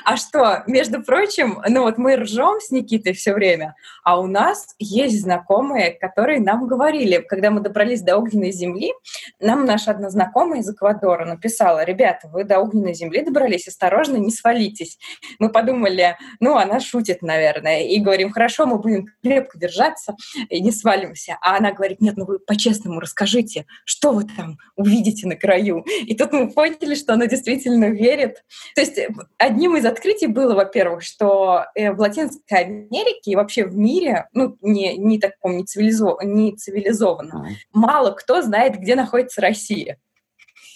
А 0.03 0.17
что, 0.17 0.63
между 0.65 1.03
прочим, 1.03 1.61
ну 1.67 1.83
вот 1.83 1.99
мы 1.99 2.15
ржем 2.15 2.59
с 2.59 2.71
Никитой 2.71 3.13
все 3.13 3.33
время, 3.33 3.75
а 4.03 4.19
у 4.19 4.25
нас 4.25 4.73
есть 4.79 5.21
знакомые, 5.21 5.91
которые 5.91 6.39
нам 6.39 6.65
говорили, 6.67 7.17
когда 7.19 7.51
мы 7.51 7.61
добрались 7.61 8.01
до 8.01 8.17
огненной 8.17 8.51
земли, 8.51 8.93
нам 9.39 9.65
наша 9.65 9.91
одна 9.91 10.09
знакомая 10.09 10.61
из 10.61 10.69
Эквадора 10.71 11.25
написала, 11.25 11.83
ребята, 11.83 12.29
вы 12.29 12.45
до 12.45 12.59
огненной 12.59 12.95
земли 12.95 13.23
добрались, 13.23 13.67
осторожно, 13.67 14.17
не 14.17 14.31
свалитесь. 14.31 14.97
Мы 15.37 15.49
подумали, 15.49 16.17
ну, 16.39 16.57
она 16.57 16.79
шутит, 16.79 17.21
наверное, 17.21 17.81
и 17.83 17.99
говорим, 17.99 18.31
хорошо, 18.31 18.65
мы 18.65 18.79
будем 18.79 19.07
крепко 19.21 19.59
держаться 19.59 20.15
и 20.49 20.61
не 20.61 20.71
свалимся. 20.71 21.37
А 21.41 21.57
она 21.57 21.71
говорит, 21.73 22.01
нет, 22.01 22.17
ну 22.17 22.25
вы 22.25 22.39
по-честному 22.39 22.99
расскажите, 22.99 23.65
что 23.85 24.13
вы 24.13 24.23
там 24.23 24.50
увидите 24.75 25.27
на 25.27 25.35
краю. 25.35 25.85
И 26.05 26.15
тут 26.15 26.31
мы 26.33 26.49
поняли, 26.51 26.95
что 26.95 27.13
она 27.13 27.27
действительно 27.27 27.85
верит. 27.85 28.43
То 28.75 28.81
есть 28.81 28.97
э, 28.97 29.09
одним 29.37 29.75
из 29.77 29.85
открытий 29.85 30.27
было, 30.27 30.55
во-первых, 30.55 31.03
что 31.03 31.65
э, 31.75 31.91
в 31.91 31.99
Латинской 31.99 32.57
Америке 32.57 33.31
и 33.31 33.35
вообще 33.35 33.65
в 33.65 33.75
мире, 33.75 34.27
ну, 34.33 34.57
не, 34.61 34.97
не 34.97 35.19
таком 35.19 35.57
не, 35.57 35.63
цивилизо, 35.63 36.17
не 36.23 36.55
цивилизованном, 36.55 37.41
Мгм. 37.41 37.55
мало 37.73 38.11
кто 38.11 38.41
знает, 38.41 38.77
где 38.77 38.95
находится 38.95 39.41
Россия. 39.41 39.97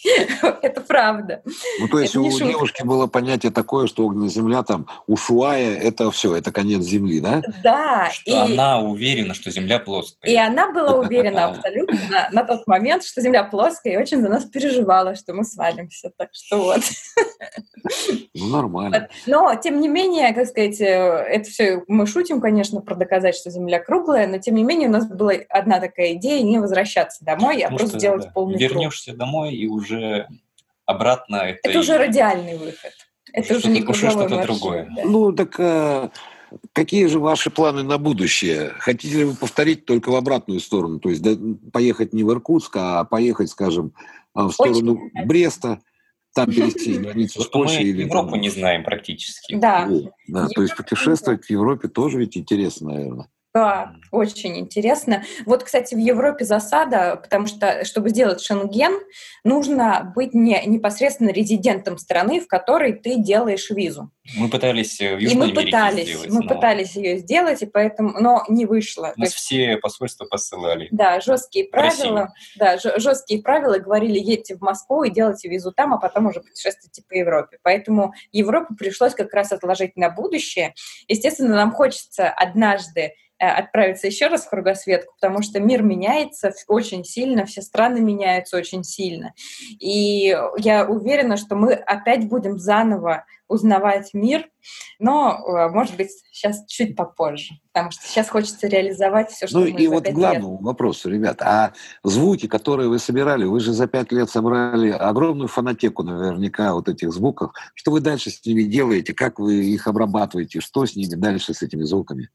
Это 0.61 0.81
правда. 0.81 1.41
Ну, 1.79 1.87
то 1.87 1.99
есть 1.99 2.13
Это 2.15 2.21
у 2.21 2.31
шутка. 2.31 2.45
девушки 2.47 2.83
было 2.83 3.07
понятие 3.07 3.51
такое, 3.51 3.87
что 3.87 4.05
огненная 4.05 4.29
земля 4.29 4.63
там 4.63 4.87
Ушуая, 5.07 5.75
это 5.77 6.11
все, 6.11 6.35
это 6.35 6.51
конец 6.51 6.83
земли, 6.83 7.19
да? 7.19 7.41
Да, 7.63 8.09
Что 8.11 8.31
и, 8.31 8.33
она 8.33 8.79
уверена, 8.79 9.33
что 9.33 9.51
Земля 9.51 9.79
плоская. 9.79 10.31
и 10.31 10.35
она 10.35 10.71
была 10.71 10.95
уверена 10.95 11.45
абсолютно 11.45 11.99
на, 12.09 12.29
на 12.31 12.43
тот 12.43 12.67
момент, 12.67 13.03
что 13.03 13.21
Земля 13.21 13.43
плоская, 13.43 13.93
и 13.93 13.97
очень 13.97 14.21
за 14.21 14.29
нас 14.29 14.45
переживала, 14.45 15.15
что 15.15 15.33
мы 15.33 15.43
свалимся. 15.43 16.11
Так 16.17 16.29
что 16.33 16.57
вот. 16.57 16.81
Ну, 18.33 18.47
нормально. 18.47 19.09
Но, 19.27 19.53
тем 19.55 19.79
не 19.79 19.87
менее, 19.87 20.33
как 20.33 20.47
сказать, 20.47 20.81
э, 20.81 20.85
это 20.85 21.49
все 21.49 21.83
мы 21.87 22.07
шутим, 22.07 22.41
конечно, 22.41 22.81
про 22.81 22.95
доказать, 22.95 23.35
что 23.35 23.49
Земля 23.49 23.79
круглая, 23.79 24.27
но, 24.27 24.39
тем 24.39 24.55
не 24.55 24.63
менее, 24.63 24.89
у 24.89 24.91
нас 24.91 25.07
была 25.07 25.33
одна 25.49 25.79
такая 25.79 26.13
идея 26.13 26.43
не 26.43 26.59
возвращаться 26.59 27.23
домой, 27.23 27.61
а 27.61 27.69
просто 27.69 27.97
делать 27.99 28.27
полный 28.33 28.57
круг. 28.57 28.71
Вернешься 28.71 29.13
домой 29.15 29.53
и 29.53 29.67
уже 29.67 29.94
обратно 30.85 31.35
это... 31.37 31.59
Это 31.63 31.77
и- 31.77 31.81
уже 31.81 31.97
радиальный 31.97 32.57
выход. 32.57 32.91
Это 33.33 33.53
уже 33.53 33.59
Что-то- 33.61 33.73
не 33.73 33.83
уже 33.83 34.07
круговой 34.07 34.27
что-то 34.27 34.43
другое. 34.43 34.89
да. 34.95 35.01
Ну, 35.03 35.31
так 35.33 35.55
э, 35.59 36.09
какие 36.73 37.05
же 37.07 37.19
ваши 37.19 37.49
планы 37.49 37.83
на 37.83 37.97
будущее? 37.97 38.71
Хотите 38.79 39.17
ли 39.17 39.23
вы 39.25 39.35
повторить 39.35 39.85
только 39.85 40.09
в 40.09 40.15
обратную 40.15 40.59
сторону? 40.59 40.99
То 40.99 41.09
есть 41.09 41.21
да, 41.21 41.31
поехать 41.73 42.13
не 42.13 42.23
в 42.23 42.31
Иркутск, 42.31 42.75
а 42.77 43.03
поехать, 43.03 43.49
скажем, 43.49 43.93
а, 44.33 44.47
в 44.47 44.51
сторону 44.53 44.97
хотим. 45.13 45.27
Бреста, 45.27 45.79
там 46.33 46.51
перейти 46.51 46.93
границу 46.99 47.41
с 47.41 47.45
мы 47.45 47.51
Польшей 47.51 47.83
или 47.85 48.03
Европу 48.03 48.31
там- 48.31 48.41
не 48.41 48.49
знаем 48.49 48.83
практически. 48.83 49.55
Да, 49.55 49.89
да, 50.27 50.47
то 50.47 50.61
есть 50.61 50.75
путешествовать 50.77 51.45
в 51.45 51.49
Европе 51.49 51.87
тоже 51.89 52.19
ведь 52.19 52.37
интересно, 52.37 52.91
наверное. 52.93 53.27
Да, 53.55 53.93
очень 54.11 54.59
интересно. 54.59 55.23
Вот, 55.45 55.63
кстати, 55.63 55.95
в 55.95 55.97
Европе 55.97 56.43
засада, 56.43 57.15
потому 57.15 57.47
что, 57.47 57.85
чтобы 57.85 58.09
сделать 58.09 58.41
шенген, 58.41 58.99
нужно 59.45 60.11
быть 60.13 60.33
не, 60.33 60.61
непосредственно 60.65 61.29
резидентом 61.29 61.97
страны, 61.97 62.41
в 62.41 62.47
которой 62.47 62.91
ты 62.91 63.15
делаешь 63.15 63.69
визу. 63.69 64.11
Мы 64.35 64.49
пытались 64.49 64.99
э, 64.99 65.15
в 65.15 65.19
и 65.19 65.23
Южной 65.23 65.37
мы 65.37 65.43
Америке 65.51 65.65
пытались, 65.67 66.07
сделать, 66.09 66.29
мы 66.31 66.43
но 66.43 66.49
пытались 66.49 66.95
ее 66.97 67.17
сделать, 67.19 67.61
и 67.61 67.65
поэтому, 67.65 68.19
но 68.19 68.43
не 68.49 68.65
вышло. 68.65 69.13
Нас 69.15 69.29
есть 69.29 69.35
все 69.35 69.77
посольства 69.77 70.25
посылали. 70.25 70.89
Да, 70.91 71.21
жесткие 71.21 71.69
правила. 71.69 72.33
Да, 72.57 72.77
жесткие 72.77 73.41
правила 73.41 73.77
говорили, 73.77 74.19
едьте 74.19 74.57
в 74.57 74.61
Москву 74.61 75.03
и 75.03 75.11
делайте 75.11 75.47
визу 75.47 75.71
там, 75.71 75.93
а 75.93 75.97
потом 75.97 76.25
уже 76.25 76.41
путешествуйте 76.41 77.03
по 77.07 77.13
Европе. 77.13 77.57
Поэтому 77.63 78.13
Европу 78.33 78.75
пришлось 78.75 79.13
как 79.13 79.33
раз 79.33 79.53
отложить 79.53 79.95
на 79.95 80.09
будущее. 80.09 80.73
Естественно, 81.07 81.55
нам 81.55 81.71
хочется 81.71 82.27
однажды 82.29 83.13
отправиться 83.37 84.07
еще 84.07 84.27
раз 84.27 84.45
в 84.45 84.49
кругосветку, 84.49 85.13
потому 85.19 85.41
что 85.41 85.59
мир 85.59 85.81
меняется 85.81 86.53
очень 86.67 87.03
сильно, 87.03 87.45
все 87.45 87.61
страны 87.61 87.99
меняются 87.99 88.57
очень 88.57 88.83
сильно. 88.83 89.33
И 89.79 90.35
я 90.57 90.85
уверена, 90.85 91.37
что 91.37 91.55
мы 91.55 91.73
опять 91.73 92.27
будем 92.27 92.57
заново 92.57 93.25
узнавать 93.47 94.13
мир, 94.13 94.49
но, 94.97 95.39
э, 95.47 95.69
может 95.69 95.95
быть, 95.97 96.09
сейчас 96.31 96.65
чуть 96.67 96.95
попозже, 96.95 97.53
потому 97.71 97.91
что 97.91 98.07
сейчас 98.07 98.29
хочется 98.29 98.67
реализовать 98.67 99.29
все, 99.29 99.45
что 99.45 99.59
Ну 99.59 99.65
мы 99.65 99.69
и 99.69 99.85
за 99.85 99.93
вот 99.93 100.05
лет 100.05 100.15
главному 100.15 100.57
вопросу, 100.57 101.09
ребят. 101.09 101.41
А 101.41 101.73
звуки, 102.03 102.47
которые 102.47 102.89
вы 102.89 102.97
собирали, 102.97 103.45
вы 103.45 103.59
же 103.59 103.73
за 103.73 103.87
пять 103.87 104.11
лет 104.11 104.29
собрали 104.29 104.89
огромную 104.89 105.47
фонотеку 105.47 106.01
наверняка 106.01 106.73
вот 106.73 106.89
этих 106.89 107.11
звуков. 107.13 107.51
Что 107.75 107.91
вы 107.91 108.01
дальше 108.01 108.31
с 108.31 108.43
ними 108.45 108.63
делаете? 108.63 109.13
Как 109.13 109.37
вы 109.37 109.63
их 109.63 109.87
обрабатываете? 109.87 110.59
Что 110.59 110.85
с 110.85 110.95
ними 110.95 111.13
дальше, 111.13 111.53
с 111.53 111.61
этими 111.61 111.83
звуками? 111.83 112.29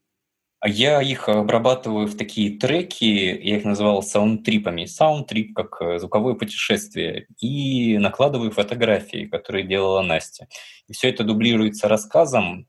А 0.61 0.69
Я 0.69 1.01
их 1.01 1.27
обрабатываю 1.27 2.05
в 2.05 2.15
такие 2.15 2.59
треки, 2.59 3.03
я 3.03 3.57
их 3.57 3.65
называл 3.65 4.03
саундтрипами. 4.03 4.85
Саундтрип 4.85 5.55
как 5.55 5.81
э, 5.81 5.97
звуковое 5.97 6.35
путешествие. 6.35 7.25
И 7.39 7.97
накладываю 7.97 8.51
фотографии, 8.51 9.25
которые 9.25 9.65
делала 9.65 10.03
Настя. 10.03 10.47
И 10.87 10.93
все 10.93 11.09
это 11.09 11.23
дублируется 11.23 11.87
рассказом, 11.87 12.67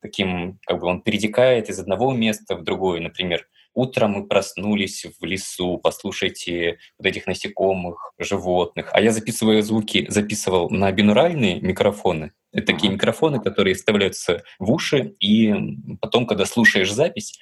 таким, 0.00 0.60
как 0.66 0.78
бы 0.78 0.86
он 0.86 1.02
перетекает 1.02 1.68
из 1.68 1.80
одного 1.80 2.12
места 2.12 2.54
в 2.54 2.62
другое. 2.62 3.00
Например, 3.00 3.44
утром 3.74 4.12
мы 4.12 4.26
проснулись 4.26 5.06
в 5.20 5.24
лесу, 5.24 5.78
послушайте 5.78 6.78
вот 6.98 7.06
этих 7.06 7.26
насекомых, 7.26 8.12
животных. 8.18 8.90
А 8.92 9.00
я 9.00 9.12
записываю 9.12 9.62
звуки, 9.62 10.06
записывал 10.08 10.70
на 10.70 10.90
бинуральные 10.92 11.60
микрофоны. 11.60 12.32
Это 12.52 12.66
такие 12.66 12.92
микрофоны, 12.92 13.40
которые 13.40 13.74
вставляются 13.74 14.44
в 14.58 14.70
уши, 14.70 15.14
и 15.20 15.54
потом, 16.00 16.26
когда 16.26 16.44
слушаешь 16.44 16.92
запись, 16.92 17.38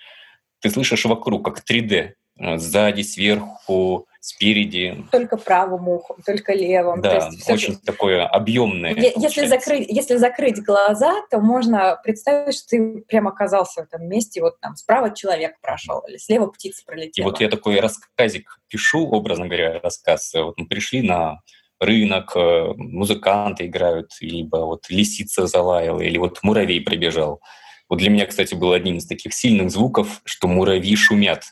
ты 0.61 0.71
слышишь 0.71 1.05
вокруг, 1.05 1.45
как 1.45 1.65
3D. 1.69 2.13
Э, 2.41 2.57
Сзади, 2.59 3.03
сверху, 3.03 4.07
спереди. 4.21 5.05
только 5.13 5.37
правым 5.37 5.89
ухом, 5.89 6.17
только 6.25 6.53
левым. 6.53 7.01
То 7.03 7.09
Да, 7.09 7.15
есть 7.27 7.43
всё 7.43 7.53
очень 7.55 7.77
такое 7.79 8.27
объемное. 8.27 8.95
Если 8.95 9.47
закрыть, 9.47 9.87
если 9.89 10.17
закрыть 10.17 10.63
глаза, 10.63 11.15
то 11.31 11.39
можно 11.41 11.99
представить, 12.03 12.55
что 12.55 12.69
ты 12.69 13.05
прям 13.09 13.29
оказался 13.29 13.83
в 13.83 13.85
этом 13.87 14.07
месте, 14.09 14.41
вот 14.43 14.61
там 14.61 14.77
справа 14.77 15.15
человек 15.15 15.59
прошел, 15.63 16.01
или 16.09 16.17
слева 16.19 16.47
птица 16.49 16.83
И 16.83 16.87
пролетела. 16.87 17.25
вот 17.27 17.41
я 17.41 17.49
такой 17.49 17.81
рассказик 17.81 18.59
пишу, 18.69 19.09
образно 19.11 19.47
говоря, 19.47 19.81
рассказ. 19.83 20.33
Вот 20.35 20.59
мы 20.59 20.67
пришли 20.67 21.01
на 21.03 21.41
рынок, 21.79 22.33
э, 22.37 22.75
музыканты 22.77 23.67
играют, 23.67 24.11
либо 24.21 24.59
вот 24.59 24.91
лисица 24.91 25.47
залаяла, 25.47 26.01
или 26.03 26.19
вот 26.19 26.41
муравей 26.43 26.83
пробежал. 26.83 27.41
Вот 27.89 27.99
для 28.01 28.11
меня, 28.11 28.27
кстати, 28.27 28.55
был 28.55 28.73
одним 28.73 28.99
из 28.99 29.07
таких 29.07 29.33
сильных 29.33 29.71
звуков, 29.71 30.21
что 30.25 30.47
муравьи 30.47 30.95
шумят. 30.95 31.45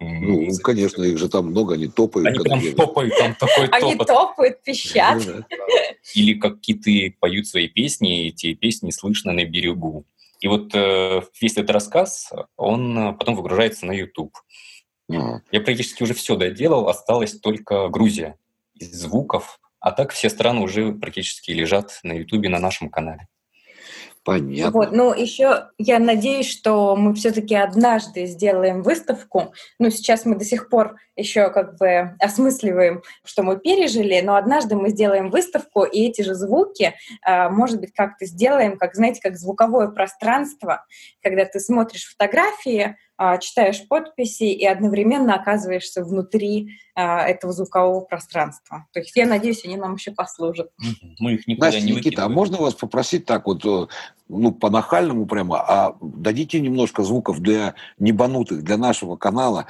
Ну, 0.00 0.42
М, 0.44 0.56
конечно, 0.62 1.02
их 1.02 1.18
же 1.18 1.28
там 1.28 1.46
много, 1.46 1.74
они 1.74 1.88
топают. 1.88 2.28
Они 2.28 2.38
прям 2.38 2.60
едут. 2.60 2.76
топают, 2.76 3.18
там 3.18 3.34
такой 3.34 3.66
Они 3.68 3.92
топот. 3.92 4.06
топают, 4.06 4.62
пищат. 4.62 5.22
Ну. 5.26 5.44
Или 6.14 6.34
как 6.38 6.60
киты 6.60 7.16
поют 7.18 7.48
свои 7.48 7.66
песни, 7.68 8.24
и 8.24 8.28
эти 8.28 8.54
песни 8.54 8.90
слышно 8.90 9.32
на 9.32 9.44
берегу. 9.44 10.04
И 10.40 10.46
вот 10.46 10.70
э, 10.72 11.22
весь 11.40 11.52
этот 11.56 11.70
рассказ, 11.70 12.30
он 12.56 12.96
э, 12.96 13.12
потом 13.14 13.34
выгружается 13.34 13.86
на 13.86 13.92
YouTube. 13.92 14.36
А, 15.10 15.40
Я 15.50 15.60
практически 15.60 16.04
уже 16.04 16.14
все 16.14 16.36
доделал, 16.36 16.88
осталась 16.88 17.32
только 17.40 17.88
Грузия 17.88 18.36
из 18.78 18.92
звуков, 18.92 19.58
а 19.80 19.90
так 19.90 20.12
все 20.12 20.30
страны 20.30 20.60
уже 20.60 20.92
практически 20.92 21.50
лежат 21.50 21.98
на 22.04 22.12
YouTube 22.12 22.46
на 22.48 22.60
нашем 22.60 22.88
канале. 22.88 23.26
Понятно. 24.28 24.72
Вот, 24.72 24.92
ну 24.92 25.14
еще 25.14 25.70
я 25.78 25.98
надеюсь, 25.98 26.50
что 26.50 26.94
мы 26.96 27.14
все-таки 27.14 27.54
однажды 27.54 28.26
сделаем 28.26 28.82
выставку. 28.82 29.54
Ну 29.78 29.88
сейчас 29.88 30.26
мы 30.26 30.36
до 30.36 30.44
сих 30.44 30.68
пор 30.68 30.96
еще 31.16 31.48
как 31.48 31.78
бы 31.78 32.14
осмысливаем, 32.20 33.02
что 33.24 33.42
мы 33.42 33.58
пережили, 33.58 34.20
но 34.20 34.36
однажды 34.36 34.76
мы 34.76 34.90
сделаем 34.90 35.30
выставку 35.30 35.84
и 35.84 36.02
эти 36.02 36.20
же 36.20 36.34
звуки, 36.34 36.94
а, 37.22 37.48
может 37.48 37.80
быть, 37.80 37.94
как-то 37.94 38.26
сделаем, 38.26 38.76
как 38.76 38.94
знаете, 38.96 39.22
как 39.22 39.38
звуковое 39.38 39.88
пространство, 39.88 40.84
когда 41.22 41.46
ты 41.46 41.58
смотришь 41.58 42.12
фотографии, 42.12 42.96
читаешь 43.40 43.86
подписи 43.88 44.44
и 44.44 44.64
одновременно 44.64 45.34
оказываешься 45.34 46.04
внутри 46.04 46.78
а, 46.94 47.26
этого 47.26 47.52
звукового 47.52 48.00
пространства. 48.00 48.86
То 48.92 49.00
есть 49.00 49.16
я 49.16 49.26
надеюсь, 49.26 49.64
они 49.64 49.76
нам 49.76 49.94
еще 49.94 50.12
послужат. 50.12 50.70
Мы 51.18 51.34
их 51.34 51.46
никуда 51.46 51.66
Настя, 51.66 51.80
не 51.80 51.92
Никита, 51.92 51.96
а 51.96 52.00
выкидываем. 52.00 52.32
можно 52.32 52.56
вас 52.58 52.74
попросить 52.74 53.26
так 53.26 53.46
вот, 53.46 53.64
э, 53.64 53.86
ну, 54.28 54.52
по-нахальному 54.52 55.26
прямо, 55.26 55.60
а 55.60 55.96
дадите 56.00 56.60
немножко 56.60 57.02
звуков 57.02 57.40
для 57.40 57.74
небанутых, 57.98 58.62
для 58.62 58.76
нашего 58.76 59.16
канала, 59.16 59.66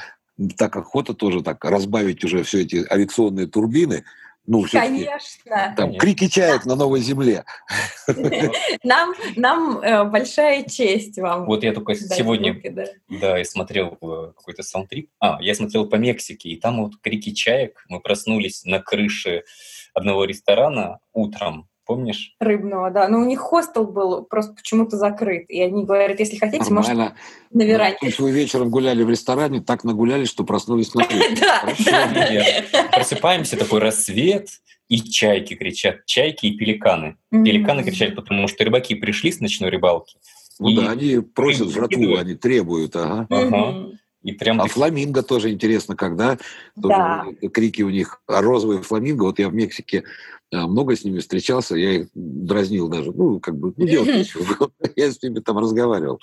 так 0.57 0.77
охота 0.77 1.15
тоже 1.15 1.43
так 1.43 1.65
разбавить 1.65 2.25
уже 2.25 2.43
все 2.45 2.63
эти 2.63 2.87
авиационные 2.91 3.47
турбины, 3.47 4.05
ну, 4.49 4.65
Конечно. 4.71 5.53
там 5.55 5.75
Конечно. 5.77 6.01
крики 6.01 6.27
чаек 6.29 6.65
на 6.65 6.75
новой 6.75 7.01
земле. 7.01 7.45
Нам, 8.83 9.15
нам 9.37 9.79
э, 9.79 10.05
большая 10.05 10.65
честь 10.65 11.19
вам. 11.19 11.45
Вот 11.45 11.63
я 11.65 11.75
только 11.75 11.95
сегодня, 11.95 12.53
звуки, 12.53 12.69
да. 12.71 12.85
да, 13.09 13.41
и 13.41 13.45
смотрел 13.45 13.99
э, 14.01 14.33
какой-то 14.35 14.63
саундтрип. 14.63 15.11
А, 15.21 15.37
я 15.43 15.55
смотрел 15.55 15.87
по 15.87 15.97
Мексике, 15.97 16.49
и 16.49 16.57
там 16.57 16.83
вот 16.83 16.95
крики 17.03 17.35
чаек. 17.35 17.85
Мы 17.91 18.01
проснулись 18.01 18.65
на 18.65 18.81
крыше 18.81 19.45
одного 19.93 20.25
ресторана 20.25 21.01
утром, 21.13 21.69
помнишь? 21.89 22.35
Рыбного, 22.39 22.91
да. 22.91 23.09
Но 23.09 23.19
у 23.19 23.25
них 23.25 23.41
хостел 23.41 23.85
был 23.85 24.23
просто 24.25 24.53
почему-то 24.53 24.97
закрыт. 24.97 25.49
И 25.51 25.61
они 25.61 25.85
говорят, 25.85 26.21
если 26.21 26.37
хотите, 26.37 26.63
Нормально. 26.73 27.17
на 27.51 27.65
Ну, 27.65 27.65
веранде. 27.67 27.97
то 27.99 28.07
есть 28.07 28.19
вы 28.21 28.31
вечером 28.31 28.69
гуляли 28.71 29.03
в 29.03 29.11
ресторане, 29.11 29.61
так 29.61 29.83
нагулялись, 29.85 30.29
что 30.29 30.45
проснулись 30.45 30.95
на. 30.95 31.03
Да. 31.41 32.89
Просыпаемся, 32.93 33.57
такой 33.57 33.81
рассвет, 33.81 34.49
и 34.89 35.01
чайки 35.01 35.55
кричат, 35.55 36.05
чайки 36.07 36.47
и 36.47 36.57
пеликаны. 36.57 37.17
Пеликаны 37.31 37.83
кричат, 37.83 38.15
потому 38.15 38.49
что 38.49 38.65
рыбаки 38.65 38.95
пришли 38.95 39.33
с 39.33 39.41
ночной 39.41 39.71
рыбалки. 39.71 40.17
Ну 40.61 40.73
да, 40.75 40.91
они 40.91 41.21
просят 41.21 41.71
жратву, 41.71 42.17
они 42.17 42.35
требуют, 42.35 42.97
ага. 42.97 43.87
И 44.25 44.33
прям 44.33 44.61
А 44.61 44.65
так- 44.65 44.73
фламинго 44.73 45.23
тоже 45.23 45.53
интересно, 45.53 45.95
когда 45.95 46.37
тоже 46.75 46.89
Да. 46.99 47.25
крики 47.53 47.83
у 47.83 47.89
них. 47.91 48.21
А 48.27 48.43
розовые 48.43 48.83
фламинго, 48.83 49.23
вот 49.23 49.39
я 49.39 49.49
в 49.49 49.55
Мексике 49.55 50.03
много 50.53 50.97
с 50.97 51.05
ними 51.05 51.19
встречался, 51.19 51.77
я 51.77 51.93
их 51.93 52.09
дразнил 52.15 52.89
даже. 52.89 53.13
Ну, 53.13 53.41
как 53.41 53.57
бы, 53.57 53.73
ну, 53.77 53.87
делать 53.87 54.09
нечего. 54.09 54.71
Я 54.97 55.11
с 55.11 55.23
ними 55.23 55.41
там 55.41 55.59
разговаривал. 55.59 56.21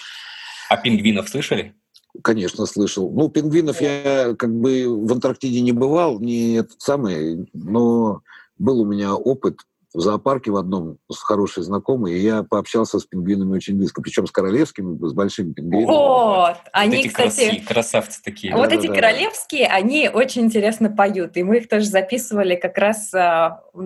А 0.69 0.77
пингвинов 0.77 1.29
слышали? 1.29 1.75
Конечно, 2.23 2.65
слышал. 2.65 3.11
Ну, 3.11 3.29
пингвинов 3.29 3.81
я 3.81 4.35
как 4.37 4.53
бы 4.53 4.85
в 4.87 5.11
Антарктиде 5.11 5.61
не 5.61 5.73
бывал, 5.73 6.19
не 6.19 6.55
этот 6.55 6.81
самый, 6.81 7.47
но 7.53 8.21
был 8.57 8.81
у 8.81 8.85
меня 8.85 9.15
опыт 9.15 9.59
в 9.95 10.01
зоопарке 10.01 10.51
в 10.51 10.57
одном 10.57 10.97
с 11.11 11.17
хорошей 11.19 11.63
знакомой, 11.63 12.13
и 12.13 12.19
я 12.19 12.43
пообщался 12.43 12.99
с 12.99 13.05
пингвинами 13.05 13.53
очень 13.55 13.75
близко, 13.77 14.01
причем 14.01 14.27
с 14.27 14.31
королевскими, 14.31 14.97
с 15.07 15.13
большими 15.13 15.53
пингвинами. 15.53 15.85
Вот. 15.85 16.35
Вот 16.35 16.57
Они, 16.73 16.97
эти 16.99 17.07
кстати, 17.07 17.49
краси- 17.61 17.65
красавцы 17.65 18.21
такие. 18.23 18.53
вот 18.55 18.69
Да, 18.69 18.75
эти 18.75 18.87
да, 18.87 18.93
да. 18.93 18.99
королевские, 19.01 19.67
они 19.67 20.09
очень 20.13 20.43
интересно 20.43 20.89
поют. 20.89 21.37
И 21.37 21.43
мы 21.43 21.57
их 21.57 21.69
тоже 21.69 21.85
записывали 21.85 22.55
как 22.55 22.77
раз 22.77 23.13
а, 23.13 23.61
На 23.73 23.85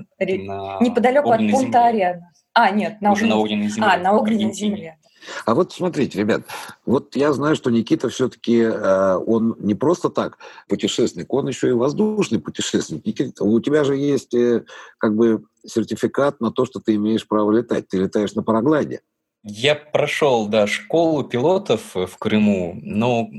неподалеку 0.82 1.30
от 1.30 1.36
огненной 1.36 1.54
пункта 1.54 1.72
земле. 1.90 2.08
Ариана. 2.08 2.32
А, 2.54 2.72
нет, 2.72 3.00
на 3.02 3.12
Уже 3.12 3.28
на 3.28 3.38
огненной, 3.38 3.68
огненной 3.68 3.70
земле. 3.70 3.90
а, 3.92 3.98
на 3.98 4.14
огненной 4.18 4.54
земле. 4.54 4.98
А 5.46 5.54
вот 5.54 5.74
смотрите, 5.74 6.20
ребят, 6.20 6.44
вот 6.86 7.16
я 7.16 7.34
знаю, 7.34 7.56
что 7.56 7.70
Никита 7.70 8.10
все-таки, 8.10 8.66
он 8.66 9.56
не 9.60 9.76
просто 9.76 10.10
так 10.10 10.38
путешественник, 10.68 11.34
он 11.34 11.48
еще 11.48 11.70
и 11.70 11.74
воздушный 11.74 12.40
путешественник. 12.40 13.06
Никита, 13.06 13.44
у 13.44 13.60
тебя 13.60 13.84
же 13.84 13.96
есть 13.96 14.34
э, 14.34 14.64
как 14.98 15.16
бы 15.16 15.44
сертификат 15.66 16.40
на 16.42 16.52
то, 16.52 16.66
что 16.66 16.80
ты 16.80 16.96
имеешь 16.96 17.28
право 17.28 17.52
летать. 17.52 17.88
Ты 17.88 17.98
летаешь 17.98 18.34
на 18.34 18.44
параглайде. 18.44 19.02
Я 19.44 19.76
прошел, 19.76 20.48
да, 20.48 20.68
школу 20.68 21.24
пилотов 21.24 21.96
в 21.96 22.18
Крыму, 22.18 22.78
но 22.82 23.30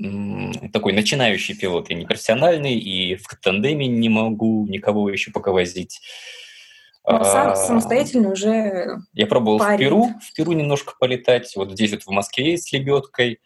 такой 0.72 0.94
начинающий 0.94 1.54
пилот, 1.54 1.90
я 1.90 1.96
не 1.96 2.06
профессиональный, 2.06 2.78
и 2.78 3.16
в 3.16 3.26
тандеме 3.42 3.86
не 3.86 4.08
могу 4.08 4.66
никого 4.66 5.10
еще 5.10 5.30
пока 5.30 5.52
возить. 5.52 6.00
Ну, 7.06 7.24
сам- 7.24 7.52
А, 7.52 7.56
самостоятельно 7.56 8.30
уже 8.30 8.98
Я 9.14 9.26
пробовал 9.26 9.58
в 9.58 9.62
парень. 9.62 9.78
Перу, 9.78 10.08
в 10.20 10.34
Перу 10.34 10.52
немножко 10.52 10.92
полетать, 10.98 11.52
вот 11.56 11.72
здесь 11.72 11.92
вот 11.92 12.02
в 12.02 12.10
Москве 12.10 12.56
с 12.58 12.70
лебедкой 12.72 13.40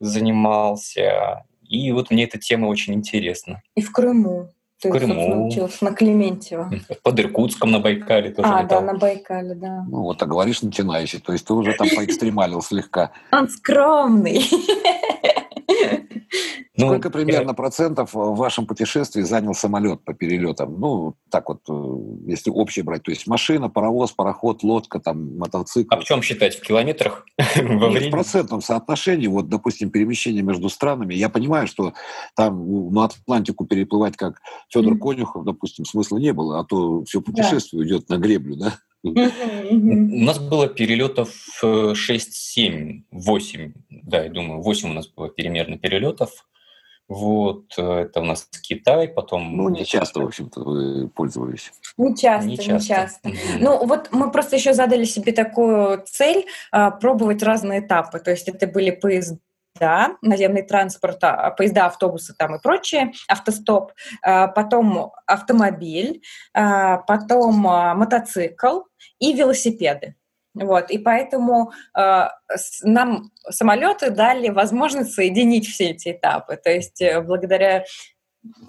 занимался, 0.00 1.44
и 1.62 1.90
вот 1.92 2.10
мне 2.10 2.24
эта 2.24 2.38
тема 2.38 2.66
очень 2.66 2.94
интересна. 2.94 3.62
и 3.74 3.80
в 3.82 3.92
Крыму. 3.92 4.50
Ты, 4.80 4.88
В 4.88 4.92
Крыму. 4.98 5.14
собственно, 5.14 5.46
учился 5.46 5.84
на 5.84 5.92
Клементьево. 5.94 6.70
Под 7.04 7.20
Иркутском 7.20 7.70
на 7.70 7.78
Байкале 7.78 8.30
тоже 8.32 8.48
А, 8.48 8.56
да, 8.56 8.62
летал. 8.64 8.82
на 8.82 8.94
Байкале, 8.94 9.54
да. 9.54 9.84
Ну, 9.88 10.02
вот 10.02 10.18
так 10.18 10.28
говоришь 10.28 10.60
начинающий, 10.62 11.20
то 11.20 11.32
есть 11.32 11.46
ты 11.46 11.54
уже 11.54 11.72
там 11.74 11.86
поэкстремалил 11.94 12.60
слегка. 12.62 13.12
Он 13.30 13.48
скромный. 13.48 14.42
Ну, 16.74 16.86
Сколько 16.86 17.10
примерно 17.10 17.52
процентов 17.52 18.14
в 18.14 18.34
вашем 18.34 18.66
путешествии 18.66 19.20
занял 19.20 19.52
самолет 19.52 20.02
по 20.04 20.14
перелетам? 20.14 20.80
Ну, 20.80 21.14
так 21.30 21.50
вот, 21.50 21.60
э, 21.68 22.30
если 22.30 22.50
общее 22.50 22.82
брать, 22.82 23.02
то 23.02 23.10
есть 23.10 23.26
машина, 23.26 23.68
паровоз, 23.68 24.12
пароход, 24.12 24.62
лодка, 24.62 24.98
там, 24.98 25.36
мотоцикл. 25.36 25.94
А 25.94 26.00
в 26.00 26.04
чем 26.04 26.22
считать? 26.22 26.56
В 26.56 26.62
километрах? 26.62 27.26
Во 27.56 27.62
Нет, 27.62 27.82
в 27.82 27.90
времени? 27.90 28.10
процентном 28.10 28.62
соотношении, 28.62 29.26
вот, 29.26 29.50
допустим, 29.50 29.90
перемещение 29.90 30.42
между 30.42 30.70
странами, 30.70 31.12
я 31.14 31.28
понимаю, 31.28 31.66
что 31.66 31.92
там 32.34 32.66
ну, 32.66 32.90
на 32.90 33.04
Атлантику 33.04 33.66
переплывать, 33.66 34.16
как 34.16 34.40
Федор 34.70 34.94
Мгм. 34.94 35.00
Конюхов, 35.00 35.44
допустим, 35.44 35.84
смысла 35.84 36.16
не 36.16 36.32
было, 36.32 36.60
а 36.60 36.64
то 36.64 37.04
все 37.04 37.20
путешествие 37.20 37.80
уйдет 37.82 38.08
на 38.08 38.16
греблю, 38.16 38.56
да? 38.56 38.78
У 39.04 39.12
нас 40.24 40.38
было 40.38 40.68
перелетов 40.68 41.34
э, 41.62 41.94
6, 41.94 42.34
7, 42.34 43.02
8, 43.10 43.72
да, 44.02 44.24
я 44.24 44.30
думаю, 44.30 44.62
8 44.62 44.90
у 44.90 44.92
нас 44.92 45.08
было 45.08 45.28
примерно 45.28 45.78
перелетов. 45.78 46.46
Вот, 47.08 47.74
э, 47.76 47.82
это 47.82 48.20
у 48.20 48.24
нас 48.24 48.48
Китай, 48.62 49.08
потом... 49.08 49.56
Ну, 49.56 49.68
не 49.68 49.84
часто, 49.84 50.20
в 50.20 50.26
общем-то, 50.26 50.60
вы 50.60 51.08
пользовались. 51.08 51.72
Не 51.98 52.16
часто, 52.16 52.48
Не 52.48 52.56
не 52.56 52.62
часто. 52.62 52.88
часто. 52.88 53.28
Мгм. 53.28 53.38
Ну, 53.60 53.86
вот 53.86 54.08
мы 54.12 54.30
просто 54.30 54.56
еще 54.56 54.72
задали 54.72 55.04
себе 55.04 55.32
такую 55.32 56.02
цель 56.06 56.46
а, 56.70 56.90
пробовать 56.90 57.42
разные 57.42 57.80
этапы. 57.80 58.18
То 58.18 58.30
есть 58.30 58.48
это 58.48 58.66
были 58.66 58.90
поезда, 58.92 60.16
наземный 60.22 60.62
транспорт, 60.62 61.18
а, 61.22 61.50
поезда, 61.50 61.86
автобусы 61.86 62.34
там 62.34 62.54
и 62.54 62.62
прочее, 62.62 63.12
автостоп, 63.28 63.92
а, 64.22 64.48
потом 64.48 65.12
автомобиль, 65.26 66.22
а, 66.54 66.98
потом 66.98 67.66
а, 67.66 67.94
мотоцикл 67.94 68.82
и 69.18 69.34
велосипеды. 69.34 70.14
Вот, 70.54 70.90
и 70.90 70.98
поэтому 70.98 71.72
э, 71.96 72.28
с- 72.54 72.82
нам 72.82 73.30
самолеты 73.48 74.10
дали 74.10 74.48
возможность 74.50 75.12
соединить 75.14 75.66
все 75.66 75.90
эти 75.90 76.12
этапы. 76.12 76.56
То 76.62 76.70
есть 76.70 77.00
э, 77.00 77.20
благодаря 77.22 77.84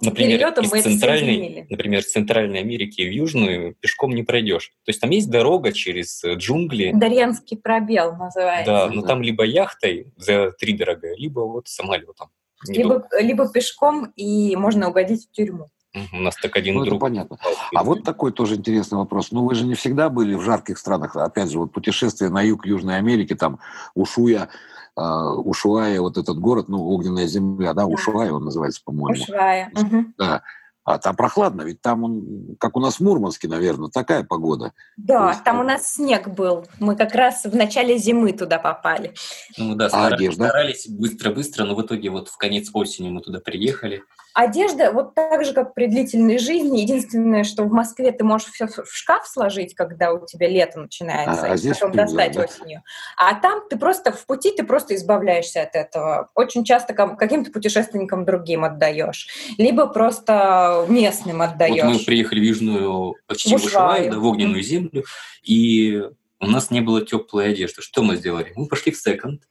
Например, 0.02 0.38
перелетом 0.38 0.66
из 0.66 0.84
центральной, 0.84 1.34
соединили. 1.36 1.68
например, 1.70 2.00
из 2.02 2.12
центральной 2.12 2.60
Америки 2.60 3.02
в 3.02 3.12
Южную 3.12 3.74
пешком 3.76 4.14
не 4.14 4.22
пройдешь. 4.24 4.68
То 4.86 4.90
есть 4.90 5.02
там 5.02 5.10
есть 5.10 5.30
дорога 5.32 5.72
через 5.74 6.24
э, 6.24 6.36
джунгли, 6.36 6.92
Дарьянский 6.94 7.58
пробел 7.58 8.16
называется. 8.16 8.72
да, 8.72 8.90
но 8.90 9.02
там 9.02 9.22
либо 9.24 9.44
яхтой 9.44 10.14
за 10.16 10.52
три 10.52 10.74
дорого, 10.74 11.14
либо 11.18 11.40
вот 11.42 11.68
самолетом. 11.68 12.30
Либо, 12.68 13.06
либо 13.20 13.52
пешком, 13.52 14.14
и 14.16 14.56
можно 14.56 14.90
угодить 14.90 15.28
в 15.28 15.32
тюрьму. 15.32 15.70
У 16.12 16.18
нас 16.18 16.36
так 16.36 16.56
один 16.56 16.76
Ну, 16.76 16.82
это 16.82 16.90
друг. 16.92 17.02
понятно. 17.02 17.38
попал 17.38 17.54
в 17.54 17.70
А 17.76 17.84
вот 17.84 18.04
такой 18.04 18.32
тоже 18.32 18.56
интересный 18.56 18.98
вопрос. 18.98 19.32
Ну, 19.32 19.46
вы 19.46 19.54
же 19.54 19.64
не 19.66 19.76
всегда 19.76 20.10
были 20.10 20.34
в 20.34 20.42
жарких 20.42 20.78
странах. 20.80 21.16
Опять 21.16 21.52
же, 21.52 21.60
вот 21.60 21.72
путешествие 21.72 22.30
на 22.32 22.42
юг 22.42 22.66
Южной 22.66 22.98
Америки, 22.98 23.36
там 23.36 23.60
Ушуя, 23.94 24.50
э, 24.98 25.02
Ушуая, 25.02 26.02
вот 26.02 26.18
этот 26.18 26.40
город, 26.40 26.68
ну, 26.68 26.84
огненная 26.88 27.28
земля, 27.28 27.74
да, 27.74 27.86
Ушуая 27.86 28.32
он 28.32 28.46
называется, 28.46 28.82
по-моему. 28.84 29.22
Ушвая. 29.22 29.70
Мгм. 29.76 30.14
Да. 30.18 30.42
А 30.86 30.98
там 30.98 31.16
прохладно, 31.16 31.62
ведь 31.62 31.80
там, 31.82 32.04
он, 32.04 32.58
как 32.60 32.76
у 32.76 32.82
нас 32.82 32.96
в 32.96 33.00
Мурманске, 33.00 33.48
наверное, 33.48 33.88
такая 33.90 34.24
погода. 34.24 34.74
Да, 34.98 35.30
есть 35.30 35.44
там 35.46 35.56
это- 35.58 35.64
у 35.64 35.68
нас 35.68 35.94
снег 35.94 36.28
был. 36.28 36.66
Мы 36.80 36.98
как 36.98 37.16
раз 37.16 37.46
в 37.46 37.56
начале 37.56 37.98
зимы 37.98 38.34
туда 38.34 38.60
попали. 38.60 39.14
Ну 39.58 39.76
да, 39.76 39.86
А 39.86 39.90
стара- 39.90 40.16
одежда? 40.16 40.48
старались 40.50 40.88
быстро-быстро, 40.90 41.64
но 41.66 41.76
в 41.76 41.82
итоге 41.84 42.10
вот 42.10 42.28
в 42.28 42.36
конец 42.38 42.70
осени 42.74 43.10
мы 43.12 43.22
туда 43.22 43.40
приехали. 43.40 44.04
Одежда, 44.34 44.92
вот 44.92 45.14
так 45.14 45.46
же, 45.46 45.54
как 45.54 45.76
при 45.76 45.86
длительной 45.86 46.40
жизни, 46.40 46.80
единственное, 46.80 47.44
что 47.44 47.64
в 47.66 47.72
Москве 47.72 48.12
ты 48.12 48.24
можешь 48.24 48.48
все 48.48 48.66
в 48.68 48.92
шкаф 48.92 49.28
сложить, 49.28 49.76
когда 49.76 50.12
у 50.12 50.26
тебя 50.26 50.48
лето 50.50 50.80
начинается, 50.80 51.46
А- 51.46 51.52
а 51.52 51.56
и 51.56 51.70
потом 51.70 51.92
плюс, 51.92 52.06
достать 52.12 52.34
да, 52.34 52.42
осенью. 52.46 52.84
А 53.16 53.36
там 53.36 53.62
ты 53.70 53.78
просто 53.78 54.12
в 54.12 54.26
пути, 54.26 54.52
ты 54.52 54.64
просто 54.64 54.96
избавляешься 54.96 55.62
от 55.62 55.76
этого. 55.76 56.30
Очень 56.34 56.64
часто 56.64 56.94
каким-то 56.94 57.52
путешественникам 57.52 58.26
другим 58.26 58.64
отдаешь, 58.64 59.28
либо 59.60 59.86
просто 59.86 60.86
местным 60.90 61.44
отдаешь. 61.44 61.84
Вот 61.84 61.94
мы 61.94 62.00
приехали 62.00 62.40
в 62.40 62.44
Южную, 62.44 63.16
почти 63.28 63.56
В 63.56 63.64
Ушуаю. 63.64 64.12
да, 64.12 64.18
в 64.18 64.26
огненную 64.26 64.64
землю, 64.64 65.04
и 65.44 66.02
у 66.40 66.48
нас 66.48 66.72
не 66.72 66.82
было 66.82 67.06
теплой 67.06 67.52
одежды. 67.52 67.84
Что 67.84 68.02
мы 68.02 68.16
сделали? 68.16 68.52
Мы 68.56 68.68
пошли 68.68 68.92
в 68.92 68.98
секонд, 68.98 69.44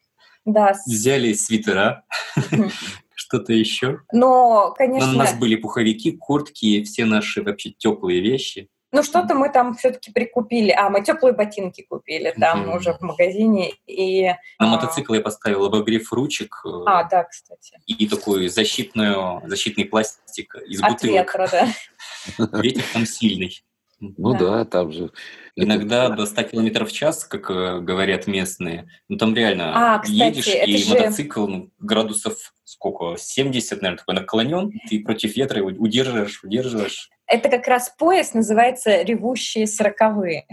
Да, 0.44 0.74
взяли 0.86 1.34
свитера. 1.34 2.04
что-то 3.14 3.52
еще. 3.52 4.00
но, 4.12 4.68
Но 4.68 4.74
конечно, 4.76 5.10
у 5.10 5.16
нас 5.16 5.34
были 5.34 5.56
пуховики, 5.56 6.12
куртки, 6.12 6.82
все 6.84 7.04
наши 7.04 7.42
вообще 7.42 7.70
теплые 7.70 8.20
вещи. 8.20 8.68
Ну, 8.92 9.02
что-то 9.02 9.34
мы 9.34 9.48
там 9.48 9.74
все-таки 9.74 10.12
прикупили. 10.12 10.70
А, 10.70 10.90
мы 10.90 11.02
теплые 11.02 11.34
ботинки 11.34 11.80
купили 11.80 12.34
там 12.38 12.64
mm-hmm. 12.64 12.76
уже 12.76 12.92
в 12.92 13.00
магазине. 13.00 13.72
И, 13.86 14.26
На 14.26 14.36
а... 14.58 14.66
мотоцикл 14.66 15.14
я 15.14 15.22
поставил 15.22 15.64
обогрев 15.64 16.12
ручек. 16.12 16.60
Э, 16.66 16.68
а, 16.84 17.04
да, 17.04 17.24
кстати. 17.24 17.80
И 17.86 18.06
такой 18.06 18.48
защитную, 18.48 19.40
защитный 19.46 19.86
пластик 19.86 20.54
из 20.66 20.82
От 20.82 20.92
бутылок. 20.92 21.26
ветра, 21.26 21.48
да. 21.50 21.68
Ветер 22.60 22.84
там 22.92 23.06
сильный. 23.06 23.64
Ну 24.02 24.32
да, 24.32 24.38
да 24.38 24.64
там 24.64 24.92
же. 24.92 25.10
Иногда 25.54 26.06
это... 26.06 26.16
до 26.16 26.26
100 26.26 26.42
км 26.44 26.84
в 26.84 26.92
час, 26.92 27.24
как 27.24 27.50
э, 27.50 27.78
говорят 27.80 28.26
местные. 28.26 28.88
Ну 29.08 29.16
там 29.16 29.34
реально 29.34 29.94
а, 29.94 29.98
кстати, 30.00 30.16
едешь, 30.16 30.48
и 30.48 30.76
же... 30.78 30.90
мотоцикл 30.90 31.46
ну, 31.46 31.70
градусов 31.78 32.52
сколько, 32.64 33.16
70, 33.16 33.82
наверное, 33.82 33.98
такой 33.98 34.14
наклонен, 34.14 34.72
ты 34.88 35.00
против 35.00 35.36
ветра 35.36 35.58
его 35.58 35.68
удерживаешь, 35.68 36.42
удерживаешь. 36.42 37.10
Это 37.32 37.48
как 37.48 37.66
раз 37.66 37.88
пояс 37.88 38.34
называется 38.34 39.00
«Ревущие 39.00 39.66
сороковые». 39.66 40.44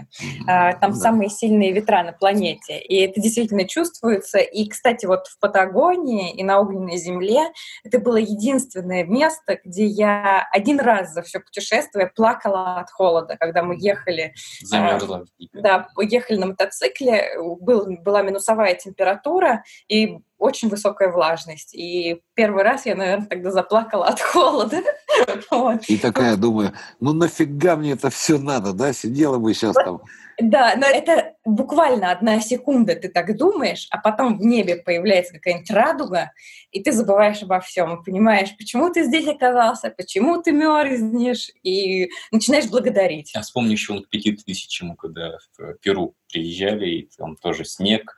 А, 0.47 0.71
там 0.73 0.91
да. 0.91 0.97
самые 0.97 1.30
сильные 1.30 1.73
ветра 1.73 2.03
на 2.03 2.13
планете. 2.13 2.80
И 2.80 3.01
это 3.01 3.19
действительно 3.19 3.65
чувствуется. 3.65 4.38
И, 4.38 4.65
кстати, 4.69 5.05
вот 5.05 5.27
в 5.27 5.38
Патагонии 5.39 6.34
и 6.34 6.41
на 6.41 6.61
огненной 6.61 6.95
земле 6.95 7.51
это 7.84 7.99
было 7.99 8.15
единственное 8.15 9.03
место, 9.03 9.59
где 9.61 9.86
я 9.86 10.47
один 10.53 10.80
раз 10.80 11.11
за 11.13 11.21
все 11.21 11.41
путешествие 11.41 12.07
плакала 12.15 12.80
от 12.80 12.89
холода, 12.89 13.36
когда 13.38 13.61
мы 13.61 13.75
ехали. 13.77 14.34
Замерзла. 14.61 15.25
Да, 15.51 15.89
ехали 15.99 16.38
на 16.38 16.45
мотоцикле, 16.45 17.34
был, 17.59 17.88
была 17.99 18.21
минусовая 18.21 18.75
температура, 18.75 19.63
и 19.89 20.19
очень 20.39 20.69
высокая 20.69 21.11
влажность. 21.11 21.75
И 21.75 22.21
первый 22.34 22.63
раз 22.63 22.86
я, 22.86 22.95
наверное, 22.95 23.27
тогда 23.27 23.51
заплакала 23.51 24.07
от 24.07 24.21
холода. 24.21 24.77
И 25.88 25.97
такая 25.97 26.36
думаю, 26.36 26.74
ну 26.99 27.13
нафига 27.13 27.76
мне 27.76 27.91
это 27.91 28.09
все 28.09 28.38
надо, 28.38 28.74
да? 28.74 28.93
Сидела 28.93 29.38
бы 29.38 29.53
сейчас 29.53 29.76
там. 29.76 30.01
Да, 30.41 30.76
но 30.78 30.86
это 30.86 31.34
буквально 31.43 32.11
одна 32.11 32.39
секунда 32.39 32.95
ты 32.95 33.09
так 33.09 33.36
думаешь, 33.38 33.88
а 33.91 33.97
потом 33.97 34.39
в 34.39 34.41
небе 34.41 34.78
появляется 34.78 35.34
какая-нибудь 35.34 35.70
радуга, 35.72 36.32
и 36.72 36.82
ты 36.82 36.93
забываешь 36.93 37.43
обо 37.43 37.59
всем, 37.59 37.99
и 37.99 38.03
понимаешь, 38.05 38.55
почему 38.57 38.89
ты 38.89 39.03
здесь 39.03 39.28
оказался, 39.28 39.89
почему 39.89 40.41
ты 40.41 40.53
мерзнешь, 40.53 41.49
и 41.63 42.09
начинаешь 42.32 42.70
благодарить. 42.70 43.34
Я 43.36 43.41
вспомню 43.41 43.74
еще 43.74 44.01
к 44.01 44.09
пяти 44.09 44.32
тысячам, 44.32 44.95
когда 44.95 45.39
в 45.57 45.74
Перу 45.82 46.15
приезжали, 46.32 46.89
и 46.89 47.09
там 47.17 47.36
тоже 47.36 47.65
снег, 47.65 48.15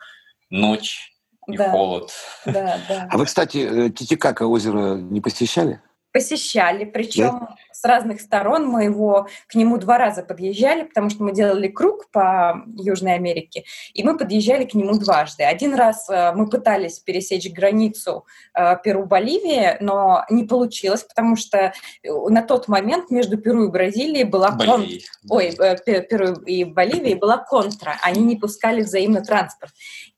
ночь, 0.52 1.12
и 1.48 1.58
да. 1.58 1.72
холод. 1.72 2.12
Да, 2.46 2.80
да. 2.88 3.08
А 3.10 3.18
вы, 3.18 3.26
кстати, 3.26 3.58
э, 3.58 3.90
Титикака 3.90 4.44
озеро 4.44 4.96
не 4.96 5.22
посещали? 5.22 5.82
Посещали, 6.14 6.86
причем 6.86 7.40
да? 7.40 7.56
с 7.72 7.84
разных 7.86 8.22
сторон. 8.22 8.68
Мы 8.68 8.86
его 8.86 9.28
к 9.48 9.56
нему 9.56 9.78
два 9.78 9.98
раза 9.98 10.24
подъезжали, 10.24 10.84
потому 10.84 11.10
что 11.10 11.24
мы 11.24 11.34
делали 11.34 11.68
круг 11.68 12.10
по 12.12 12.64
Южной 12.76 13.16
Америке, 13.16 13.64
и 13.94 14.04
мы 14.04 14.18
подъезжали 14.18 14.66
к 14.66 14.74
нему 14.74 14.98
дважды. 14.98 15.44
Один 15.44 15.74
раз 15.74 16.10
э, 16.10 16.34
мы 16.34 16.50
пытались 16.50 17.00
пересечь 17.00 17.52
границу 17.52 18.26
э, 18.54 18.76
Перу-Боливии, 18.84 19.78
но 19.80 20.26
не 20.30 20.44
получилось, 20.44 21.04
потому 21.04 21.36
что 21.36 21.74
на 22.04 22.42
тот 22.42 22.68
момент 22.68 23.10
между 23.10 23.38
Перу 23.38 23.66
и 23.66 23.72
Бразилией 23.72 24.26
была 24.26 24.52
кон... 24.52 24.86
Ой, 25.30 25.56
Перу 25.86 26.34
и 26.42 26.64
Боливией 26.64 27.16
была 27.16 27.38
контра. 27.38 27.98
Они 28.02 28.22
не 28.22 28.36
пускали 28.36 28.82
взаимно 28.82 29.22
транспорт. 29.22 29.72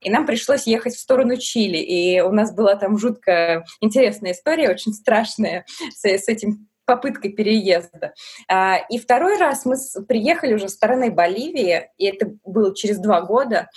И 0.03 0.09
нам 0.09 0.25
пришлось 0.25 0.67
ехать 0.67 0.95
в 0.95 0.99
сторону 0.99 1.37
Чили. 1.37 1.77
И 1.77 2.21
у 2.21 2.31
нас 2.31 2.53
была 2.53 2.75
там 2.75 2.97
жутко 2.97 3.63
интересная 3.81 4.31
история, 4.31 4.69
очень 4.69 4.93
страшная 4.93 5.65
с, 5.91 6.05
с 6.05 6.27
этим 6.27 6.67
попыткой 6.85 7.31
переезда. 7.31 8.13
А, 8.49 8.77
и 8.89 8.97
второй 8.99 9.37
раз 9.37 9.65
мы 9.65 9.75
приехали 10.07 10.53
уже 10.53 10.69
с 10.69 10.73
стороны 10.73 11.11
Боливии, 11.11 11.89
и 11.97 12.05
это 12.05 12.31
было 12.43 12.75
через 12.75 12.99
два 12.99 13.21
года, 13.21 13.69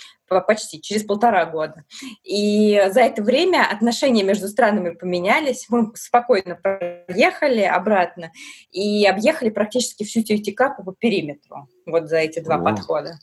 почти 0.45 0.81
через 0.81 1.03
полтора 1.03 1.45
года. 1.45 1.85
И 2.23 2.81
за 2.89 3.01
это 3.01 3.23
время 3.23 3.65
отношения 3.71 4.23
между 4.23 4.49
странами 4.49 4.89
поменялись. 4.89 5.67
Мы 5.69 5.91
спокойно 5.95 6.55
проехали 6.55 7.61
обратно 7.61 8.31
и 8.71 9.05
объехали 9.05 9.49
практически 9.49 10.03
всю 10.03 10.23
Тютикаку 10.23 10.83
по 10.83 10.93
периметру 10.93 11.69
вот 11.85 12.09
за 12.09 12.17
эти 12.17 12.39
два 12.39 12.55
О. 12.55 12.59
подхода. 12.59 13.17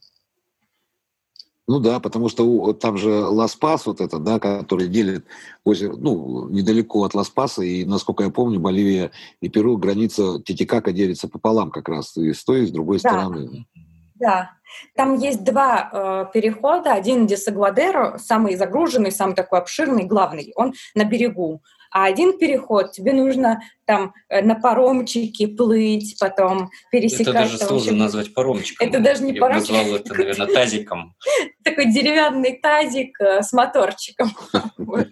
Ну 1.66 1.80
да, 1.80 1.98
потому 1.98 2.28
что 2.28 2.72
там 2.74 2.98
же 2.98 3.10
Лас-Пас 3.10 3.86
вот 3.86 4.00
это, 4.00 4.18
да, 4.18 4.38
который 4.38 4.88
делит 4.88 5.24
озеро, 5.64 5.96
ну, 5.96 6.48
недалеко 6.50 7.04
от 7.04 7.14
Лас-Паса, 7.14 7.62
и, 7.62 7.86
насколько 7.86 8.22
я 8.22 8.30
помню, 8.30 8.60
Боливия 8.60 9.12
и 9.40 9.48
Перу, 9.48 9.78
граница 9.78 10.42
Титикака 10.44 10.92
делится 10.92 11.26
пополам 11.26 11.70
как 11.70 11.88
раз, 11.88 12.16
и 12.18 12.34
с 12.34 12.44
той, 12.44 12.64
и 12.64 12.66
с 12.66 12.70
другой 12.70 13.00
да. 13.00 13.08
стороны. 13.10 13.66
Да, 14.16 14.52
там 14.94 15.18
есть 15.18 15.42
два 15.42 15.90
э, 15.92 16.26
перехода. 16.32 16.92
Один 16.92 17.26
Десагладеро, 17.26 18.18
самый 18.18 18.56
загруженный, 18.56 19.10
самый 19.10 19.34
такой 19.34 19.58
обширный, 19.58 20.04
главный. 20.04 20.52
Он 20.56 20.72
на 20.94 21.04
берегу. 21.04 21.62
А 21.94 22.06
один 22.06 22.36
переход 22.38 22.90
тебе 22.90 23.12
нужно 23.12 23.62
там 23.84 24.14
э, 24.28 24.42
на 24.42 24.56
паромчике 24.56 25.46
плыть, 25.46 26.16
потом 26.18 26.70
пересекать. 26.90 27.28
Это 27.28 27.32
даже 27.32 27.58
сложно 27.58 27.92
назвать 27.92 28.34
паромчиком. 28.34 28.88
Это 28.88 28.98
даже 28.98 29.22
не 29.22 29.32
Я 29.32 29.40
паромчик. 29.40 29.70
Я 29.70 29.76
назвал 29.78 29.96
это, 30.00 30.14
наверное, 30.14 30.46
тазиком. 30.48 31.14
Такой 31.62 31.92
деревянный 31.92 32.58
тазик 32.60 33.20
э, 33.20 33.42
с 33.42 33.52
моторчиком. 33.52 34.32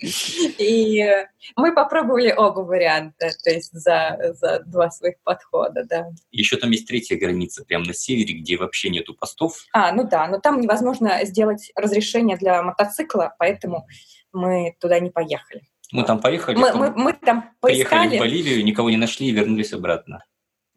И 0.59 1.09
мы 1.55 1.73
попробовали 1.73 2.35
оба 2.37 2.63
варианта, 2.63 3.31
то 3.45 3.51
есть 3.51 3.71
за, 3.73 4.35
за 4.41 4.65
два 4.67 4.91
своих 4.91 5.23
подхода, 5.23 5.85
да. 5.89 6.09
Еще 6.33 6.57
там 6.57 6.73
есть 6.73 6.89
третья 6.89 7.17
граница, 7.17 7.65
прямо 7.65 7.85
на 7.85 7.95
севере, 7.95 8.35
где 8.41 8.57
вообще 8.57 8.91
нету 8.91 9.15
постов. 9.15 9.67
А, 9.73 9.93
ну 9.93 10.03
да, 10.03 10.27
но 10.27 10.41
там 10.41 10.61
невозможно 10.61 11.21
сделать 11.23 11.71
разрешение 11.77 12.37
для 12.37 12.61
мотоцикла, 12.61 13.37
поэтому 13.39 13.87
мы 14.33 14.75
туда 14.81 14.99
не 14.99 15.11
поехали. 15.11 15.63
Мы 15.93 16.05
там 16.05 16.21
поехали, 16.21 16.57
мы, 16.57 16.73
мы, 16.73 16.91
мы 16.91 17.13
там 17.13 17.51
поискали. 17.61 18.09
приехали 18.09 18.17
в 18.17 18.21
Боливию, 18.21 18.65
никого 18.65 18.89
не 18.89 18.97
нашли 18.97 19.29
и 19.29 19.33
вернулись 19.33 19.75
обратно. 19.75 20.25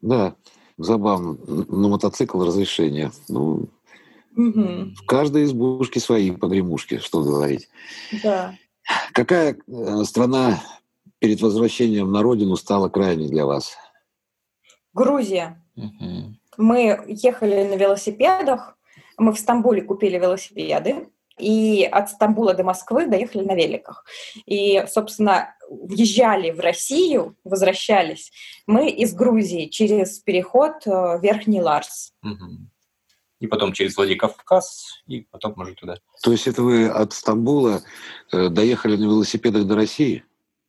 Да, 0.02 0.36
забавно. 0.76 1.38
На 1.46 1.88
мотоцикл 1.88 2.44
разрешение. 2.44 3.10
Ну, 3.28 3.68
угу. 4.36 4.92
В 4.94 5.06
каждой 5.06 5.44
избушке 5.44 6.00
свои 6.00 6.30
погремушки, 6.30 6.98
что 6.98 7.22
говорить. 7.22 7.68
Да. 8.22 8.54
Какая 9.12 9.56
э, 9.66 10.04
страна 10.04 10.62
перед 11.18 11.40
возвращением 11.40 12.12
на 12.12 12.22
родину 12.22 12.56
стала 12.56 12.90
крайней 12.90 13.28
для 13.28 13.46
вас? 13.46 13.76
Грузия. 14.92 15.64
Угу. 15.76 16.36
Мы 16.58 17.04
ехали 17.08 17.64
на 17.64 17.76
велосипедах, 17.76 18.76
мы 19.16 19.32
в 19.32 19.38
Стамбуле 19.38 19.82
купили 19.82 20.18
велосипеды, 20.18 21.08
и 21.38 21.84
от 21.84 22.10
Стамбула 22.10 22.54
до 22.54 22.64
Москвы 22.64 23.06
доехали 23.06 23.44
на 23.44 23.54
великах. 23.54 24.04
И, 24.46 24.84
собственно, 24.88 25.54
въезжали 25.68 26.50
в 26.50 26.60
Россию, 26.60 27.36
возвращались 27.44 28.32
мы 28.66 28.90
из 28.90 29.14
Грузии 29.14 29.66
через 29.66 30.18
переход 30.18 30.86
э, 30.86 31.18
Верхний 31.20 31.60
Ларс. 31.60 32.14
И 33.38 33.46
потом 33.46 33.72
через 33.72 33.96
Владикавказ, 33.96 35.02
и 35.06 35.20
потом, 35.30 35.52
может, 35.56 35.78
туда. 35.78 35.96
То 36.22 36.32
есть 36.32 36.46
это 36.46 36.62
вы 36.62 36.88
от 36.88 37.12
Стамбула 37.12 37.82
э, 38.32 38.48
доехали 38.48 38.96
на 38.96 39.04
велосипедах 39.04 39.66
до 39.66 39.74
России? 39.74 40.24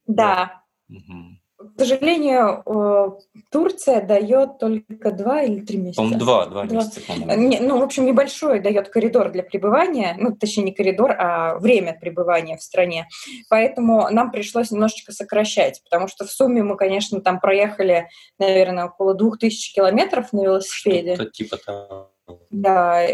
Да. 0.06 0.64
да. 0.90 0.96
Угу. 0.98 1.40
К 1.78 1.82
сожалению, 1.82 2.64
э, 2.66 3.12
Турция 3.52 4.02
дает 4.02 4.58
только 4.58 5.12
два 5.12 5.44
или 5.44 5.60
три 5.60 5.78
месяца. 5.78 6.02
по 6.02 6.18
два, 6.18 6.46
два, 6.48 6.64
два. 6.64 6.76
месяца, 6.76 7.02
по-моему. 7.08 7.56
Ну, 7.62 7.80
в 7.80 7.84
общем, 7.84 8.06
небольшой 8.06 8.62
дает 8.62 8.90
коридор 8.90 9.32
для 9.32 9.44
пребывания, 9.44 10.16
ну, 10.18 10.36
точнее, 10.36 10.64
не 10.64 10.72
коридор, 10.72 11.12
а 11.12 11.60
время 11.60 11.96
пребывания 12.00 12.58
в 12.58 12.64
стране. 12.64 13.08
Поэтому 13.48 14.10
нам 14.10 14.32
пришлось 14.32 14.72
немножечко 14.72 15.12
сокращать, 15.12 15.84
потому 15.84 16.08
что 16.08 16.26
в 16.26 16.32
сумме 16.32 16.64
мы, 16.64 16.78
конечно, 16.78 17.22
там 17.22 17.40
проехали, 17.40 18.10
наверное, 18.40 18.86
около 18.86 19.14
двух 19.14 19.38
тысяч 19.38 19.72
километров 19.72 20.34
на 20.34 20.42
велосипеде. 20.46 21.14
Что-то 21.14 21.32
типа 21.32 21.58
того. 21.58 22.12
Да, 22.50 23.06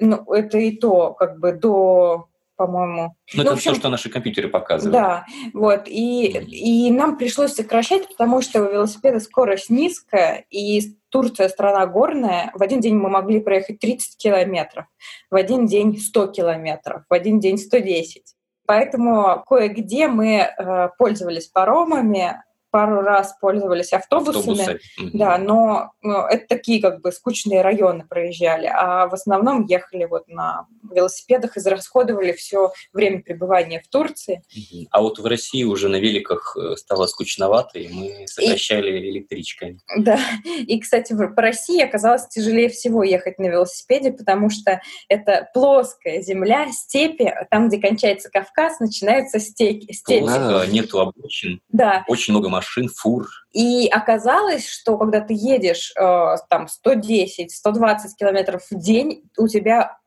ну, 0.00 0.32
это 0.32 0.58
и 0.58 0.70
то, 0.70 1.12
как 1.14 1.40
бы 1.40 1.52
до 1.52 2.28
по-моему. 2.56 3.16
Ну, 3.34 3.42
это 3.42 3.50
ну, 3.50 3.56
общем, 3.56 3.72
то, 3.72 3.78
что 3.78 3.88
наши 3.88 4.10
компьютеры 4.10 4.48
показывают. 4.48 4.92
Да, 4.92 5.26
вот. 5.52 5.82
И, 5.86 6.26
и 6.26 6.90
нам 6.90 7.16
пришлось 7.18 7.54
сокращать, 7.54 8.08
потому 8.08 8.42
что 8.42 8.62
у 8.62 8.70
велосипеда 8.70 9.20
скорость 9.20 9.70
низкая, 9.70 10.44
и 10.50 10.96
Турция 11.08 11.48
страна 11.48 11.86
горная. 11.86 12.50
В 12.54 12.62
один 12.62 12.80
день 12.80 12.96
мы 12.96 13.08
могли 13.08 13.40
проехать 13.40 13.78
30 13.78 14.16
километров, 14.16 14.86
в 15.30 15.34
один 15.36 15.66
день 15.66 15.98
100 15.98 16.28
километров, 16.28 17.02
в 17.08 17.14
один 17.14 17.40
день 17.40 17.58
110. 17.58 18.34
Поэтому 18.66 19.44
кое-где 19.46 20.08
мы 20.08 20.36
э, 20.36 20.88
пользовались 20.96 21.48
паромами, 21.48 22.42
пару 22.74 23.02
раз 23.02 23.36
пользовались 23.40 23.92
автобусами. 23.92 24.62
Автобусы. 24.62 24.80
Да, 25.12 25.38
но 25.38 25.92
ну, 26.02 26.26
это 26.26 26.44
такие 26.48 26.82
как 26.82 27.02
бы 27.02 27.12
скучные 27.12 27.62
районы 27.62 28.04
проезжали, 28.04 28.66
а 28.66 29.06
в 29.06 29.14
основном 29.14 29.64
ехали 29.66 30.06
вот 30.06 30.26
на 30.26 30.66
велосипедах, 30.90 31.56
израсходовали 31.56 32.32
все 32.32 32.72
время 32.92 33.22
пребывания 33.22 33.80
в 33.80 33.86
Турции. 33.86 34.42
А 34.90 35.02
вот 35.02 35.20
в 35.20 35.24
России 35.24 35.62
уже 35.62 35.88
на 35.88 36.00
великах 36.00 36.56
э, 36.56 36.74
стало 36.74 37.06
скучновато, 37.06 37.78
и 37.78 37.86
мы 37.86 38.26
сокращали 38.26 39.08
электричками. 39.08 39.78
Да, 39.96 40.18
и, 40.44 40.80
кстати, 40.80 41.14
по 41.14 41.42
России 41.42 41.80
оказалось 41.80 42.26
тяжелее 42.26 42.70
всего 42.70 43.04
ехать 43.04 43.38
на 43.38 43.46
велосипеде, 43.46 44.10
потому 44.10 44.50
что 44.50 44.80
это 45.08 45.48
плоская 45.54 46.22
земля, 46.22 46.72
степи, 46.72 47.32
там, 47.52 47.68
где 47.68 47.78
кончается 47.78 48.30
Кавказ, 48.30 48.80
начинаются 48.80 49.38
степи. 49.38 49.96
Плохо, 50.04 50.66
нету 50.68 51.00
обочин, 51.00 51.60
Да, 51.68 52.04
очень 52.08 52.32
много 52.32 52.48
машин, 52.48 52.63
фур. 52.88 53.26
и 53.52 53.88
оказалось, 53.88 54.68
что 54.68 54.98
когда 54.98 55.20
ты 55.20 55.34
едешь 55.34 55.92
э, 55.98 56.36
там 56.48 56.66
110-120 56.66 57.46
километров 58.18 58.62
в 58.70 58.78
день, 58.78 59.22
у 59.38 59.48
тебя 59.48 59.98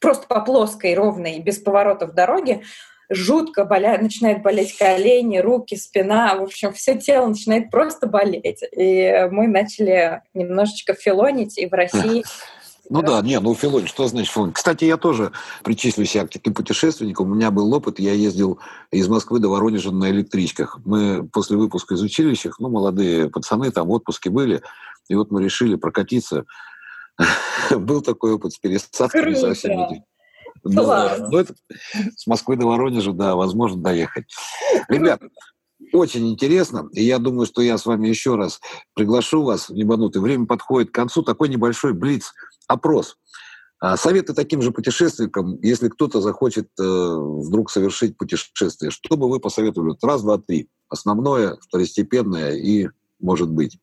просто 0.00 0.26
по 0.26 0.40
плоской, 0.40 0.94
ровной, 0.94 1.40
без 1.40 1.58
поворотов 1.58 2.14
дороги 2.14 2.62
жутко 3.08 3.64
боля... 3.64 3.98
начинает 3.98 4.42
болеть 4.42 4.76
колени, 4.76 5.38
руки, 5.38 5.76
спина, 5.76 6.34
в 6.34 6.42
общем, 6.42 6.72
все 6.72 6.96
тело 6.96 7.28
начинает 7.28 7.70
просто 7.70 8.06
болеть. 8.06 8.62
И 8.72 9.28
мы 9.30 9.46
начали 9.46 10.22
немножечко 10.34 10.94
филонить, 10.94 11.58
и 11.58 11.66
в 11.66 11.72
России 11.72 12.24
Ну 12.88 13.02
да, 13.02 13.20
не, 13.22 13.38
ну 13.40 13.54
Филонь, 13.54 13.86
что 13.86 14.06
значит 14.06 14.32
Филонь? 14.32 14.52
Кстати, 14.52 14.84
я 14.84 14.96
тоже 14.96 15.32
причислю 15.64 16.04
себя 16.04 16.26
к 16.26 16.30
таким 16.30 16.54
путешественникам. 16.54 17.30
У 17.30 17.34
меня 17.34 17.50
был 17.50 17.72
опыт, 17.74 17.98
я 17.98 18.12
ездил 18.12 18.60
из 18.90 19.08
Москвы 19.08 19.40
до 19.40 19.48
Воронежа 19.48 19.90
на 19.90 20.10
электричках. 20.10 20.78
Мы 20.84 21.28
после 21.28 21.56
выпуска 21.56 21.94
из 21.94 22.02
училища, 22.02 22.50
ну, 22.58 22.68
молодые 22.68 23.30
пацаны, 23.30 23.70
там 23.70 23.88
в 23.88 23.92
отпуске 23.92 24.30
были, 24.30 24.62
и 25.08 25.14
вот 25.14 25.30
мы 25.30 25.42
решили 25.42 25.76
прокатиться. 25.76 26.44
Был 27.70 28.02
такой 28.02 28.34
опыт 28.34 28.52
с 28.52 28.58
пересадками 28.58 29.34
со 29.34 29.54
всеми 29.54 29.86
этими. 29.86 30.04
Да, 30.64 31.16
ну 31.30 31.38
это 31.38 31.54
с 32.16 32.26
Москвы 32.26 32.56
до 32.56 32.66
Воронежа, 32.66 33.12
да, 33.12 33.36
возможно 33.36 33.80
доехать. 33.80 34.26
Ребят, 34.88 35.20
очень 35.96 36.28
интересно, 36.30 36.88
и 36.92 37.02
я 37.02 37.18
думаю, 37.18 37.46
что 37.46 37.62
я 37.62 37.78
с 37.78 37.86
вами 37.86 38.08
еще 38.08 38.36
раз 38.36 38.60
приглашу 38.94 39.42
вас 39.42 39.68
в 39.68 39.74
Небанутый. 39.74 40.22
Время 40.22 40.46
подходит 40.46 40.90
к 40.90 40.94
концу. 40.94 41.22
Такой 41.22 41.48
небольшой 41.48 41.92
блиц 41.92 42.32
опрос. 42.68 43.16
А, 43.78 43.96
Советы 43.96 44.32
таким 44.32 44.62
же 44.62 44.70
путешественникам, 44.70 45.58
если 45.60 45.88
кто-то 45.88 46.20
захочет 46.20 46.68
э, 46.78 46.82
вдруг 46.82 47.70
совершить 47.70 48.16
путешествие, 48.16 48.90
что 48.90 49.16
бы 49.16 49.28
вы 49.28 49.38
посоветовали? 49.38 49.96
Раз, 50.02 50.22
два, 50.22 50.38
три. 50.38 50.68
Основное, 50.88 51.56
второстепенное 51.60 52.52
и 52.52 52.88
может 53.20 53.50
быть. 53.50 53.78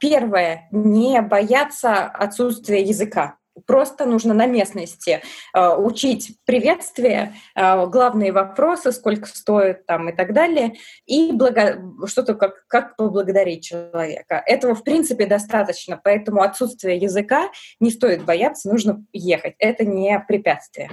Первое, 0.00 0.68
не 0.72 1.22
бояться 1.22 2.04
отсутствия 2.06 2.82
языка. 2.82 3.38
Просто 3.66 4.06
нужно 4.06 4.34
на 4.34 4.46
местности 4.46 5.22
э, 5.54 5.76
учить 5.76 6.38
приветствие, 6.44 7.34
э, 7.54 7.86
главные 7.86 8.32
вопросы, 8.32 8.92
сколько 8.92 9.26
стоит 9.28 9.86
там 9.86 10.08
и 10.08 10.12
так 10.12 10.32
далее, 10.32 10.74
и 11.06 11.32
благо... 11.32 11.80
что-то 12.06 12.34
как, 12.34 12.66
как 12.66 12.96
поблагодарить 12.96 13.64
человека. 13.64 14.42
Этого, 14.44 14.74
в 14.74 14.82
принципе, 14.82 15.26
достаточно, 15.26 16.00
поэтому 16.02 16.42
отсутствие 16.42 16.96
языка 16.96 17.50
не 17.80 17.90
стоит 17.90 18.24
бояться, 18.24 18.68
нужно 18.68 19.04
ехать. 19.12 19.54
Это 19.58 19.84
не 19.84 20.18
препятствие. 20.26 20.90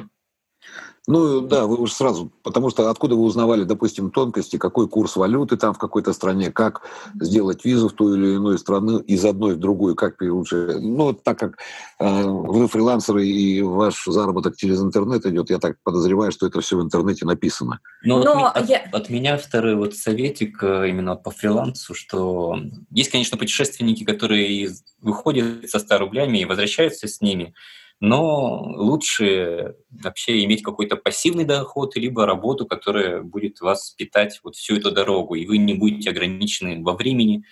Ну 1.07 1.41
да, 1.41 1.65
вы 1.65 1.77
уж 1.77 1.93
сразу, 1.93 2.31
потому 2.43 2.69
что 2.69 2.89
откуда 2.89 3.15
вы 3.15 3.23
узнавали, 3.23 3.63
допустим, 3.63 4.11
тонкости, 4.11 4.57
какой 4.57 4.87
курс 4.87 5.15
валюты 5.15 5.57
там 5.57 5.73
в 5.73 5.79
какой-то 5.79 6.13
стране, 6.13 6.51
как 6.51 6.83
сделать 7.19 7.65
визу 7.65 7.89
в 7.89 7.93
ту 7.93 8.13
или 8.15 8.35
иную 8.35 8.59
страну 8.59 8.99
из 8.99 9.25
одной 9.25 9.55
в 9.55 9.59
другую, 9.59 9.95
как 9.95 10.21
лучше. 10.21 10.77
Ну, 10.79 11.13
так 11.13 11.39
как 11.39 11.57
э, 11.99 12.23
вы 12.23 12.67
фрилансеры 12.67 13.25
и 13.25 13.63
ваш 13.63 14.05
заработок 14.05 14.55
через 14.55 14.79
интернет 14.79 15.25
идет, 15.25 15.49
я 15.49 15.57
так 15.57 15.77
подозреваю, 15.83 16.31
что 16.31 16.45
это 16.45 16.61
все 16.61 16.77
в 16.77 16.81
интернете 16.83 17.25
написано. 17.25 17.79
Но, 18.03 18.19
от 18.19 18.25
Но 18.25 18.47
от, 18.47 18.69
я- 18.69 18.87
от 18.91 19.09
меня 19.09 19.37
второй 19.37 19.75
вот 19.75 19.95
советик 19.95 20.61
э, 20.61 20.89
именно 20.89 21.15
по 21.15 21.31
фрилансу, 21.31 21.95
что 21.95 22.59
есть, 22.91 23.09
конечно, 23.09 23.39
путешественники, 23.39 24.03
которые 24.03 24.69
выходят 25.01 25.67
со 25.67 25.79
100 25.79 25.97
рублями 25.97 26.37
и 26.37 26.45
возвращаются 26.45 27.07
с 27.07 27.21
ними, 27.21 27.55
но 28.01 28.63
лучше 28.75 29.75
вообще 29.91 30.43
иметь 30.45 30.63
какой-то 30.63 30.97
пассивный 30.97 31.45
доход, 31.45 31.95
либо 31.95 32.25
работу, 32.25 32.65
которая 32.65 33.21
будет 33.21 33.61
вас 33.61 33.91
питать 33.91 34.41
вот 34.43 34.55
всю 34.57 34.77
эту 34.77 34.91
дорогу, 34.91 35.35
и 35.35 35.45
вы 35.47 35.57
не 35.59 35.75
будете 35.75 36.09
ограничены 36.11 36.83
во 36.83 36.93
времени. 36.95 37.45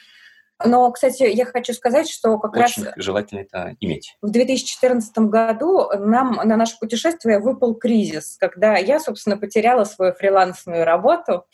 Но, 0.63 0.91
кстати, 0.91 1.23
я 1.23 1.45
хочу 1.45 1.73
сказать, 1.73 2.09
что 2.09 2.37
как 2.37 2.55
раз 2.55 2.77
Очень 2.77 2.91
желательно 2.97 3.39
это 3.39 3.75
иметь. 3.79 4.17
в 4.21 4.29
2014 4.29 5.17
году 5.19 5.89
нам 5.97 6.39
на 6.43 6.57
наше 6.57 6.77
путешествие 6.79 7.39
выпал 7.39 7.75
кризис, 7.75 8.35
когда 8.37 8.77
я, 8.77 8.99
собственно, 8.99 9.37
потеряла 9.37 9.85
свою 9.85 10.13
фрилансную 10.13 10.83
работу. 10.83 11.45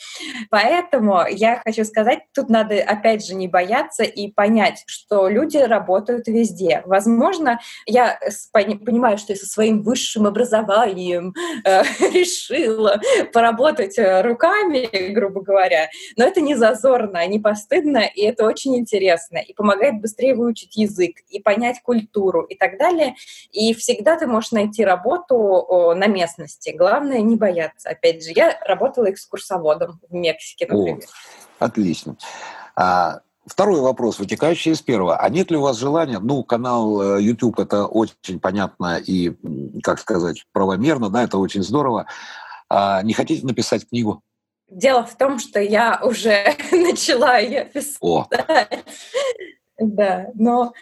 Поэтому 0.50 1.22
я 1.30 1.62
хочу 1.64 1.86
сказать, 1.86 2.20
тут 2.34 2.50
надо, 2.50 2.76
опять 2.82 3.26
же, 3.26 3.36
не 3.36 3.48
бояться 3.48 4.04
и 4.04 4.32
понять, 4.32 4.84
что 4.88 5.28
люди 5.28 5.58
работают 5.58 6.28
везде. 6.28 6.82
Возможно, 6.86 7.60
я 7.86 8.20
понимаю, 8.52 9.18
что 9.18 9.34
я 9.34 9.38
со 9.38 9.46
своим 9.46 9.84
высшим 9.84 10.26
образованием 10.26 11.34
э, 11.64 11.84
решила 12.12 13.00
поработать 13.34 14.00
э, 14.00 14.22
руками, 14.22 15.12
грубо 15.12 15.42
говоря, 15.42 15.90
но 16.18 16.26
это 16.26 16.42
не 16.42 16.56
зазорно, 16.56 17.26
не 17.28 17.40
постыдно, 17.40 18.00
и 18.00 18.22
это 18.22 18.46
очень 18.46 18.76
интересно, 18.76 18.95
и 18.98 19.54
помогает 19.54 20.02
быстрее 20.02 20.36
выучить 20.36 20.76
язык, 20.76 21.18
и 21.30 21.40
понять 21.40 21.82
культуру, 21.82 22.42
и 22.44 22.56
так 22.56 22.78
далее. 22.78 23.16
И 23.52 23.74
всегда 23.74 24.18
ты 24.18 24.28
можешь 24.28 24.52
найти 24.52 24.84
работу 24.84 25.36
о, 25.36 25.94
на 25.96 26.08
местности. 26.08 26.74
Главное 26.76 27.22
не 27.22 27.36
бояться. 27.36 27.90
Опять 27.90 28.24
же, 28.24 28.32
я 28.36 28.60
работала 28.66 29.10
экскурсоводом 29.10 30.00
в 30.10 30.14
Мексике, 30.14 30.66
О, 30.66 30.78
например. 30.78 31.04
отлично. 31.60 32.18
А, 32.76 33.22
второй 33.46 33.82
вопрос, 33.82 34.20
вытекающий 34.20 34.72
из 34.72 34.82
первого. 34.82 35.18
А 35.18 35.30
нет 35.30 35.52
ли 35.52 35.58
у 35.58 35.62
вас 35.62 35.78
желания, 35.78 36.20
ну, 36.20 36.44
канал 36.44 37.02
э, 37.02 37.22
YouTube 37.22 37.60
это 37.60 37.86
очень 37.86 38.40
понятно 38.40 38.98
и, 38.98 39.34
как 39.84 40.00
сказать, 40.00 40.46
правомерно, 40.52 41.10
да, 41.10 41.24
это 41.24 41.38
очень 41.38 41.64
здорово. 41.64 42.08
А 42.70 43.02
не 43.04 43.14
хотите 43.14 43.46
написать 43.46 43.88
книгу? 43.88 44.22
Дело 44.76 45.06
в 45.06 45.18
том, 45.18 45.40
что 45.40 45.62
я 45.62 46.02
уже 46.04 46.54
начала 46.72 47.38
ее 47.38 47.64
писать. 47.64 47.98
О, 48.02 48.28
Да, 49.80 50.28
но 50.36 50.74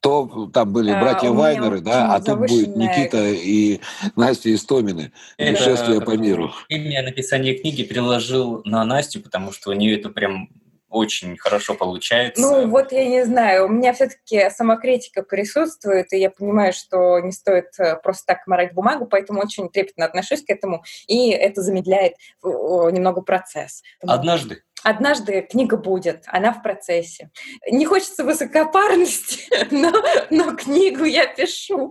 то 0.00 0.50
там 0.52 0.72
были 0.72 0.90
А, 0.90 1.00
братья 1.00 1.28
меня 1.28 1.38
Вайнеры, 1.38 1.80
да, 1.80 2.14
а 2.14 2.20
тут 2.20 2.38
будет 2.40 2.74
Никита 2.74 3.28
и 3.28 3.80
Настя 4.16 4.52
Истомины. 4.54 5.12
Путешествие 5.36 6.00
по 6.00 6.16
миру. 6.16 6.52
Имя 6.68 7.02
написания 7.02 7.54
книги 7.54 7.82
переложил 7.82 8.62
на 8.64 8.84
Настю, 8.84 9.20
потому 9.20 9.52
что 9.52 9.70
у 9.70 9.74
нее 9.74 9.98
это 9.98 10.08
прям 10.08 10.48
очень 10.92 11.36
хорошо 11.36 11.74
получается. 11.74 12.40
Ну, 12.40 12.68
вот 12.68 12.92
я 12.92 13.06
не 13.08 13.24
знаю, 13.24 13.66
у 13.66 13.68
меня 13.68 13.92
все-таки 13.92 14.50
самокритика 14.50 15.22
присутствует, 15.22 16.12
и 16.12 16.18
я 16.18 16.30
понимаю, 16.30 16.72
что 16.72 17.18
не 17.20 17.32
стоит 17.32 17.70
э, 17.78 17.96
просто 17.96 18.26
так 18.26 18.46
морать 18.46 18.74
бумагу, 18.74 19.06
поэтому 19.06 19.40
очень 19.40 19.68
трепетно 19.68 20.04
отношусь 20.04 20.44
к 20.44 20.50
этому, 20.50 20.84
и 21.06 21.30
это 21.30 21.62
замедляет 21.62 22.12
э, 22.12 22.46
немного 22.46 23.22
процесс. 23.22 23.82
Однажды. 24.06 24.62
Однажды 24.82 25.42
книга 25.42 25.76
будет, 25.76 26.24
она 26.26 26.52
в 26.52 26.62
процессе. 26.62 27.30
Не 27.70 27.86
хочется 27.86 28.24
высокопарности, 28.24 29.44
но, 29.70 29.92
но 30.30 30.56
книгу 30.56 31.04
я 31.04 31.26
пишу. 31.26 31.90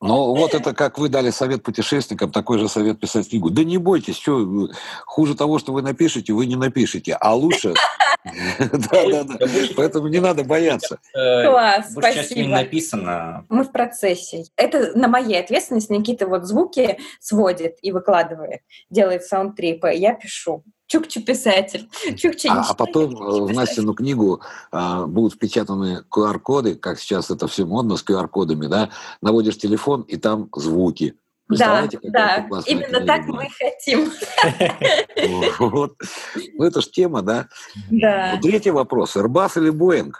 Ну, 0.00 0.34
вот 0.34 0.52
это 0.52 0.74
как 0.74 0.98
вы 0.98 1.08
дали 1.08 1.30
совет 1.30 1.62
путешественникам, 1.62 2.32
такой 2.32 2.58
же 2.58 2.68
совет 2.68 2.98
писать 2.98 3.28
книгу. 3.28 3.50
Да 3.50 3.62
не 3.62 3.78
бойтесь, 3.78 4.16
что 4.16 4.68
хуже 5.06 5.36
того, 5.36 5.60
что 5.60 5.72
вы 5.72 5.82
напишете, 5.82 6.32
вы 6.32 6.46
не 6.46 6.56
напишете, 6.56 7.16
а 7.20 7.34
лучше... 7.34 7.74
Да, 8.24 9.08
да, 9.10 9.24
да. 9.24 9.46
Поэтому 9.76 10.08
не 10.08 10.20
надо 10.20 10.44
бояться. 10.44 10.98
Э, 11.14 11.46
Класс, 11.48 11.92
спасибо. 11.92 12.48
написано. 12.48 13.44
Мы 13.48 13.64
в 13.64 13.72
процессе. 13.72 14.44
Это 14.56 14.96
на 14.96 15.08
моей 15.08 15.40
ответственности. 15.40 15.92
Никита 15.92 16.26
вот 16.26 16.44
звуки 16.44 16.98
сводит 17.20 17.78
и 17.82 17.92
выкладывает, 17.92 18.60
делает 18.90 19.24
саундтрипы. 19.24 19.92
Я 19.92 20.14
пишу. 20.14 20.64
Чукчу 20.92 21.22
писатель. 21.22 21.88
Чукча 22.18 22.48
не 22.48 22.54
А, 22.54 22.66
а 22.68 22.74
потом 22.74 23.16
э, 23.16 23.40
в. 23.40 23.52
Настину 23.52 23.94
книгу 23.94 24.42
а, 24.70 25.06
будут 25.06 25.34
впечатаны 25.34 26.04
QR-коды, 26.10 26.74
как 26.74 26.98
сейчас 26.98 27.30
это 27.30 27.48
все 27.48 27.64
модно 27.64 27.96
с 27.96 28.04
QR-кодами, 28.04 28.66
да, 28.66 28.90
наводишь 29.22 29.56
телефон, 29.56 30.02
и 30.02 30.18
там 30.18 30.50
звуки. 30.54 31.14
Да, 31.58 31.86
Представляете, 31.86 31.98
да, 32.02 32.46
классная 32.48 32.72
именно 32.72 32.98
книга 32.98 33.06
так 33.06 33.26
мы 33.26 33.48
хотим. 33.58 34.12
Вот. 35.58 35.94
Ну, 36.54 36.64
это 36.64 36.80
ж 36.80 36.86
тема, 36.90 37.22
да? 37.22 37.48
Да. 37.90 38.38
Третий 38.42 38.70
вопрос. 38.70 39.16
Airbus 39.16 39.52
или 39.56 39.72
Boeing? 39.72 40.12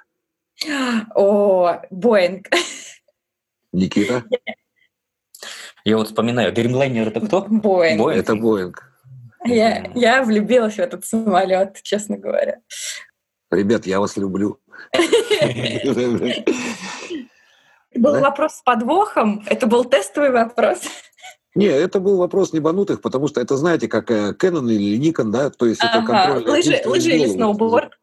О, 1.15 1.81
Боинг. 1.91 2.49
Никита? 3.73 4.25
Я 5.85 5.97
вот 5.97 6.09
вспоминаю, 6.09 6.53
Dreamliner 6.53 7.09
это 7.09 7.21
кто? 7.21 7.43
Боинг. 7.43 8.01
Boeing. 8.01 8.15
Это 8.15 8.35
Boeing. 8.35 8.75
Я, 9.45 9.91
я 9.95 10.23
влюбилась 10.23 10.75
в 10.75 10.79
этот 10.79 11.05
самолет, 11.05 11.83
честно 11.83 12.17
говоря. 12.17 12.61
Ребят, 13.51 13.87
я 13.87 14.01
вас 14.01 14.17
люблю. 14.17 14.61
Был 17.95 18.21
вопрос 18.21 18.55
с 18.57 18.63
подвохом. 18.63 19.45
Это 19.47 19.67
был 19.67 19.85
тестовый 19.85 20.31
вопрос. 20.31 20.81
Не, 21.55 21.67
это 21.67 22.01
был 22.01 22.17
вопрос 22.17 22.53
небанутых, 22.53 23.01
потому 23.03 23.29
что 23.29 23.41
это, 23.41 23.57
знаете, 23.57 23.87
как 23.89 24.11
Canon 24.11 24.73
или 24.73 24.99
Nikon, 24.99 25.31
да, 25.31 25.51
то 25.51 25.67
есть 25.67 25.83
это 25.83 25.99
ага. 25.99 26.07
контроль... 26.07 26.51
Лыжи, 26.51 26.81
лыжи 26.87 27.11
или 27.11 27.27
сноуборд? 27.27 27.99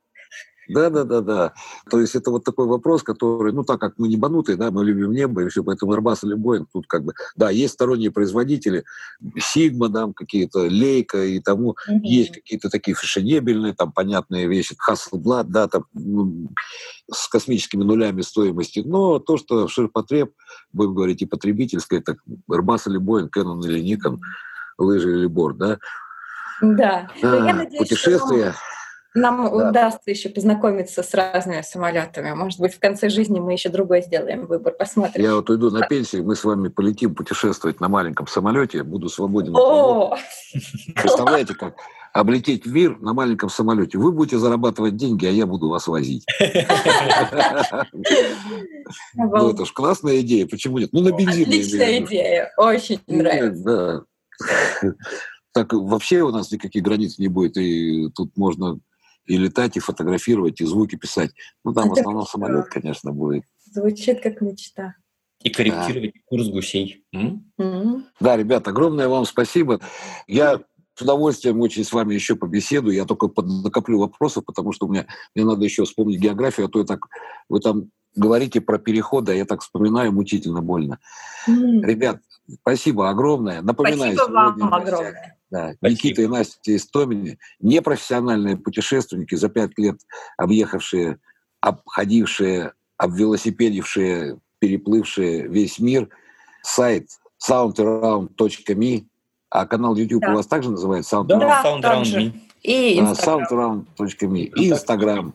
Да, 0.69 0.89
да, 0.89 1.03
да, 1.03 1.21
да. 1.21 1.53
То 1.89 1.99
есть 1.99 2.15
это 2.15 2.29
вот 2.31 2.43
такой 2.43 2.67
вопрос, 2.67 3.03
который, 3.03 3.51
ну 3.53 3.63
так 3.63 3.79
как 3.79 3.93
мы 3.97 4.07
не 4.07 4.17
банутые, 4.17 4.55
да, 4.55 4.69
мы 4.71 4.85
любим 4.85 5.11
небо, 5.11 5.43
и 5.43 5.49
все, 5.49 5.63
поэтому 5.63 5.93
Airbus 5.93 6.19
или 6.23 6.37
Boeing 6.37 6.65
тут 6.71 6.85
как 6.87 7.03
бы, 7.03 7.13
да, 7.35 7.49
есть 7.49 7.73
сторонние 7.73 8.11
производители, 8.11 8.83
Sigma, 9.37 9.91
там 9.91 10.13
какие-то, 10.13 10.67
Leica 10.67 11.25
и 11.25 11.39
тому, 11.39 11.71
mm-hmm. 11.71 11.99
есть 12.03 12.31
какие-то 12.33 12.69
такие 12.69 12.95
фешенебельные, 12.95 13.73
там 13.73 13.91
понятные 13.91 14.47
вещи, 14.47 14.75
Hasselblad, 14.87 15.45
да, 15.45 15.67
там 15.67 15.85
ну, 15.93 16.49
с 17.11 17.27
космическими 17.27 17.83
нулями 17.83 18.21
стоимости, 18.21 18.83
но 18.85 19.19
то, 19.19 19.37
что 19.37 19.67
ширпотреб, 19.67 20.31
будем 20.71 20.93
говорить, 20.93 21.21
и 21.23 21.25
потребительское, 21.25 22.01
так 22.01 22.17
Airbus 22.51 22.83
или 22.87 22.99
Boeing, 22.99 23.29
Canon 23.35 23.61
или 23.65 23.81
Nikon, 23.81 24.19
лыжи 24.77 25.19
или 25.19 25.25
борт, 25.25 25.57
да. 25.57 25.79
Да. 26.61 27.09
А, 27.21 27.35
я 27.45 27.53
надеюсь, 27.53 27.79
путешествия. 27.79 28.51
Что 28.51 28.68
нам 29.19 29.45
да. 29.45 29.69
удастся 29.69 30.09
еще 30.09 30.29
познакомиться 30.29 31.03
с 31.03 31.13
разными 31.13 31.61
самолетами. 31.61 32.31
Может 32.33 32.59
быть, 32.59 32.73
в 32.73 32.79
конце 32.79 33.09
жизни 33.09 33.39
мы 33.39 33.53
еще 33.53 33.69
другой 33.69 34.01
сделаем 34.01 34.45
выбор, 34.45 34.73
посмотрим. 34.73 35.23
Я 35.23 35.35
вот 35.35 35.49
уйду 35.49 35.69
на 35.69 35.87
пенсию, 35.87 36.25
мы 36.25 36.35
с 36.35 36.43
вами 36.43 36.69
полетим 36.69 37.15
путешествовать 37.15 37.79
на 37.79 37.89
маленьком 37.89 38.27
самолете, 38.27 38.83
буду 38.83 39.09
свободен. 39.09 39.55
О! 39.55 40.17
Представляете, 40.95 41.53
как 41.55 41.75
облететь 42.13 42.65
мир 42.65 42.97
на 42.99 43.13
маленьком 43.13 43.49
самолете. 43.49 43.97
Вы 43.97 44.11
будете 44.11 44.37
зарабатывать 44.37 44.95
деньги, 44.95 45.25
а 45.25 45.31
я 45.31 45.45
буду 45.45 45.69
вас 45.69 45.87
возить. 45.87 46.25
Ну, 49.13 49.51
это 49.51 49.65
ж 49.65 49.71
классная 49.71 50.21
идея, 50.21 50.47
почему 50.47 50.79
нет? 50.79 50.89
Ну, 50.93 51.01
на 51.01 51.11
бензин. 51.11 51.43
Отличная 51.43 51.99
идея, 51.99 52.51
очень 52.57 52.99
нравится. 53.07 54.05
Так 55.51 55.73
вообще 55.73 56.21
у 56.21 56.29
нас 56.29 56.51
никаких 56.51 56.83
границ 56.83 57.17
не 57.17 57.27
будет, 57.27 57.57
и 57.57 58.09
тут 58.15 58.37
можно 58.37 58.79
и 59.29 59.37
летать, 59.37 59.77
и 59.77 59.79
фотографировать, 59.79 60.59
и 60.59 60.65
звуки 60.65 60.95
писать. 60.95 61.31
Ну, 61.63 61.71
там 61.73 61.89
в 61.89 61.93
основном 61.93 62.25
самолет, 62.25 62.65
конечно, 62.65 63.11
будет. 63.11 63.43
Звучит 63.71 64.21
как 64.21 64.41
мечта. 64.41 64.95
И 65.43 65.49
корректировать 65.49 66.13
да. 66.15 66.19
курс 66.25 66.47
гусей. 66.47 67.05
Mm-hmm. 67.15 68.03
Да, 68.19 68.35
ребят, 68.35 68.67
огромное 68.67 69.07
вам 69.07 69.25
спасибо. 69.25 69.79
Я 70.27 70.59
с 70.95 71.01
удовольствием 71.01 71.61
очень 71.61 71.85
с 71.85 71.93
вами 71.93 72.13
еще 72.13 72.35
побеседую. 72.35 72.95
Я 72.95 73.05
только 73.05 73.29
накоплю 73.41 73.99
вопросов, 73.99 74.43
потому 74.45 74.73
что 74.73 74.87
у 74.87 74.89
меня, 74.89 75.05
мне 75.35 75.45
надо 75.45 75.63
еще 75.63 75.85
вспомнить 75.85 76.19
географию, 76.19 76.65
а 76.65 76.69
то 76.69 76.79
я 76.79 76.85
так, 76.85 77.05
вы 77.47 77.59
там 77.59 77.91
говорите 78.15 78.59
про 78.59 78.79
переходы, 78.79 79.31
а 79.31 79.35
я 79.35 79.45
так 79.45 79.61
вспоминаю, 79.61 80.11
мучительно 80.11 80.61
больно. 80.61 80.99
Mm. 81.47 81.83
Ребят, 81.83 82.19
спасибо 82.61 83.09
огромное. 83.09 83.61
Напоминаю, 83.61 84.15
спасибо 84.15 84.33
вам 84.33 84.73
огромное. 84.73 85.38
Да, 85.51 85.73
Никита 85.81 86.21
и 86.21 86.27
Настя 86.27 86.75
Истомини, 86.75 87.39
непрофессиональные 87.59 88.57
путешественники, 88.57 89.35
за 89.35 89.49
пять 89.49 89.77
лет 89.77 89.99
объехавшие, 90.37 91.19
обходившие, 91.59 92.73
обвелосипедившие, 92.97 94.39
переплывшие 94.59 95.47
весь 95.47 95.79
мир. 95.79 96.09
Сайт 96.61 97.07
soundaround.me, 97.49 99.05
а 99.49 99.65
канал 99.65 99.95
YouTube 99.95 100.21
да. 100.21 100.33
у 100.33 100.35
вас 100.35 100.45
также 100.45 100.69
называется 100.69 101.15
Soundaround? 101.15 101.39
Да, 101.39 101.63
Soundaround.me. 101.63 102.39
И 102.61 102.99
Instagram. 102.99 103.85
Soundaround.me. 103.97 104.41
И 104.41 104.71
Instagram. 104.71 105.33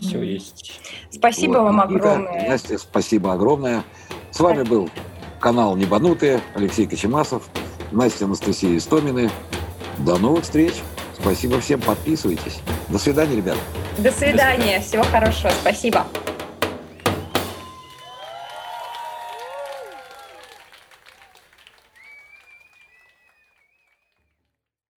Все 0.00 0.22
есть. 0.22 0.80
Спасибо 1.10 1.52
вот. 1.52 1.64
вам 1.64 1.80
огромное. 1.82 2.48
Настя, 2.48 2.78
спасибо 2.78 3.34
огромное. 3.34 3.84
С 4.30 4.40
вами 4.40 4.62
был 4.62 4.88
канал 5.38 5.76
Небанутые, 5.76 6.40
Алексей 6.54 6.86
Кочемасов. 6.86 7.48
Настя 7.96 8.26
Анастасия 8.26 8.76
Истомины. 8.76 9.30
До 9.98 10.18
новых 10.18 10.44
встреч. 10.44 10.74
Спасибо 11.18 11.60
всем. 11.60 11.80
Подписывайтесь. 11.80 12.60
До 12.90 12.98
свидания, 12.98 13.36
ребята. 13.36 13.58
До 13.96 14.12
свидания. 14.12 14.80
Всего 14.80 15.02
хорошего. 15.04 15.50
Спасибо. 15.62 16.06